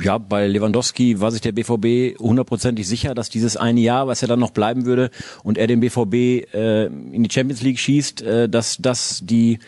[0.04, 4.28] Ja, bei Lewandowski war sich der BVB hundertprozentig sicher, dass dieses eine Jahr, was er
[4.28, 5.12] dann noch bleiben würde
[5.44, 6.14] und er den BVB
[6.54, 9.60] äh, in die Champions League schießt, äh, dass das die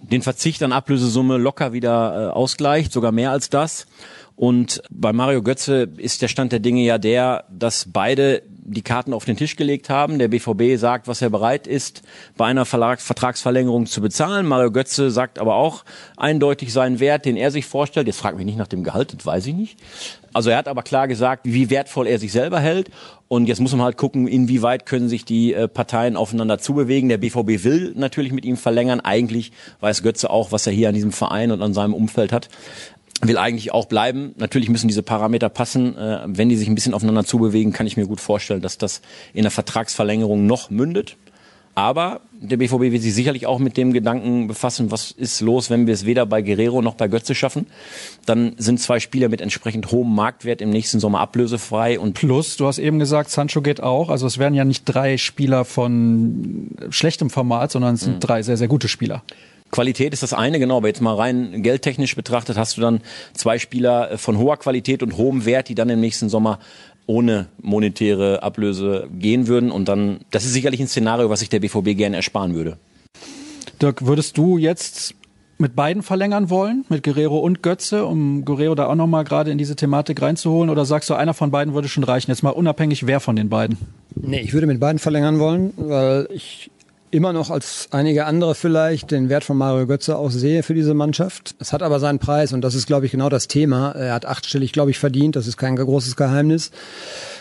[0.00, 3.86] den Verzicht an Ablösesumme locker wieder äh, ausgleicht, sogar mehr als das.
[4.38, 9.12] Und bei Mario Götze ist der Stand der Dinge ja der, dass beide die Karten
[9.12, 10.20] auf den Tisch gelegt haben.
[10.20, 12.02] Der BVB sagt, was er bereit ist,
[12.36, 14.46] bei einer Verlag Vertragsverlängerung zu bezahlen.
[14.46, 15.84] Mario Götze sagt aber auch
[16.16, 18.06] eindeutig seinen Wert, den er sich vorstellt.
[18.06, 19.80] Jetzt fragt mich nicht nach dem Gehalt, das weiß ich nicht.
[20.32, 22.90] Also er hat aber klar gesagt, wie wertvoll er sich selber hält.
[23.28, 27.10] Und jetzt muss man halt gucken, inwieweit können sich die äh, Parteien aufeinander zubewegen.
[27.10, 29.00] Der BVB will natürlich mit ihm verlängern.
[29.00, 32.48] Eigentlich weiß Götze auch, was er hier an diesem Verein und an seinem Umfeld hat
[33.20, 34.34] will eigentlich auch bleiben.
[34.36, 35.96] Natürlich müssen diese Parameter passen.
[35.96, 39.00] Äh, wenn die sich ein bisschen aufeinander zubewegen, kann ich mir gut vorstellen, dass das
[39.34, 41.16] in der Vertragsverlängerung noch mündet.
[41.78, 45.86] Aber der BVB wird sich sicherlich auch mit dem Gedanken befassen, was ist los, wenn
[45.86, 47.68] wir es weder bei Guerrero noch bei Götze schaffen.
[48.26, 52.00] Dann sind zwei Spieler mit entsprechend hohem Marktwert im nächsten Sommer ablösefrei.
[52.00, 54.08] Und Plus, du hast eben gesagt, Sancho geht auch.
[54.08, 58.20] Also es werden ja nicht drei Spieler von schlechtem Format, sondern es sind mhm.
[58.20, 59.22] drei sehr, sehr gute Spieler.
[59.70, 63.02] Qualität ist das eine, genau, aber jetzt mal rein geldtechnisch betrachtet hast du dann
[63.34, 66.58] zwei Spieler äh, von hoher Qualität und hohem Wert, die dann im nächsten Sommer
[67.08, 69.72] ohne monetäre Ablöse gehen würden.
[69.72, 72.76] Und dann, das ist sicherlich ein Szenario, was sich der BVB gerne ersparen würde.
[73.80, 75.14] Dirk, würdest du jetzt
[75.56, 79.58] mit beiden verlängern wollen, mit Guerrero und Götze, um Guerrero da auch nochmal gerade in
[79.58, 80.70] diese Thematik reinzuholen?
[80.70, 82.30] Oder sagst du, einer von beiden würde schon reichen?
[82.30, 83.78] Jetzt mal unabhängig, wer von den beiden?
[84.14, 86.70] Nee, ich würde mit beiden verlängern wollen, weil ich
[87.10, 90.94] immer noch als einige andere vielleicht den Wert von Mario Götze auch sehe für diese
[90.94, 91.54] Mannschaft.
[91.58, 93.92] Es hat aber seinen Preis und das ist, glaube ich, genau das Thema.
[93.92, 95.36] Er hat achtstellig, glaube ich, verdient.
[95.36, 96.70] Das ist kein großes Geheimnis.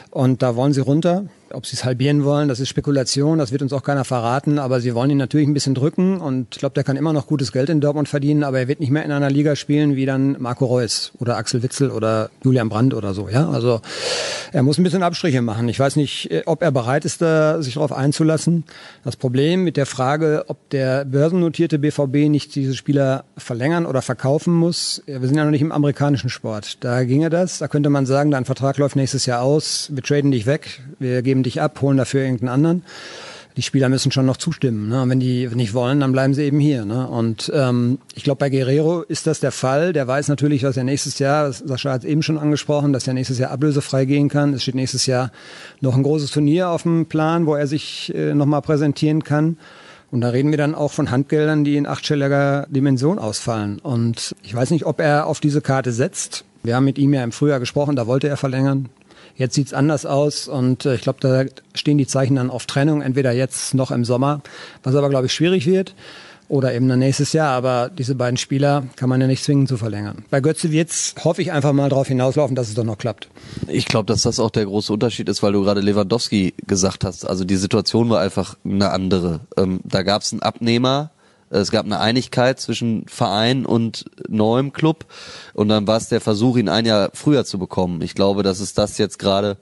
[0.09, 1.25] Und da wollen sie runter.
[1.53, 4.81] Ob sie es halbieren wollen, das ist Spekulation, das wird uns auch keiner verraten, aber
[4.81, 7.51] sie wollen ihn natürlich ein bisschen drücken und ich glaube, der kann immer noch gutes
[7.51, 10.35] Geld in Dortmund verdienen, aber er wird nicht mehr in einer Liga spielen wie dann
[10.39, 13.49] Marco Reus oder Axel Witzel oder Julian Brandt oder so, ja.
[13.49, 13.81] Also
[14.51, 15.67] er muss ein bisschen Abstriche machen.
[15.69, 18.63] Ich weiß nicht, äh, ob er bereit ist, da sich darauf einzulassen.
[19.03, 24.53] Das Problem mit der Frage, ob der börsennotierte BVB nicht diese Spieler verlängern oder verkaufen
[24.53, 26.77] muss, wir sind ja noch nicht im amerikanischen Sport.
[26.83, 30.31] Da ginge das, da könnte man sagen, dein Vertrag läuft nächstes Jahr aus, wir traden
[30.31, 32.83] dich weg, wir geben dich ab, holen dafür irgendeinen anderen.
[33.57, 34.87] Die Spieler müssen schon noch zustimmen.
[34.87, 35.03] Ne?
[35.07, 36.85] Wenn die nicht wollen, dann bleiben sie eben hier.
[36.85, 37.07] Ne?
[37.07, 39.93] Und ähm, ich glaube, bei Guerrero ist das der Fall.
[39.93, 43.15] Der weiß natürlich, dass er nächstes Jahr, Sascha hat es eben schon angesprochen, dass er
[43.15, 44.53] nächstes Jahr ablösefrei gehen kann.
[44.53, 45.31] Es steht nächstes Jahr
[45.81, 49.57] noch ein großes Turnier auf dem Plan, wo er sich äh, nochmal präsentieren kann.
[50.11, 53.79] Und da reden wir dann auch von Handgeldern, die in achtstelliger Dimension ausfallen.
[53.79, 56.45] Und ich weiß nicht, ob er auf diese Karte setzt.
[56.63, 58.89] Wir haben mit ihm ja im Frühjahr gesprochen, da wollte er verlängern.
[59.37, 61.45] Jetzt sieht's anders aus und äh, ich glaube, da
[61.75, 64.41] stehen die Zeichen dann auf Trennung, entweder jetzt noch im Sommer,
[64.83, 65.93] was aber, glaube ich, schwierig wird
[66.49, 67.51] oder eben dann nächstes Jahr.
[67.51, 70.25] Aber diese beiden Spieler kann man ja nicht zwingen zu verlängern.
[70.29, 73.29] Bei Götze wird's, hoffe ich, einfach mal darauf hinauslaufen, dass es doch noch klappt.
[73.67, 77.25] Ich glaube, dass das auch der große Unterschied ist, weil du gerade Lewandowski gesagt hast.
[77.25, 79.41] Also die Situation war einfach eine andere.
[79.55, 81.11] Ähm, da gab's einen Abnehmer,
[81.49, 85.05] es gab eine Einigkeit zwischen Verein und neuem Club
[85.53, 88.01] und dann war es der Versuch, ihn ein Jahr früher zu bekommen.
[88.01, 89.57] Ich glaube, dass es das jetzt gerade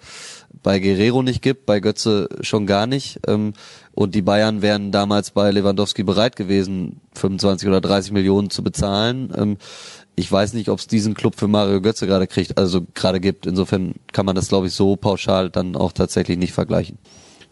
[0.64, 3.20] bei Guerrero nicht gibt, bei Götze schon gar nicht.
[3.28, 3.53] Ähm,
[3.94, 9.32] und die Bayern wären damals bei Lewandowski bereit gewesen, 25 oder 30 Millionen zu bezahlen.
[9.38, 9.57] Ähm,
[10.16, 13.45] ich weiß nicht, ob es diesen Club für Mario Götze gerade kriegt, also gerade gibt.
[13.45, 16.98] Insofern kann man das, glaube ich, so pauschal dann auch tatsächlich nicht vergleichen.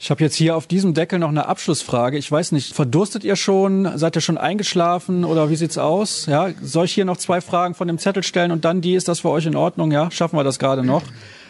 [0.04, 2.18] Ich habe jetzt hier auf diesem Deckel noch eine Abschlussfrage.
[2.18, 3.98] Ich weiß nicht, verdurstet ihr schon?
[3.98, 6.26] Seid ihr schon eingeschlafen oder wie sieht's aus?
[6.26, 8.96] Ja, soll ich hier noch zwei Fragen von dem Zettel stellen und dann die?
[8.96, 9.94] Ist das für euch in Ordnung?
[9.94, 11.04] Ja, schaffen wir das gerade noch?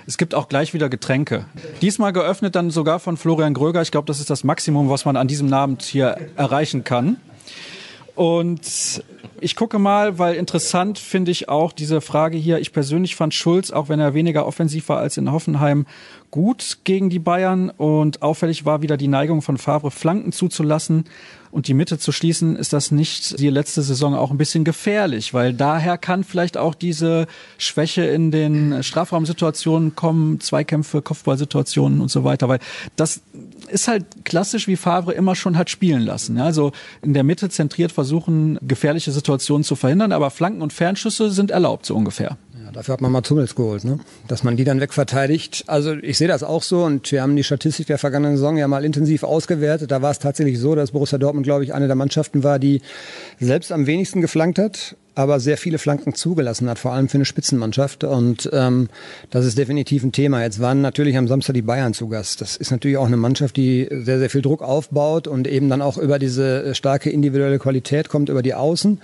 [0.06, 1.46] Es gibt auch gleich wieder Getränke.
[1.82, 3.82] Diesmal geöffnet dann sogar von Florian Gröger.
[3.82, 7.18] Ich glaube, das ist das Maximum, was man an diesem Abend hier erreichen kann.
[8.16, 9.04] Und
[9.40, 12.60] ich gucke mal, weil interessant finde ich auch diese Frage hier.
[12.60, 15.86] Ich persönlich fand Schulz, auch wenn er weniger offensiv war als in Hoffenheim,
[16.32, 21.06] gut gegen die Bayern und auffällig war wieder die Neigung von Favre, Flanken zuzulassen
[21.52, 22.56] und die Mitte zu schließen.
[22.56, 25.34] Ist das nicht die letzte Saison auch ein bisschen gefährlich?
[25.34, 27.28] Weil daher kann vielleicht auch diese
[27.58, 32.50] Schwäche in den Strafraumsituationen kommen, Zweikämpfe, Kopfballsituationen und so weiter.
[32.50, 32.60] Weil
[32.96, 33.22] das
[33.70, 36.38] ist halt klassisch, wie Favre immer schon hat spielen lassen.
[36.40, 36.72] Also
[37.02, 41.86] in der Mitte zentriert versuchen, gefährliche Situationen zu verhindern, aber Flanken und Fernschüsse sind erlaubt,
[41.86, 42.38] so ungefähr.
[42.74, 44.00] Dafür hat man mal Tummels geholt, ne?
[44.28, 45.64] dass man die dann wegverteidigt.
[45.68, 48.68] Also ich sehe das auch so und wir haben die Statistik der vergangenen Saison ja
[48.68, 49.92] mal intensiv ausgewertet.
[49.92, 52.82] Da war es tatsächlich so, dass Borussia Dortmund, glaube ich, eine der Mannschaften war, die
[53.40, 57.26] selbst am wenigsten geflankt hat aber sehr viele Flanken zugelassen hat, vor allem für eine
[57.26, 58.04] Spitzenmannschaft.
[58.04, 58.90] Und ähm,
[59.30, 60.42] das ist definitiv ein Thema.
[60.42, 62.42] Jetzt waren natürlich am Samstag die Bayern zu Gast.
[62.42, 65.82] Das ist natürlich auch eine Mannschaft, die sehr, sehr viel Druck aufbaut und eben dann
[65.82, 69.02] auch über diese starke individuelle Qualität kommt, über die Außen.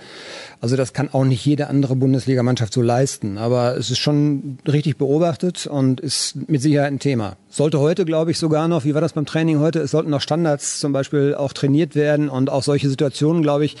[0.62, 3.38] Also das kann auch nicht jede andere Bundesligamannschaft so leisten.
[3.38, 7.36] Aber es ist schon richtig beobachtet und ist mit Sicherheit ein Thema.
[7.48, 10.20] Sollte heute, glaube ich, sogar noch, wie war das beim Training heute, es sollten noch
[10.20, 13.76] Standards zum Beispiel auch trainiert werden und auch solche Situationen, glaube ich,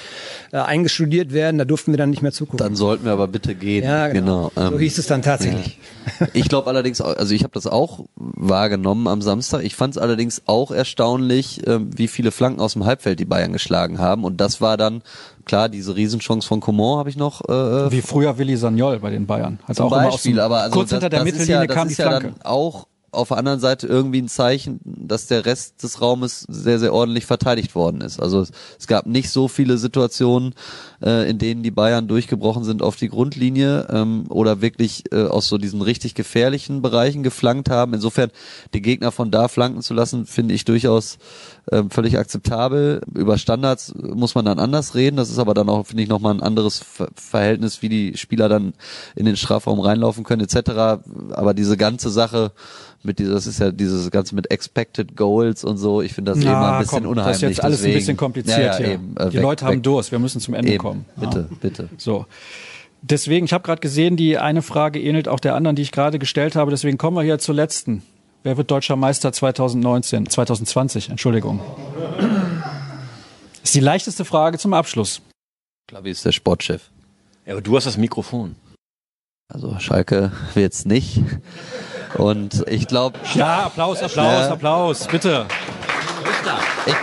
[0.52, 1.58] äh, eingestudiert werden.
[1.58, 2.58] Da durften wir dann nicht mehr zugucken.
[2.58, 3.84] Dann sollten wir aber bitte gehen.
[3.84, 4.50] Ja, genau.
[4.54, 4.70] genau.
[4.70, 5.78] So hieß es dann tatsächlich.
[6.18, 6.28] Ja.
[6.32, 9.62] Ich glaube allerdings, also ich habe das auch wahrgenommen am Samstag.
[9.64, 13.52] Ich fand es allerdings auch erstaunlich, äh, wie viele Flanken aus dem Halbfeld die Bayern
[13.52, 14.24] geschlagen haben.
[14.24, 15.02] Und das war dann
[15.44, 17.42] klar, diese Riesenchance von Coman habe ich noch.
[17.48, 19.58] Äh, Wie früher Willi Sagnol bei den Bayern.
[19.66, 22.28] Also auch Beispiel, dem, aber also kurz das, hinter der Mittellinie ja, kam die Flanke.
[22.28, 26.78] Ja auch auf der anderen Seite irgendwie ein Zeichen, dass der Rest des Raumes sehr,
[26.78, 28.20] sehr ordentlich verteidigt worden ist.
[28.20, 30.54] Also es, es gab nicht so viele Situationen,
[31.02, 35.48] äh, in denen die Bayern durchgebrochen sind auf die Grundlinie ähm, oder wirklich äh, aus
[35.48, 37.94] so diesen richtig gefährlichen Bereichen geflankt haben.
[37.94, 38.30] Insofern
[38.74, 41.18] die Gegner von da flanken zu lassen, finde ich durchaus
[41.70, 43.00] äh, völlig akzeptabel.
[43.14, 45.16] Über Standards muss man dann anders reden.
[45.16, 48.48] Das ist aber dann auch, finde ich, nochmal ein anderes Ver Verhältnis, wie die Spieler
[48.48, 48.74] dann
[49.14, 51.02] in den Strafraum reinlaufen können etc.
[51.32, 52.52] Aber diese ganze Sache
[53.02, 56.02] mit dieser, das ist ja dieses Ganze mit Expected Goals und so.
[56.02, 57.40] Ich finde das Na, immer ein bisschen komm, unheimlich.
[57.40, 57.94] Das ist jetzt alles deswegen.
[57.94, 58.88] ein bisschen kompliziert ja, ja, hier.
[58.94, 59.82] Eben, äh, die weg, Leute haben weg.
[59.82, 60.12] Durst.
[60.12, 60.78] Wir müssen zum Ende eben.
[60.78, 60.89] kommen.
[61.16, 61.56] Bitte, ja.
[61.60, 61.88] bitte.
[61.96, 62.26] So.
[63.02, 66.18] Deswegen, ich habe gerade gesehen, die eine Frage ähnelt auch der anderen, die ich gerade
[66.18, 66.70] gestellt habe.
[66.70, 68.02] Deswegen kommen wir hier zur letzten.
[68.42, 71.60] Wer wird deutscher Meister 2019, 2020, Entschuldigung.
[72.18, 75.20] Das ist die leichteste Frage zum Abschluss.
[75.88, 76.90] Klavi ist der Sportchef.
[77.46, 78.56] Ja, aber du hast das Mikrofon.
[79.52, 81.20] Also Schalke wird's nicht.
[82.16, 84.50] Und ich glaube, Ja, Applaus, Applaus, Ja.
[84.52, 85.46] Applaus, bitte.
[86.86, 86.94] ich,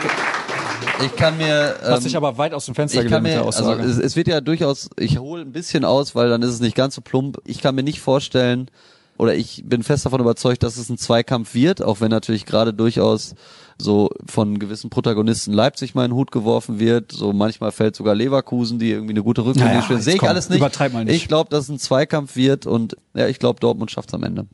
[1.04, 1.76] ich kann mir.
[1.82, 4.28] Hast ähm, dich aber weit aus dem Fenster ich kann mir, also es, es wird
[4.28, 7.40] ja durchaus, ich hole ein bisschen aus, weil dann ist es nicht ganz so plump.
[7.46, 8.70] Ich kann mir nicht vorstellen,
[9.18, 12.74] oder ich bin fest davon überzeugt, dass es ein Zweikampf wird, auch wenn natürlich gerade
[12.74, 13.36] durchaus
[13.80, 17.12] so von gewissen Protagonisten Leipzig mal in den Hut geworfen wird.
[17.12, 20.02] So manchmal fällt sogar Leverkusen, die irgendwie eine gute Rückrunde Naja, spielen.
[20.02, 20.60] Sehe ich komm, alles nicht.
[20.60, 21.16] übertreib mal nicht.
[21.16, 24.46] Ich glaube, dass es ein Zweikampf wird und ja, ich glaube, Dortmund schafft's am Ende.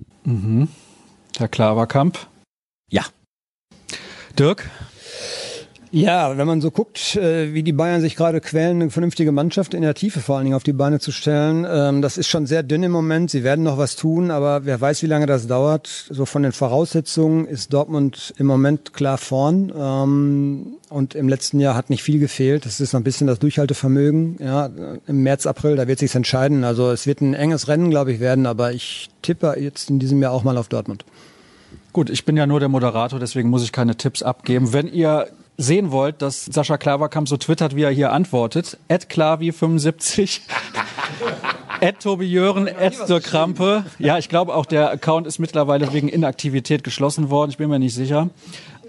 [1.38, 2.19] Herr Klaverkamp.
[2.89, 3.03] Ja.
[4.38, 4.69] Dirk?
[5.95, 9.76] Ja, wenn man so guckt, äh, wie die Bayern sich gerade quälen, eine vernünftige Mannschaft
[9.76, 12.48] in der Tiefe vor allen Dingen auf die Beine zu stellen, ähm, das ist schon
[12.48, 13.30] sehr dünn im Moment.
[13.30, 15.88] Sie werden noch was tun, aber wer weiß, wie lange das dauert.
[16.10, 19.72] So von den Voraussetzungen ist Dortmund im Moment klar vorn.
[19.78, 22.65] Ähm, und im letzten Jahr hat nicht viel gefehlt.
[22.65, 24.38] Das ist so ein bisschen das Durchhaltevermögen.
[24.40, 24.72] Ja,
[25.06, 26.64] im März, April, da wird sich's entscheiden.
[26.64, 30.24] Also es wird ein enges Rennen, glaube ich, werden, aber ich tippe jetzt in diesem
[30.24, 31.06] Jahr auch mal auf Dortmund.
[31.91, 34.74] Gut, ich bin ja nur der Moderator, deswegen muss ich keine Tipps abgeben.
[34.74, 35.28] Wenn ihr
[35.58, 40.42] sehen wollt, dass Sascha Klaverkamp so twittert, wie er hier antwortet, klavi75,
[42.00, 42.70] Tobi Jören,
[43.08, 43.84] Dirk Krampe.
[44.00, 47.52] Ja, ich glaube auch der Account ist mittlerweile wegen Inaktivität geschlossen worden.
[47.52, 48.30] Ich bin mir nicht sicher.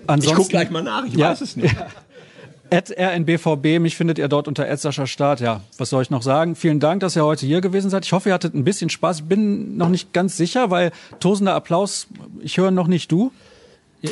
[0.07, 1.31] Ansonsten, Ich guck gleich mal nach, ich Ja.
[1.31, 1.74] weiß es nicht.
[2.70, 5.41] At RNBVB, mich findet ihr dort unter Sascha Start.
[5.41, 6.57] Ja, was soll ich noch sagen?
[6.57, 8.05] Vielen Dank, dass ihr heute hier gewesen seid.
[8.05, 9.19] Ich hoffe, ihr hattet ein bisschen Spaß.
[9.20, 12.07] Ich bin noch nicht ganz sicher, weil tosender Applaus,
[12.41, 13.32] ich höre noch nicht du.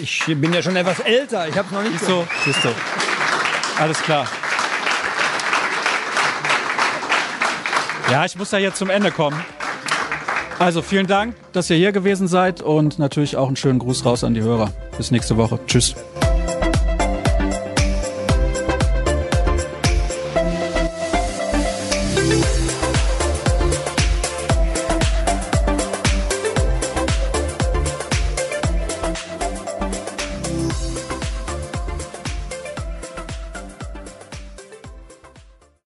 [0.00, 1.46] Ich bin ja schon etwas älter.
[1.48, 2.70] Ich habe noch nicht So, siehst du.
[3.78, 4.26] Alles klar.
[8.10, 9.44] Ja, ich muss ja jetzt zum Ende kommen.
[10.58, 14.24] Also vielen Dank, dass ihr hier gewesen seid und natürlich auch einen schönen Gruß raus
[14.24, 14.72] an die Hörer.
[14.96, 15.58] Bis nächste Woche.
[15.66, 15.94] Tschüss.